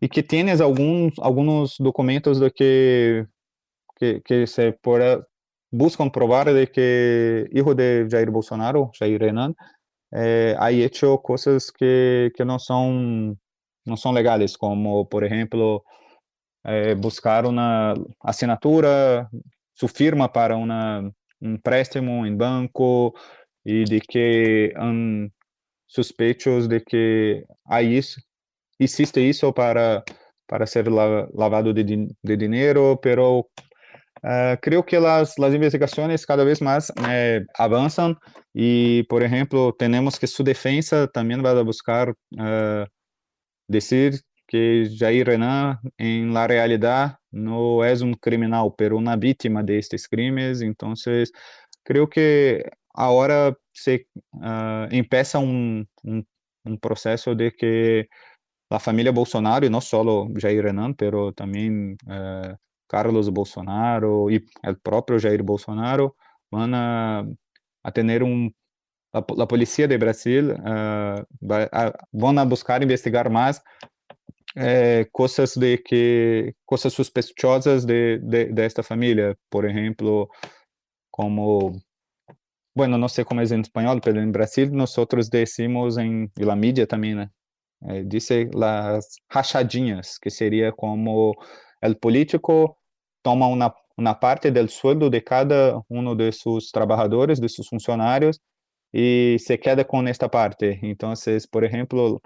[0.00, 3.26] y que tienes algunos, algunos documentos de que,
[3.96, 5.28] que, que se por,
[5.72, 9.56] buscan probar de que hijo de Jair Bolsonaro, Jair Renan,
[10.12, 11.20] eh, ha hecho
[11.76, 13.40] que, que no, son,
[13.86, 15.84] no son legales, como por ejemplo
[16.64, 19.30] eh, buscar una assinatura,
[19.72, 23.14] su firma para una, un préstamo en banco
[23.64, 25.32] y de que han
[25.86, 28.20] sospechos de que hay isso,
[28.78, 30.04] existe eso para,
[30.46, 33.48] para ser lavado de, de dinero, pero
[34.24, 38.16] Uh, que las, las investigaciones cada vez más eh, avanzan
[38.54, 42.84] y, por ejemplo, tenemos que su defensa también va a buscar uh,
[43.66, 49.78] decir que Jair Renan, en la realidad, no es un criminal, pero una víctima de
[49.78, 50.60] estos crímenes.
[50.62, 51.32] Entonces,
[51.82, 52.62] creo que
[52.94, 56.26] ahora se uh, empieza un, un,
[56.64, 58.08] un, proceso de que
[58.70, 61.96] la familia Bolsonaro, y no solo Jair Renan, pero también
[62.92, 64.36] Carlos Bolsonaro e
[64.66, 66.14] o próprio Jair Bolsonaro
[66.50, 67.24] vão a,
[67.82, 68.50] a ter um
[69.14, 71.24] a, polícia de Brasil uh,
[71.72, 73.62] a, vão buscar investigar mais
[74.56, 80.28] eh, coisas de que coisas sospechosas de, de, de esta família, por exemplo,
[81.10, 81.72] como
[82.74, 84.94] bueno, não sei como é em espanhol, mas em Brasil nós
[85.30, 87.30] decimos em e a mídia também, né?
[87.88, 88.04] Eh,
[88.54, 91.34] las rachadinhas, que seria como
[91.82, 92.81] el político
[93.22, 98.40] toma una, una parte del sueldo de cada uno de sus trabajadores, de sus funcionarios,
[98.92, 100.78] y se queda con esta parte.
[100.82, 102.20] Entonces, por ejemplo,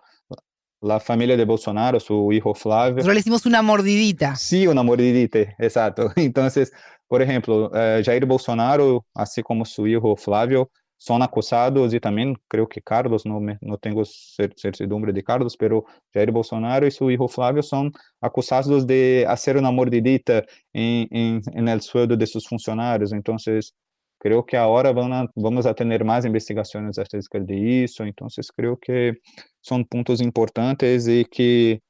[0.81, 2.97] la familia de Bolsonaro, su hijo Flávio.
[2.97, 4.36] Nosotros le hicimos una mordidita.
[4.36, 6.12] Sí, una mordidita, exacto.
[6.16, 6.73] Entonces,
[7.06, 12.68] por ejemplo, eh, Jair Bolsonaro, así como su hijo Flávio, son acusados y también creo
[12.68, 17.28] que Carlos, no, me, no tengo certidumbre de Carlos, pero Jair Bolsonaro y su hijo
[17.28, 23.12] Flavio son acusados de hacer una mordidita en, en, en el sueldo de sus funcionarios.
[23.12, 23.74] Entonces,
[24.18, 28.05] creo que ahora van a, vamos a tener más investigaciones acerca de eso.
[28.05, 29.18] Entonces, creo que
[29.60, 31.81] son puntos importantes y que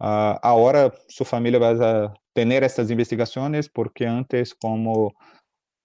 [0.00, 1.70] uh, ahora su familia va
[2.04, 5.12] a tener estas investigaciones porque antes, como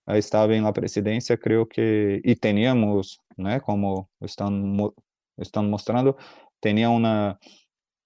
[0.10, 4.94] estava la presidência, creio que, e teníamos, né, como estão,
[5.40, 6.16] estão mostrando,
[6.62, 7.38] tinha uma,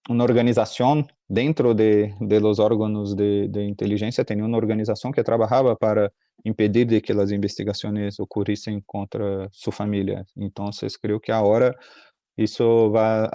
[0.09, 5.75] uma organização dentro de, de los órgãos de, de inteligência, tinha uma organização que trabalhava
[5.75, 6.11] para
[6.45, 10.25] impedir de que as investigações ocorrissem contra sua família.
[10.35, 10.69] Então,
[11.01, 11.75] creio que agora
[12.37, 13.27] isso vai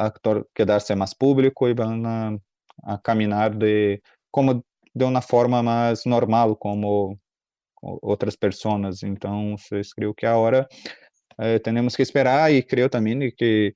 [0.55, 2.39] quedar-se mais público e vão a,
[2.85, 4.65] a caminhar de como
[4.95, 7.19] de uma forma mais normal, como
[7.83, 9.03] outras pessoas.
[9.03, 9.57] Então,
[9.95, 10.67] creio que agora
[11.39, 13.75] eh, temos que esperar e creio também que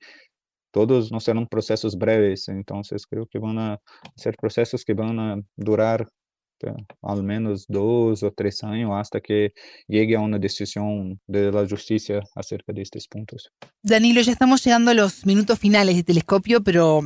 [0.71, 2.47] todos não serão processos breves.
[2.47, 3.77] Então, creio que vão
[4.15, 6.05] ser processos que vão durar
[7.01, 9.51] ao menos dois ou três anos até que
[9.91, 13.49] chegue a uma decisão da justiça acerca destes pontos.
[13.83, 17.01] Danilo, já estamos chegando aos minutos finais de Telescopio, pero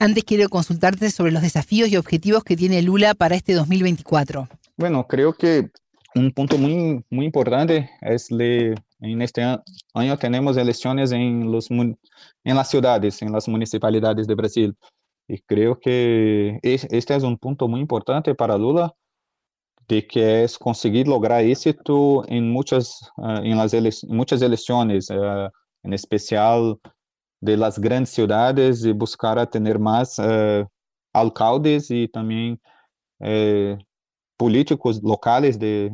[0.00, 4.48] antes quero consultarte sobre os desafios e objetivos que tiene Lula para este 2024.
[4.76, 5.70] Bueno, creo que
[6.16, 9.42] un punto muy, muy importante es que en este
[9.94, 11.96] año tenemos elecciones en, los, en
[12.44, 14.76] las ciudades, en las municipalidades de Brasil.
[15.28, 18.94] Y creo que este es un punto muy importante para Lula,
[19.88, 25.50] de que es conseguir lograr éxito en muchas, uh, en las ele muchas elecciones, uh,
[25.82, 26.78] especial
[27.40, 30.66] de las grandes ciudades, y buscar tener más uh,
[31.12, 32.60] alcaldes y también
[33.20, 33.78] eh,
[34.36, 35.92] políticos locales de,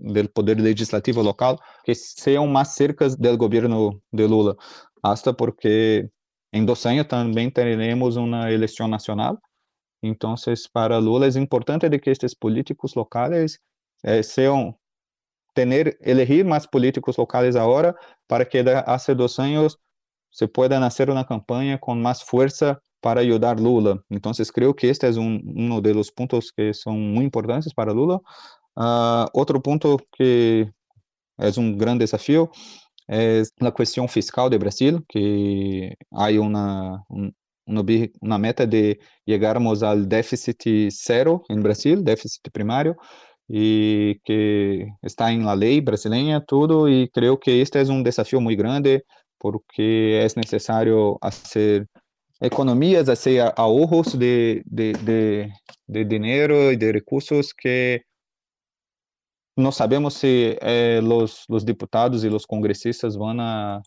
[0.00, 4.56] do poder legislativo local que sejam mais cercas do governo de Lula,
[5.02, 6.08] hasta porque
[6.52, 9.38] em dois anos também teremos uma eleição nacional.
[10.02, 10.34] Então,
[10.72, 13.58] para Lula é importante de que estes políticos locais
[14.04, 14.76] eh, sejam
[15.54, 17.94] ter elegir mais políticos locais agora
[18.28, 19.76] para que há dois anos
[20.30, 24.02] se pueda fazer uma campanha com mais força para ajudar Lula.
[24.10, 28.20] Então, creio que este é um, um dos pontos que são muito importantes para Lula,
[28.78, 30.68] Uh, outro ponto que
[31.36, 32.48] é um grande desafio
[33.08, 37.32] é a questão fiscal do Brasil, que há uma, um,
[38.22, 42.96] una meta de llegarmos al déficit cero en Brasil, déficit primario,
[43.48, 48.40] y que está en la ley brasileña, todo, y creo que este es un desafío
[48.40, 49.04] muy grande
[49.38, 51.86] porque es necesario hacer
[52.40, 55.52] economías, hacer ahorros de, de, de,
[55.86, 58.02] de dinero y de recursos que
[59.58, 63.82] no sabemos si eh, los, los diputados y los congresistas van a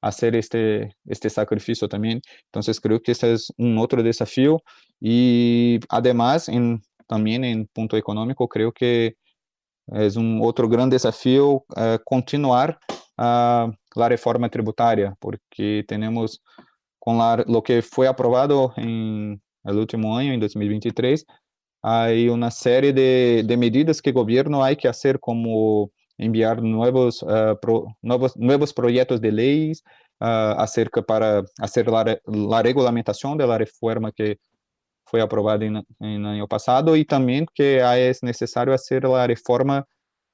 [0.00, 2.22] hacer este, este sacrificio también.
[2.44, 4.62] Entonces creo que este es un otro desafío
[5.00, 9.16] y además en, también en punto económico que
[9.88, 12.78] es un otro gran desafío uh, continuar
[13.16, 16.42] uh, la reforma tributaria porque tenemos
[16.98, 21.26] con la, lo que fue aprobado en el último año, en 2023,
[21.82, 27.22] hay una serie de, de medidas que el gobierno hay que hacer como enviar nuevos,
[27.22, 28.34] uh, pro, nuevos,
[29.20, 29.84] de leyes
[30.20, 31.44] uh, acerca para
[32.26, 34.38] la, regulamentación de la reforma que
[35.12, 39.86] en, en, el año pasado y también que es necesario hacer la reforma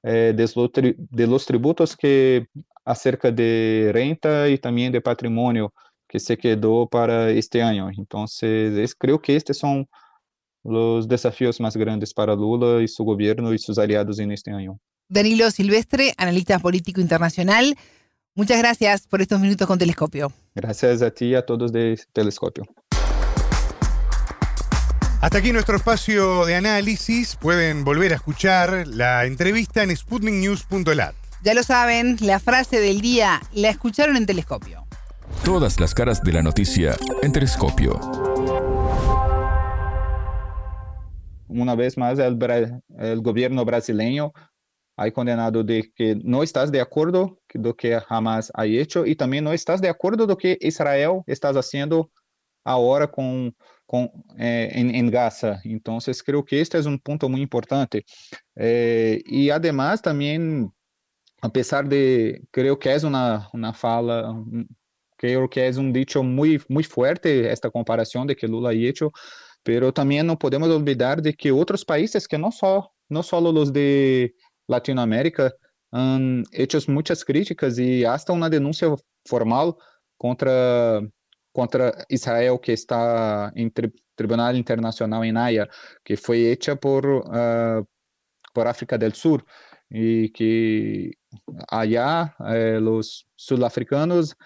[0.07, 2.47] eh, de, los, tributos que
[2.83, 5.73] acerca de renta y también de patrimonio
[6.07, 7.89] que se quedó para este año.
[7.97, 9.87] Entonces, es, creo que estos son
[10.65, 14.79] los desafíos más grandes para Lula y su gobierno y sus aliados en este año.
[15.07, 17.77] Danilo Silvestre, analista político internacional.
[18.33, 20.31] Muchas gracias por estos minutos con Telescopio.
[20.55, 22.65] Gracias a ti y a todos de Telescopio.
[25.21, 27.35] Hasta aquí nuestro espacio de análisis.
[27.35, 31.15] Pueden volver a escuchar la entrevista en sputniknews.lat.
[31.43, 34.85] Ya lo saben, la frase del día la escucharon en Telescopio.
[35.43, 38.34] Todas las caras de la noticia en Telescopio.
[41.47, 42.37] Una vez más, el,
[42.97, 44.33] el gobierno brasileño
[44.97, 49.43] hay condenado de que no estás de acuerdo lo que Hamas ha hecho y también
[49.43, 52.11] no estás de acuerdo lo que Israel está haciendo
[52.63, 53.55] ahora con,
[53.85, 55.59] con eh, en, en, Gaza.
[55.63, 58.05] Entonces creo que este es un punto muy importante.
[58.55, 60.71] Eh, y además también,
[61.41, 64.33] a pesar de, creo que es una, una fala,
[65.17, 69.11] creo que es un dicho muy, muy fuerte esta comparación de que Lula ha hecho,
[69.65, 73.73] pero también no podemos olvidar de que otros países que no, so, no solo los
[73.73, 74.35] de
[74.67, 75.51] Latinoamérica
[75.91, 78.89] han hecho muchas críticas y hasta una denuncia
[79.25, 79.73] formal
[80.17, 81.01] contra,
[81.51, 85.67] contra Israel que está en tri Tribunal Internacional en Haya,
[86.03, 87.83] que fue hecha por, uh,
[88.53, 89.43] por África del Sur
[89.89, 91.11] y que
[91.67, 94.37] allá eh, los sudafricanos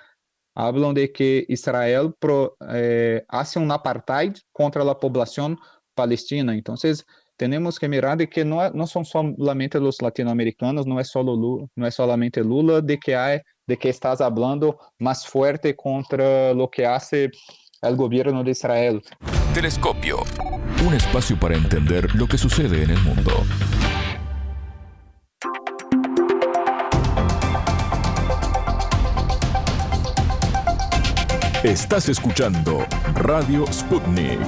[0.60, 5.58] hablan de que Israel pro, eh, hace un apartheid contra la población
[5.96, 6.54] palestina.
[6.54, 7.06] Entonces,
[7.38, 11.68] tenemos que mirar de que no, no son solamente los latinoamericanos, no es, solo Lula,
[11.76, 16.70] no es solamente Lula, de que, hay, de que estás hablando más fuerte contra lo
[16.70, 17.32] que hace
[17.82, 19.02] el gobierno de Israel.
[19.54, 20.18] Telescopio,
[20.86, 23.32] un espacio para entender lo que sucede en el mundo.
[31.64, 34.40] Estás escuchando Radio Sputnik.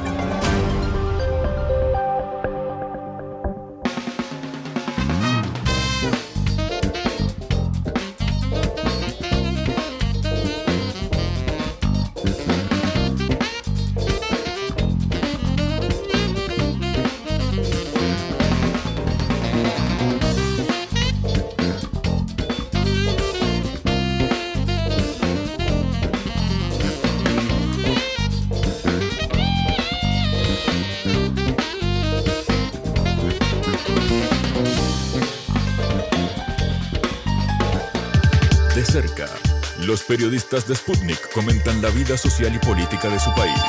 [40.12, 43.62] Periodistas de Sputnik comentan la vida social y política de su país.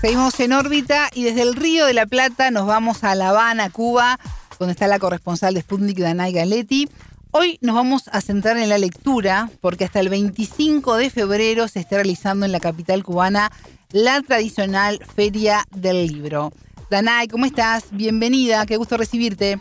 [0.00, 3.68] Seguimos en órbita y desde el Río de la Plata nos vamos a La Habana,
[3.68, 4.18] Cuba,
[4.58, 6.88] donde está la corresponsal de Sputnik, Danay Galetti.
[7.30, 11.80] Hoy nos vamos a centrar en la lectura porque hasta el 25 de febrero se
[11.80, 13.52] está realizando en la capital cubana
[13.90, 16.50] la tradicional Feria del Libro.
[16.88, 17.88] Danay, ¿cómo estás?
[17.90, 19.60] Bienvenida, qué gusto recibirte.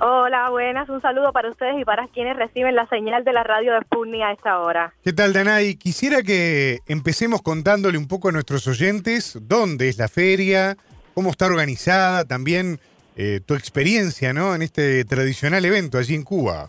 [0.00, 0.88] Hola, buenas.
[0.88, 4.22] Un saludo para ustedes y para quienes reciben la señal de la radio de Sputnik
[4.22, 4.92] a esta hora.
[5.02, 5.74] ¿Qué tal, Danay?
[5.74, 10.76] Quisiera que empecemos contándole un poco a nuestros oyentes dónde es la feria,
[11.14, 12.78] cómo está organizada, también
[13.16, 14.54] eh, tu experiencia ¿no?
[14.54, 16.68] en este tradicional evento allí en Cuba.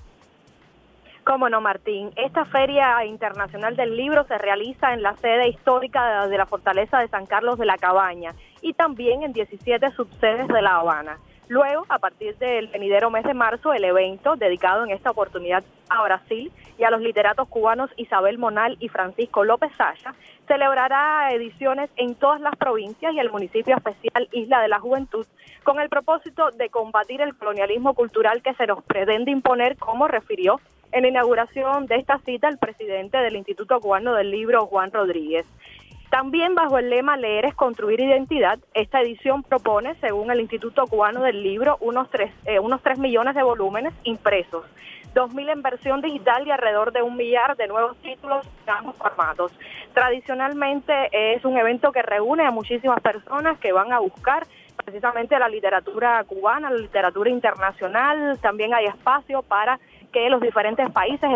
[1.23, 2.09] Cómo no, Martín.
[2.15, 6.97] Esta Feria Internacional del Libro se realiza en la sede histórica de, de la Fortaleza
[6.97, 8.33] de San Carlos de la Cabaña
[8.63, 11.19] y también en 17 subsedes de La Habana
[11.49, 16.03] Luego, a partir del venidero mes de marzo, el evento dedicado en esta oportunidad a
[16.03, 20.13] Brasil y a los literatos cubanos Isabel Monal y Francisco López Saya,
[20.47, 25.25] celebrará ediciones en todas las provincias y el municipio especial Isla de la Juventud
[25.63, 30.61] con el propósito de combatir el colonialismo cultural que se nos pretende imponer, como refirió
[30.91, 35.47] en la inauguración de esta cita el presidente del Instituto Cubano del Libro, Juan Rodríguez.
[36.09, 41.21] También bajo el lema Leer es construir identidad, esta edición propone, según el Instituto Cubano
[41.21, 44.65] del Libro, unos 3, eh, unos 3 millones de volúmenes impresos,
[45.13, 49.51] 2.000 en versión digital y alrededor de un millar de nuevos títulos en ambos formatos.
[49.93, 54.47] Tradicionalmente es un evento que reúne a muchísimas personas que van a buscar
[54.83, 59.79] precisamente la literatura cubana, la literatura internacional, también hay espacio para
[60.11, 61.29] que los diferentes países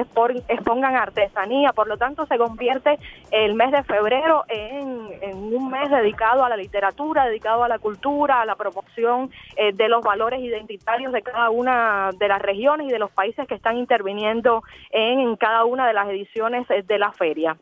[0.47, 2.97] expongan artesanía, por lo tanto se convierte
[3.31, 4.93] el mes de febrero en,
[5.33, 9.87] un mes dedicado a la literatura, dedicado a la cultura, a la promoción eh, de
[9.87, 13.77] los valores identitarios de cada una de las regiones y de los países que están
[13.77, 17.57] interviniendo en cada una de las ediciones eh, de la feria.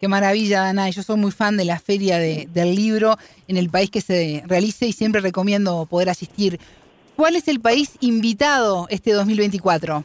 [0.00, 0.90] Qué maravilla, Ana.
[0.90, 4.86] Yo soy muy fan de la feria del libro en el país que se realice
[4.86, 6.58] y siempre recomiendo poder asistir.
[7.14, 10.04] ¿Cuál es el país invitado este 2024?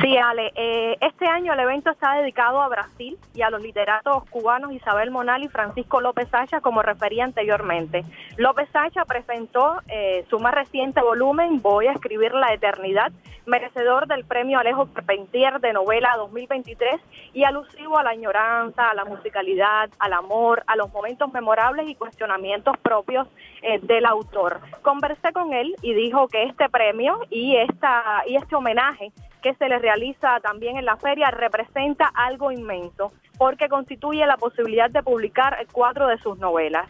[0.00, 4.24] Sí, Ale, eh, este año el evento está dedicado a Brasil y a los literatos
[4.30, 8.02] cubanos Isabel Monal y Francisco López Sacha, como refería anteriormente.
[8.38, 13.12] López Sacha presentó eh, su más reciente volumen, Voy a escribir la eternidad,
[13.44, 17.00] merecedor del premio Alejo Carpentier de novela 2023
[17.34, 21.96] y alusivo a la añoranza, a la musicalidad, al amor, a los momentos memorables y
[21.96, 23.28] cuestionamientos propios
[23.62, 24.60] eh, del autor.
[24.80, 29.12] Conversé con él y dijo que este premio y, esta, y este homenaje
[29.42, 34.88] que se le realiza también en la feria representa algo inmenso porque constituye la posibilidad
[34.88, 36.88] de publicar cuatro de sus novelas.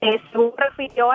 [0.00, 1.12] Eh, según refirió,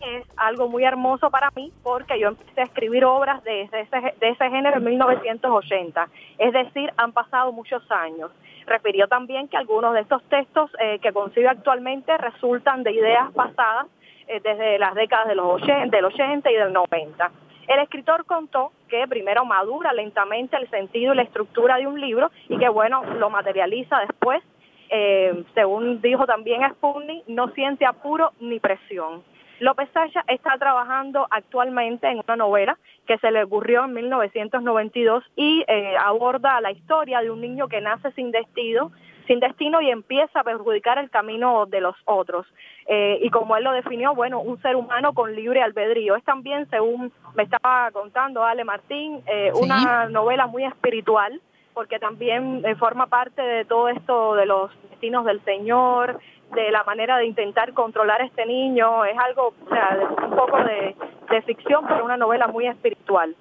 [0.00, 3.76] es algo muy hermoso para mí porque yo empecé a escribir obras de ese,
[4.20, 6.08] de ese género en 1980,
[6.38, 8.30] es decir, han pasado muchos años.
[8.66, 13.86] Refirió también que algunos de estos textos eh, que consigo actualmente resultan de ideas pasadas
[14.28, 17.30] eh, desde las décadas de los del 80 y del 90.
[17.68, 22.30] El escritor contó que primero madura lentamente el sentido y la estructura de un libro
[22.48, 24.42] y que bueno, lo materializa después.
[24.90, 29.22] Eh, según dijo también Sputnik, no siente apuro ni presión.
[29.60, 35.64] López Sacha está trabajando actualmente en una novela que se le ocurrió en 1992 y
[35.68, 38.92] eh, aborda la historia de un niño que nace sin destino,
[39.28, 42.46] sin destino y empieza a perjudicar el camino de los otros.
[42.86, 46.16] Eh, y como él lo definió, bueno, un ser humano con libre albedrío.
[46.16, 51.40] Es también, según me estaba contando Ale Martín, eh, una novela muy espiritual,
[51.74, 56.18] porque también eh, forma parte de todo esto de los destinos del Señor,
[56.54, 59.04] de la manera de intentar controlar a este niño.
[59.04, 60.96] Es algo, o sea, un poco de,
[61.30, 63.36] de ficción, pero una novela muy espiritual.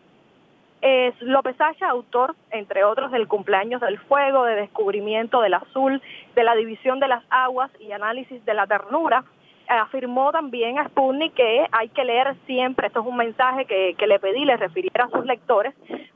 [0.81, 6.01] Es López Sacha, autor, entre otros, del cumpleaños del fuego, de descubrimiento del azul,
[6.35, 9.23] de la división de las aguas y análisis de la ternura,
[9.67, 14.19] afirmó también a Sputnik que hay que leer siempre, esto es un mensaje que, le
[14.19, 15.73] pedí, le refiriera a sus lectores,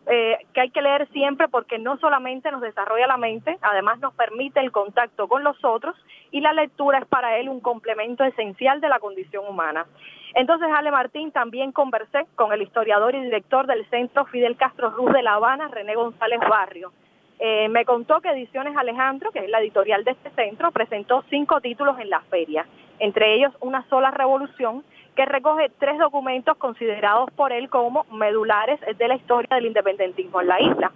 [0.08, 4.14] eh, que hay que leer siempre porque no solamente nos desarrolla la mente, además nos
[4.14, 5.96] permite el contacto con los otros
[6.32, 9.86] y la lectura es para él un complemento esencial de la condición humana.
[10.34, 15.12] Entonces, Ale Martín, también conversé con el historiador y director del Centro Fidel Castro Ruz
[15.12, 16.94] de La Habana, René González Barrio.
[17.38, 21.60] Eh, me contó que Ediciones Alejandro, que es la editorial de este centro, presentó cinco
[21.60, 22.66] títulos en la feria
[23.02, 24.84] entre ellos Una sola revolución,
[25.16, 30.48] que recoge tres documentos considerados por él como medulares de la historia del independentismo en
[30.48, 30.92] la isla.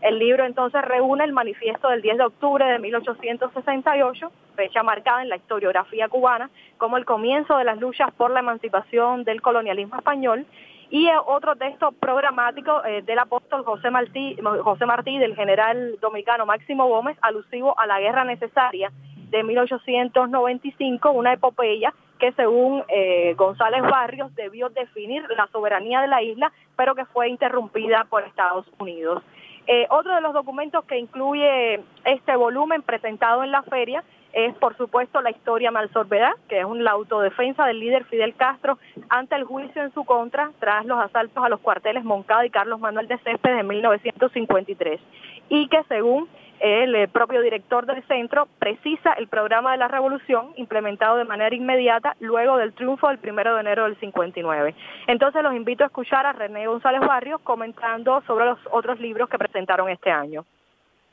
[0.00, 5.28] El libro entonces reúne el manifiesto del 10 de octubre de 1868, fecha marcada en
[5.28, 6.48] la historiografía cubana
[6.78, 10.46] como el comienzo de las luchas por la emancipación del colonialismo español,
[10.90, 16.86] y otro texto programático eh, del apóstol José Martí, José Martí del general dominicano Máximo
[16.88, 18.90] Gómez, alusivo a la guerra necesaria
[19.30, 26.22] de 1895, una epopeya que según eh, González Barrios debió definir la soberanía de la
[26.22, 29.22] isla, pero que fue interrumpida por Estados Unidos.
[29.66, 34.02] Eh, otro de los documentos que incluye este volumen presentado en la feria
[34.32, 38.78] es, por supuesto, la historia malsorbedad, que es la autodefensa del líder Fidel Castro
[39.08, 42.80] ante el juicio en su contra tras los asaltos a los cuarteles Moncada y Carlos
[42.80, 45.00] Manuel de Céspedes en 1953,
[45.48, 46.28] y que según
[46.60, 51.54] el eh, propio director del centro precisa el programa de la revolución implementado de manera
[51.54, 54.74] inmediata luego del triunfo del primero de enero del 59.
[55.06, 59.38] Entonces los invito a escuchar a René González Barrios comentando sobre los otros libros que
[59.38, 60.44] presentaron este año.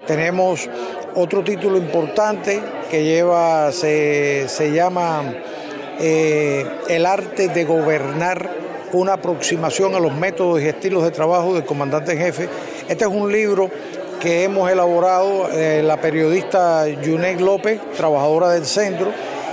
[0.05, 0.69] Tenemos
[1.15, 2.61] otro título importante
[2.91, 5.23] que lleva, se, llama
[5.99, 8.49] eh, El arte de gobernar
[8.93, 12.49] una aproximación a los métodos y estilos de trabajo del comandante en jefe.
[12.87, 13.69] Este es un libro
[14.19, 19.11] que hemos elaborado eh, la periodista Yunek López, trabajadora del centro,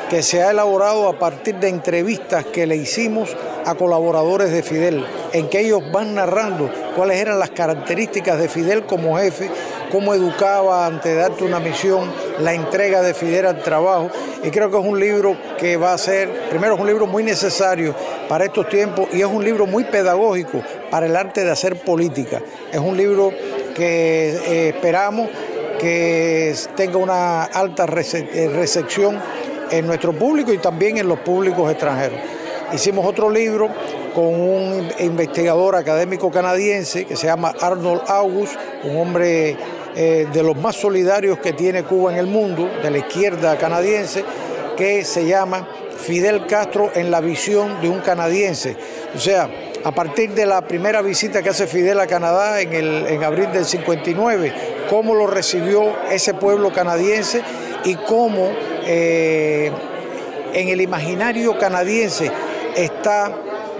[0.08, 3.34] que se ha elaborado a partir de entrevistas que le hicimos
[3.64, 8.84] a colaboradores de Fidel, en que ellos van narrando cuáles eran las características de Fidel
[8.84, 9.50] como jefe,
[9.90, 14.10] cómo educaba ante darte una misión, la entrega de Fidel al trabajo.
[14.42, 17.22] Y creo que es un libro que va a ser, primero es un libro muy
[17.22, 17.94] necesario
[18.28, 22.40] para estos tiempos y es un libro muy pedagógico para el arte de hacer política.
[22.72, 23.32] Es un libro
[23.74, 25.28] que eh, esperamos
[25.78, 29.20] que tenga una alta eh, recepción
[29.70, 32.18] en nuestro público y también en los públicos extranjeros.
[32.72, 33.68] Hicimos otro libro
[34.14, 38.54] con un investigador académico canadiense que se llama Arnold August,
[38.84, 39.56] un hombre
[39.94, 44.24] eh, de los más solidarios que tiene Cuba en el mundo, de la izquierda canadiense,
[44.76, 48.76] que se llama Fidel Castro en la visión de un canadiense.
[49.14, 49.50] O sea,
[49.84, 53.50] a partir de la primera visita que hace Fidel a Canadá en, el, en abril
[53.52, 54.52] del 59,
[54.88, 57.42] cómo lo recibió ese pueblo canadiense
[57.84, 58.52] y cómo
[58.86, 59.70] eh,
[60.52, 62.30] en el imaginario canadiense
[62.76, 63.32] está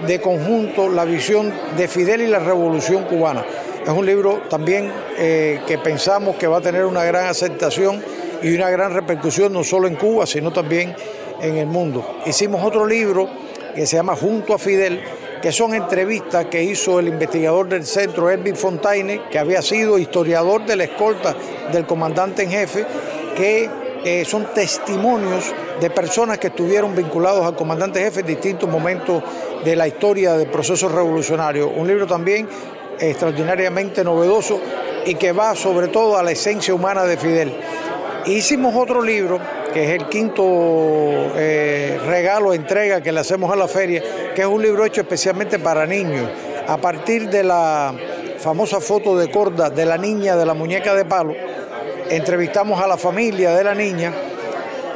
[0.05, 3.45] de conjunto la visión de Fidel y la revolución cubana.
[3.83, 8.03] Es un libro también eh, que pensamos que va a tener una gran aceptación
[8.41, 10.95] y una gran repercusión no solo en Cuba, sino también
[11.41, 12.19] en el mundo.
[12.25, 13.29] Hicimos otro libro
[13.75, 15.01] que se llama Junto a Fidel,
[15.43, 20.65] que son entrevistas que hizo el investigador del centro, Elvin Fontaine, que había sido historiador
[20.65, 21.35] de la escolta
[21.69, 22.85] del comandante en jefe,
[23.35, 23.69] que
[24.05, 29.21] eh, son testimonios de personas que estuvieron vinculados al comandante jefe en distintos momentos
[29.65, 31.67] de la historia del proceso revolucionario.
[31.67, 32.47] Un libro también
[32.97, 34.61] extraordinariamente novedoso
[35.05, 37.53] y que va sobre todo a la esencia humana de Fidel.
[38.25, 39.37] Hicimos otro libro,
[39.73, 40.43] que es el quinto
[41.35, 44.01] eh, regalo, entrega que le hacemos a la feria,
[44.33, 46.29] que es un libro hecho especialmente para niños,
[46.65, 47.93] a partir de la
[48.39, 51.33] famosa foto de Corda de la niña de la muñeca de palo.
[52.09, 54.13] Entrevistamos a la familia de la niña,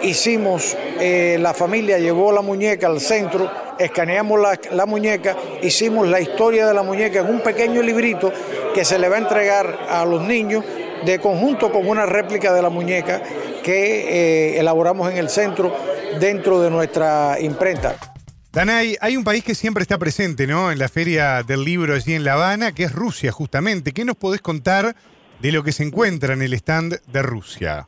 [0.02, 4.40] hicimos, eh, la familia llevó la muñeca al centro, escaneamos
[4.72, 8.32] la, muñeca, hicimos la historia de la muñeca en un pequeño librito
[8.74, 10.64] que se le va a entregar a los niños
[11.06, 13.22] de conjunto con una réplica de la muñeca
[13.64, 15.76] que eh, elaboramos en el centro
[16.20, 17.96] dentro de nuestra imprenta.
[18.52, 20.72] Danay, hay un país que siempre está presente ¿no?
[20.72, 23.92] en la Feria del Libro allí en La Habana, que es Rusia justamente.
[23.92, 24.96] ¿Qué nos podés contar
[25.40, 27.88] de lo que se encuentra en el stand de Rusia?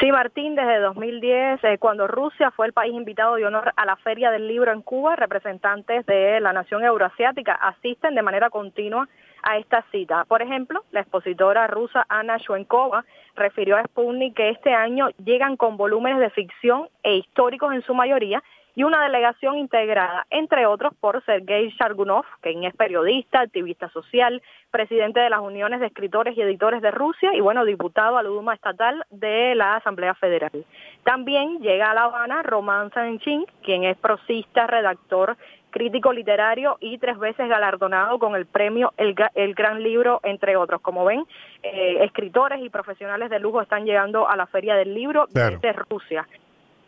[0.00, 3.94] Sí, Martín, desde 2010, eh, cuando Rusia fue el país invitado de honor a la
[3.96, 9.08] Feria del Libro en Cuba, representantes de la nación euroasiática asisten de manera continua
[9.42, 10.24] a esta cita.
[10.24, 13.04] Por ejemplo, la expositora rusa Ana Shwenkova
[13.34, 17.94] refirió a Sputnik que este año llegan con volúmenes de ficción e históricos en su
[17.94, 18.42] mayoría
[18.74, 25.20] y una delegación integrada, entre otros, por Sergei Shargunov, quien es periodista, activista social, presidente
[25.20, 28.54] de las uniones de escritores y editores de Rusia y, bueno, diputado a la Duma
[28.54, 30.64] Estatal de la Asamblea Federal.
[31.04, 35.36] También llega a La Habana Roman Sanchin, quien es prosista, redactor,
[35.72, 40.80] crítico literario y tres veces galardonado con el premio El, Gran Libro, entre otros.
[40.80, 41.24] Como ven,
[41.64, 46.28] eh, escritores y profesionales de lujo están llegando a la Feria del Libro desde Rusia.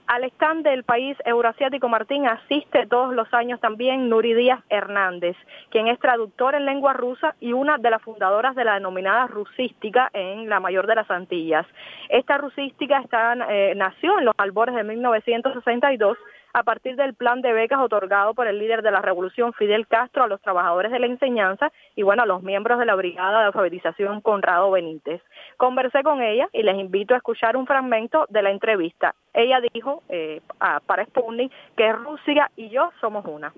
[0.06, 5.34] Al stand del país euroasiático Martín asiste todos los años también Nuri Díaz Hernández,
[5.70, 10.10] quien es traductor en lengua rusa y una de las fundadoras de la denominada rusística
[10.12, 11.66] en la mayor de las Antillas.
[12.10, 16.18] Esta rusística está, eh, nació en los albores de 1962
[16.54, 20.22] a partir del plan de becas otorgado por el líder de la revolución Fidel Castro
[20.22, 23.46] a los trabajadores de la enseñanza y bueno, a los miembros de la Brigada de
[23.46, 25.20] Alfabetización Conrado Benítez.
[25.56, 29.16] Conversé con ella y les invito a escuchar un fragmento de la entrevista.
[29.34, 30.40] Ella dijo eh,
[30.86, 33.52] para Sputnik que Rusia y yo somos una.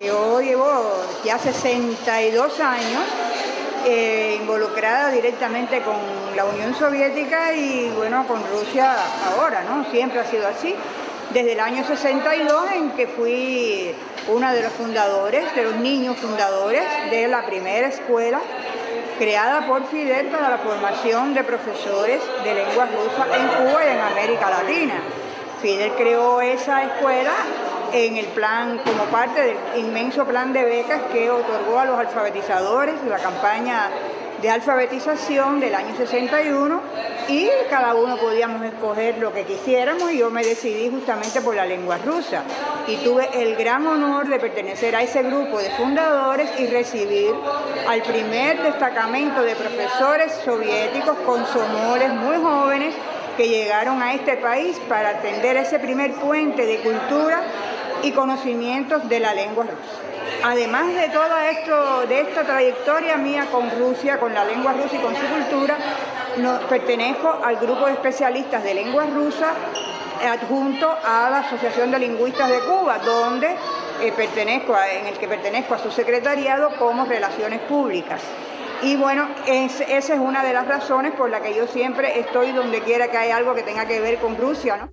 [0.00, 0.64] Yo llevo
[1.24, 3.02] ya 62 años
[3.86, 5.96] eh, involucrada directamente con
[6.34, 8.94] la Unión Soviética y bueno, con Rusia
[9.26, 9.84] ahora, ¿no?
[9.90, 10.74] Siempre ha sido así
[11.32, 13.94] desde el año 62 en que fui
[14.28, 18.40] una de los fundadores, de los niños fundadores de la primera escuela
[19.18, 24.00] creada por Fidel para la formación de profesores de lengua rusa en Cuba y en
[24.00, 24.94] América Latina.
[25.60, 27.32] Fidel creó esa escuela
[27.92, 33.02] en el plan, como parte del inmenso plan de becas que otorgó a los alfabetizadores
[33.02, 33.90] de la campaña
[34.42, 36.80] de alfabetización del año 61
[37.28, 41.66] y cada uno podíamos escoger lo que quisiéramos y yo me decidí justamente por la
[41.66, 42.42] lengua rusa
[42.86, 47.34] y tuve el gran honor de pertenecer a ese grupo de fundadores y recibir
[47.88, 52.94] al primer destacamento de profesores soviéticos con somores muy jóvenes
[53.36, 57.42] que llegaron a este país para atender ese primer puente de cultura
[58.02, 60.07] y conocimientos de la lengua rusa.
[60.42, 64.98] Además de todo esto, de esta trayectoria mía con Rusia, con la lengua rusa y
[64.98, 65.76] con su cultura,
[66.68, 69.52] pertenezco al grupo de especialistas de lengua rusa
[70.26, 73.48] adjunto a la Asociación de Lingüistas de Cuba, donde
[74.00, 78.20] eh, pertenezco en el que pertenezco a su secretariado como Relaciones Públicas.
[78.82, 79.84] Y bueno, esa
[80.14, 83.36] es una de las razones por la que yo siempre estoy donde quiera que haya
[83.36, 84.92] algo que tenga que ver con Rusia, ¿no?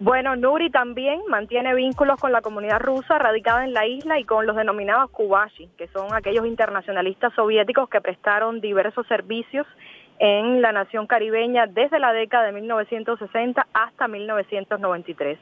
[0.00, 4.46] Bueno, Nuri también mantiene vínculos con la comunidad rusa radicada en la isla y con
[4.46, 9.66] los denominados Kubashi, que son aquellos internacionalistas soviéticos que prestaron diversos servicios
[10.20, 15.36] en la nación caribeña desde la década de 1960 hasta 1993.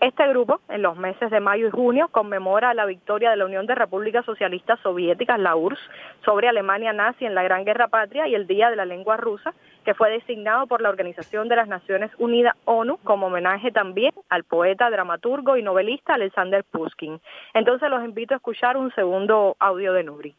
[0.00, 3.66] Este grupo, en los meses de mayo y junio, conmemora la victoria de la Unión
[3.66, 5.80] de Repúblicas Socialistas Soviéticas, la URSS,
[6.24, 9.54] sobre Alemania nazi en la Gran Guerra Patria y el Día de la Lengua Rusa,
[9.84, 14.44] que fue designado por la Organización de las Naciones Unidas, ONU, como homenaje también al
[14.44, 17.20] poeta, dramaturgo y novelista Alexander Pushkin.
[17.52, 20.36] Entonces los invito a escuchar un segundo audio de Nuri.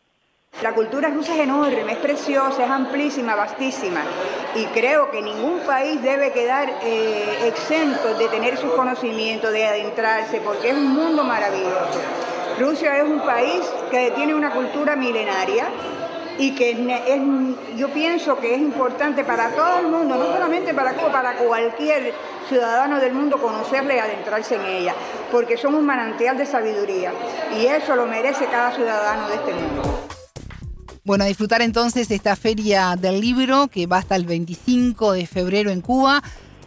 [0.61, 4.01] La cultura rusa es enorme, es preciosa, es amplísima, vastísima
[4.55, 10.41] y creo que ningún país debe quedar eh, exento de tener sus conocimientos, de adentrarse,
[10.41, 12.01] porque es un mundo maravilloso.
[12.59, 15.69] Rusia es un país que tiene una cultura milenaria
[16.37, 20.93] y que es, yo pienso que es importante para todo el mundo, no solamente para
[20.93, 22.13] Cuba, para cualquier
[22.49, 24.93] ciudadano del mundo conocerla y adentrarse en ella,
[25.31, 27.13] porque son un manantial de sabiduría
[27.57, 30.08] y eso lo merece cada ciudadano de este mundo.
[31.03, 35.71] Bueno, a disfrutar entonces esta feria del libro que va hasta el 25 de febrero
[35.71, 36.21] en Cuba.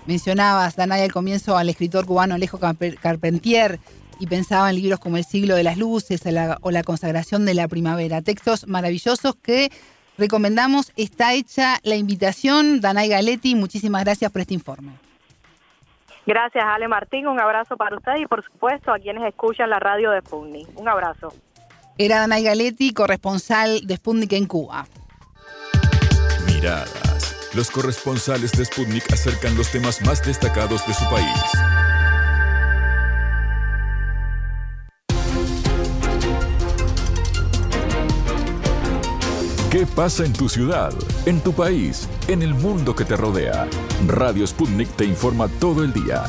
[0.07, 3.79] Mencionabas, Danay, al comienzo al escritor cubano Alejo Carpentier
[4.19, 6.23] y pensaba en libros como El siglo de las luces
[6.61, 8.23] o la consagración de la primavera.
[8.23, 9.71] Textos maravillosos que
[10.19, 10.93] recomendamos.
[10.97, 12.81] Está hecha la invitación.
[12.81, 14.93] Danay Galetti, muchísimas gracias por este informe.
[16.27, 17.27] Gracias, Ale Martín.
[17.27, 20.69] Un abrazo para usted y, por supuesto, a quienes escuchan la radio de Sputnik.
[20.79, 21.33] Un abrazo.
[21.99, 24.87] Era Danay Galetti, corresponsal de Sputnik en Cuba.
[26.47, 27.37] Miradas.
[27.55, 31.29] Los corresponsales de Sputnik acercan los temas más destacados de su país.
[39.71, 40.93] ¿Qué pasa en tu ciudad,
[41.25, 43.67] en tu país, en el mundo que te rodea?
[44.07, 46.25] Radio Sputnik te informa todo el día.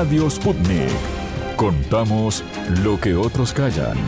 [0.00, 0.88] Radio Sputnik.
[1.56, 2.42] Contamos
[2.82, 3.98] lo que otros callan.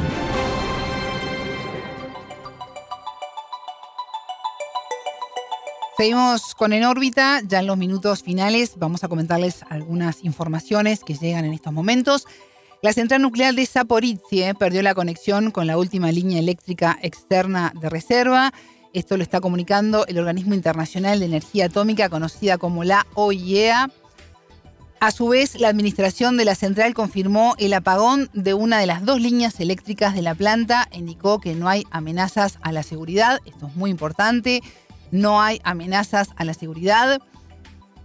[5.99, 11.13] Seguimos con En órbita, ya en los minutos finales vamos a comentarles algunas informaciones que
[11.13, 12.27] llegan en estos momentos.
[12.81, 17.91] La central nuclear de Zaporizhie perdió la conexión con la última línea eléctrica externa de
[17.91, 18.55] reserva
[18.95, 23.91] Esto lo está comunicando el Organismo Internacional de Energía Atómica, conocida como la OIEA.
[25.03, 29.05] A su vez, la administración de la central confirmó el apagón de una de las
[29.05, 30.89] dos líneas eléctricas de la planta.
[30.93, 33.41] Indicó que no hay amenazas a la seguridad.
[33.45, 34.63] Esto es muy importante.
[35.11, 37.21] No hay amenazas a la seguridad.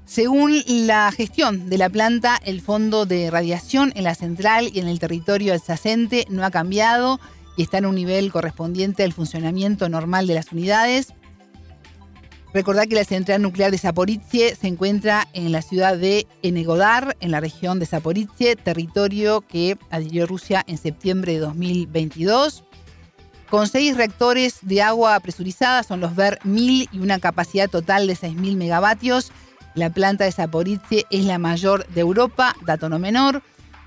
[0.05, 4.87] Según la gestión de la planta, el fondo de radiación en la central y en
[4.87, 7.19] el territorio adyacente no ha cambiado
[7.57, 11.13] y está en un nivel correspondiente al funcionamiento normal de las unidades.
[12.57, 17.29] Recordad que la central nuclear de Zaporizhie se encuentra en la ciudad de Enegodar, en
[17.29, 22.63] la región de Zaporizhie, territorio que adhirió Rusia en septiembre de 2022.
[23.51, 28.15] Con seis reactores de agua presurizada, son los VER 1000 y una capacidad total de
[28.15, 29.31] 6.000 megavatios.
[29.75, 33.43] La planta de Zaporizhie es la mayor de Europa, dato no menor.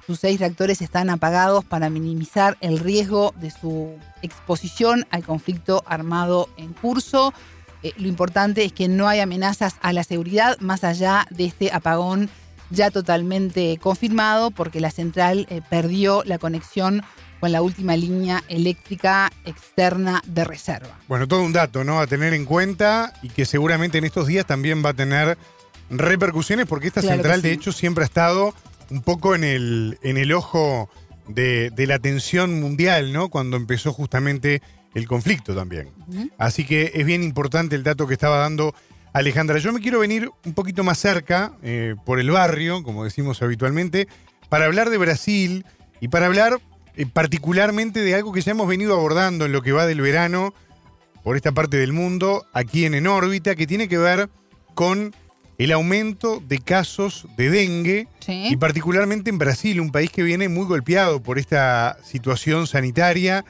[0.06, 6.48] Sus seis reactores están apagados para minimizar el riesgo de su exposición al conflicto armado
[6.56, 7.34] en curso.
[7.82, 11.72] Eh, lo importante es que no hay amenazas a la seguridad más allá de este
[11.72, 12.30] apagón
[12.70, 17.02] ya totalmente confirmado porque la central eh, perdió la conexión
[17.40, 20.98] con la última línea eléctrica externa de reserva.
[21.08, 22.00] Bueno, todo un dato, ¿no?
[22.00, 25.38] A tener en cuenta y que seguramente en estos días también va a tener
[25.88, 28.54] repercusiones porque esta Claro central de hecho siempre ha estado
[28.90, 30.90] un poco en el, en el ojo
[31.28, 33.30] de, de la atención mundial, ¿no?
[33.30, 34.62] Cuando empezó justamente
[34.94, 35.90] el conflicto también.
[36.38, 38.74] Así que es bien importante el dato que estaba dando
[39.12, 39.58] Alejandra.
[39.58, 44.08] Yo me quiero venir un poquito más cerca, eh, por el barrio, como decimos habitualmente,
[44.48, 45.64] para hablar de Brasil
[46.00, 46.60] y para hablar
[46.96, 50.54] eh, particularmente de algo que ya hemos venido abordando en lo que va del verano
[51.22, 54.30] por esta parte del mundo, aquí en En órbita, que tiene que ver
[54.74, 55.14] con
[55.58, 60.64] el aumento de casos de dengue y particularmente en Brasil, un país que viene muy
[60.64, 63.44] golpeado por esta situación sanitaria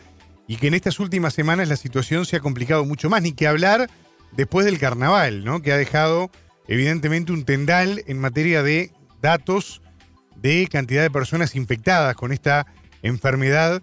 [0.51, 3.47] y que en estas últimas semanas la situación se ha complicado mucho más, ni que
[3.47, 3.89] hablar
[4.33, 5.63] después del carnaval, ¿no?
[5.63, 6.29] que ha dejado
[6.67, 8.91] evidentemente un tendal en materia de
[9.23, 9.81] datos
[10.35, 12.67] de cantidad de personas infectadas con esta
[13.03, 13.81] enfermedad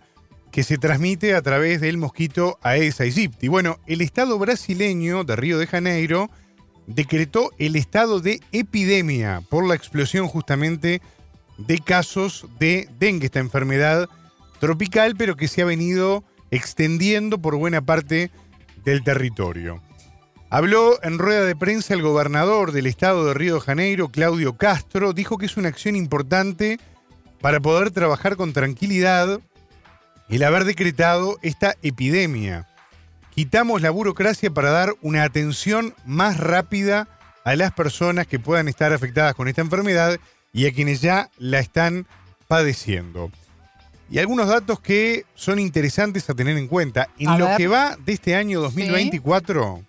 [0.52, 3.48] que se transmite a través del mosquito Aedes aegypti.
[3.48, 6.30] Bueno, el Estado brasileño de Río de Janeiro
[6.86, 11.02] decretó el estado de epidemia por la explosión justamente
[11.58, 14.10] de casos de dengue, esta enfermedad
[14.60, 18.32] tropical, pero que se ha venido extendiendo por buena parte
[18.84, 19.82] del territorio.
[20.50, 25.12] Habló en rueda de prensa el gobernador del estado de Río de Janeiro, Claudio Castro,
[25.12, 26.80] dijo que es una acción importante
[27.42, 29.42] para poder trabajar con tranquilidad
[30.30, 32.68] el haber decretado esta epidemia.
[33.36, 37.08] Quitamos la burocracia para dar una atención más rápida
[37.44, 40.20] a las personas que puedan estar afectadas con esta enfermedad
[40.54, 42.08] y a quienes ya la están
[42.48, 43.32] padeciendo.
[44.10, 47.10] Y algunos datos que son interesantes a tener en cuenta.
[47.20, 47.58] En A lo ver.
[47.58, 49.84] que va de este año 2024,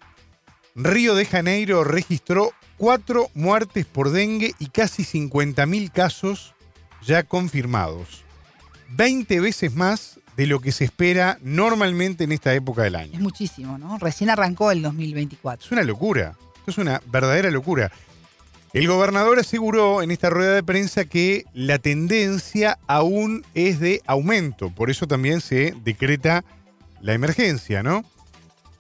[0.74, 6.55] Río de Janeiro registró cuatro muertes por dengue y casi 50.000 casos
[7.07, 8.23] ya confirmados.
[8.90, 13.12] 20 veces más de lo que se espera normalmente en esta época del año.
[13.15, 13.99] Es muchísimo, ¿no?
[13.99, 15.66] Recién arrancó el 2024.
[15.66, 16.36] Es una locura.
[16.59, 17.90] Esto es una verdadera locura.
[18.78, 24.70] El gobernador aseguró en esta rueda de prensa que la tendencia aún es de aumento.
[24.70, 26.44] Por eso también se decreta
[27.00, 28.05] la emergencia, ¿no?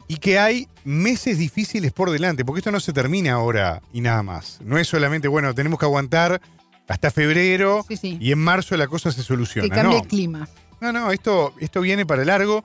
[0.06, 4.22] Y que hay meses difíciles por delante, porque esto no se termina ahora y nada
[4.22, 4.60] más.
[4.62, 6.40] No es solamente, bueno, tenemos que aguantar
[6.86, 8.18] hasta febrero Sí, sí.
[8.20, 9.68] y en marzo la cosa se soluciona.
[9.68, 10.02] Que cambie no.
[10.04, 10.48] el clima.
[10.80, 12.62] No, no, esto, esto viene para largo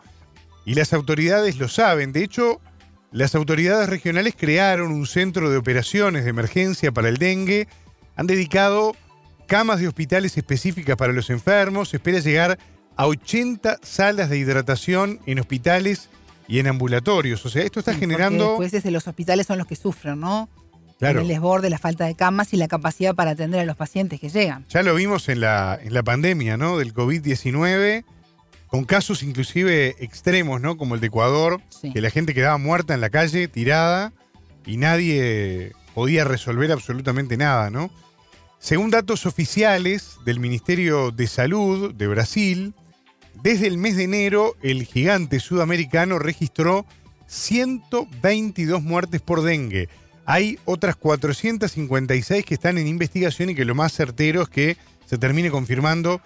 [0.65, 2.14] y las autoridades lo saben.
[2.14, 2.61] De hecho,
[3.14, 7.68] las autoridades regionales crearon un centro de operaciones de emergencia para el dengue.
[8.15, 8.95] Han dedicado
[9.48, 11.90] camas de hospitales específicas para los enfermos.
[11.90, 12.57] Se espera llegar
[12.95, 16.10] a 80 salas de hidratación en hospitales
[16.48, 17.45] y en ambulatorios.
[17.45, 18.48] O sea, esto está Porque generando...
[18.49, 20.49] después desde los hospitales son los que sufren, ¿no?
[20.98, 21.22] Claro.
[21.22, 24.30] El desborde, la falta de camas y la capacidad para atender a los pacientes que
[24.30, 24.65] llegan.
[24.69, 26.80] Ya lo vimos en la, en la pandemia, ¿no?
[26.80, 28.06] Del COVID-19,
[28.74, 30.78] con casos inclusive extremos, ¿no?
[30.78, 31.62] Como el de Ecuador,
[31.94, 34.14] que la gente quedaba muerta en la calle, tirada,
[34.66, 37.91] y nadie podía resolver absolutamente nada, ¿no?
[38.58, 42.74] Según datos oficiales del Ministerio de Salud de Brasil,
[43.44, 46.88] desde el mes de enero, el gigante sudamericano registró
[47.28, 49.88] 122 muertes por dengue.
[50.26, 55.20] Hay otras 456 que están en investigación y que lo más certero es que se
[55.20, 56.22] termine confirmando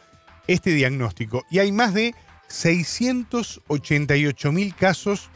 [0.48, 1.44] este diagnóstico.
[1.52, 2.16] Y hay más de
[2.48, 5.30] 688 mil casos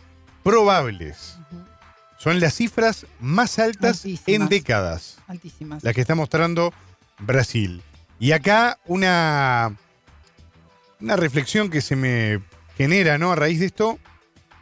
[0.44, 1.38] probables.
[2.18, 5.84] Son las cifras más altas en décadas Altísimas.
[5.84, 6.74] la que está mostrando
[7.20, 7.82] Brasil.
[8.20, 9.76] Y acá una,
[11.00, 12.42] una reflexión que se me
[12.78, 13.32] genera ¿no?
[13.32, 13.98] a raíz de esto,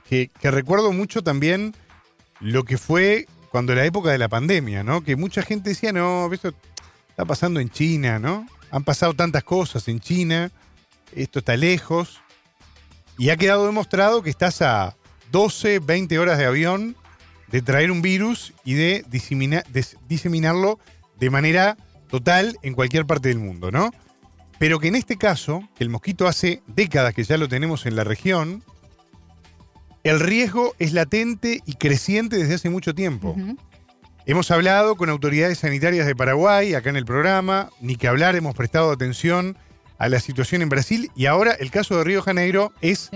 [0.08, 1.76] que, que recuerdo mucho también
[2.40, 5.04] lo que fue cuando la época de la pandemia, ¿no?
[5.04, 6.54] Que mucha gente decía, no, esto
[7.10, 8.48] está pasando en China, ¿no?
[8.72, 10.52] Han pasado tantas cosas en China,
[11.16, 12.22] esto está lejos.
[13.20, 14.96] Y ha quedado demostrado que estás a
[15.32, 16.96] 12, 20 horas de avión
[17.52, 20.80] de traer un virus y de, de diseminarlo
[21.20, 21.78] de manera
[22.08, 23.92] total en cualquier parte del mundo, ¿no?
[24.58, 27.98] Pero que en este caso, que el mosquito hace décadas que ya lo tenemos en
[27.98, 28.64] la región,
[30.04, 33.36] el riesgo es latente y creciente desde hace mucho tiempo.
[34.26, 38.56] Hemos hablado con autoridades sanitarias de Paraguay acá en el programa, ni que hablar, hemos
[38.56, 39.58] prestado atención
[40.00, 43.12] a la situación en Brasil y ahora el caso de Río de Janeiro es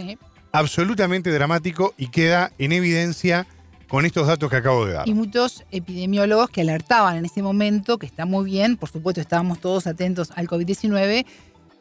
[0.52, 3.48] absolutamente dramático y queda en evidencia
[3.88, 5.08] con estos datos que acabo de dar.
[5.08, 9.60] Y muchos epidemiólogos que alertaban en ese momento, que está muy bien, por supuesto estábamos
[9.60, 11.26] todos atentos al COVID-19,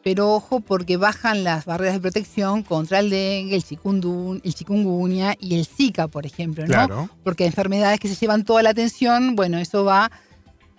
[0.03, 5.65] pero ojo porque bajan las barreras de protección contra el dengue, el, chikungunya y el
[5.65, 6.67] Zika, por ejemplo, ¿no?
[6.67, 7.09] Claro.
[7.23, 10.11] Porque enfermedades que se llevan toda la atención, bueno, eso va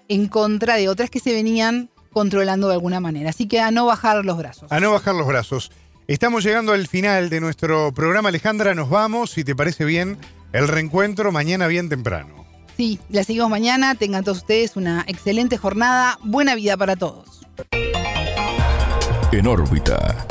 [0.08, 3.28] en contra de otras que se venían controlando de alguna manera.
[3.28, 4.72] Así que a no bajar los brazos.
[4.72, 5.70] A no bajar los brazos.
[6.06, 8.74] Estamos llegando al final de nuestro programa, Alejandra.
[8.74, 10.16] Nos vamos, si te parece bien,
[10.52, 12.46] el reencuentro mañana bien temprano.
[12.76, 13.94] Sí, la seguimos mañana.
[13.94, 16.18] Tengan todos ustedes una excelente jornada.
[16.22, 17.42] Buena vida para todos.
[19.32, 20.26] En órbita.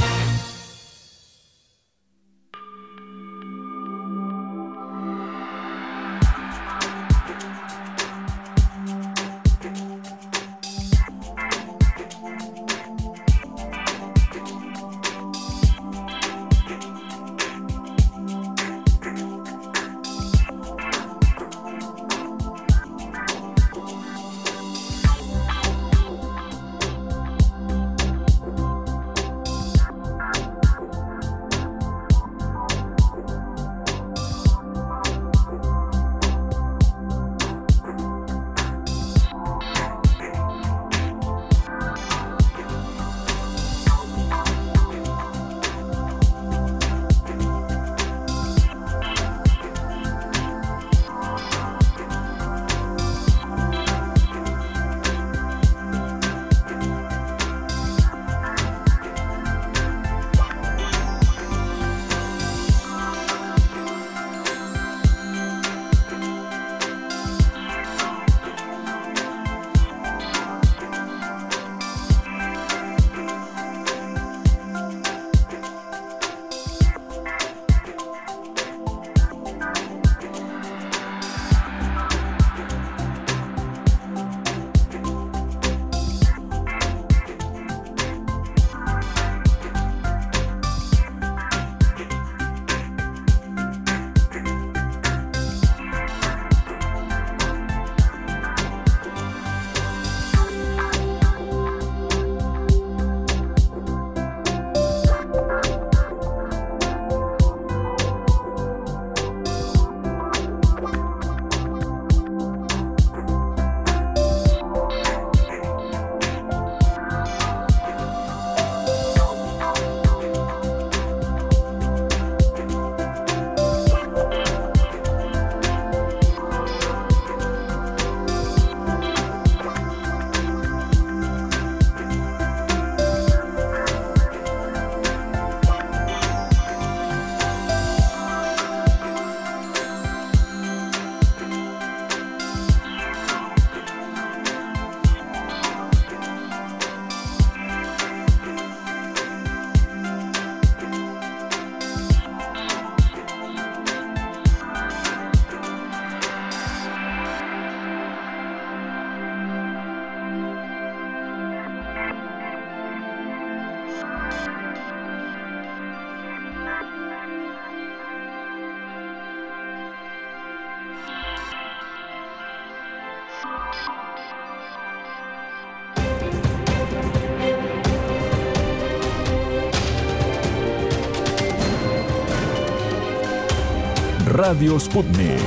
[184.45, 185.39] Radio Sputnik.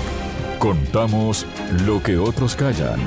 [0.58, 1.44] Contamos
[1.84, 2.98] lo que otros callan.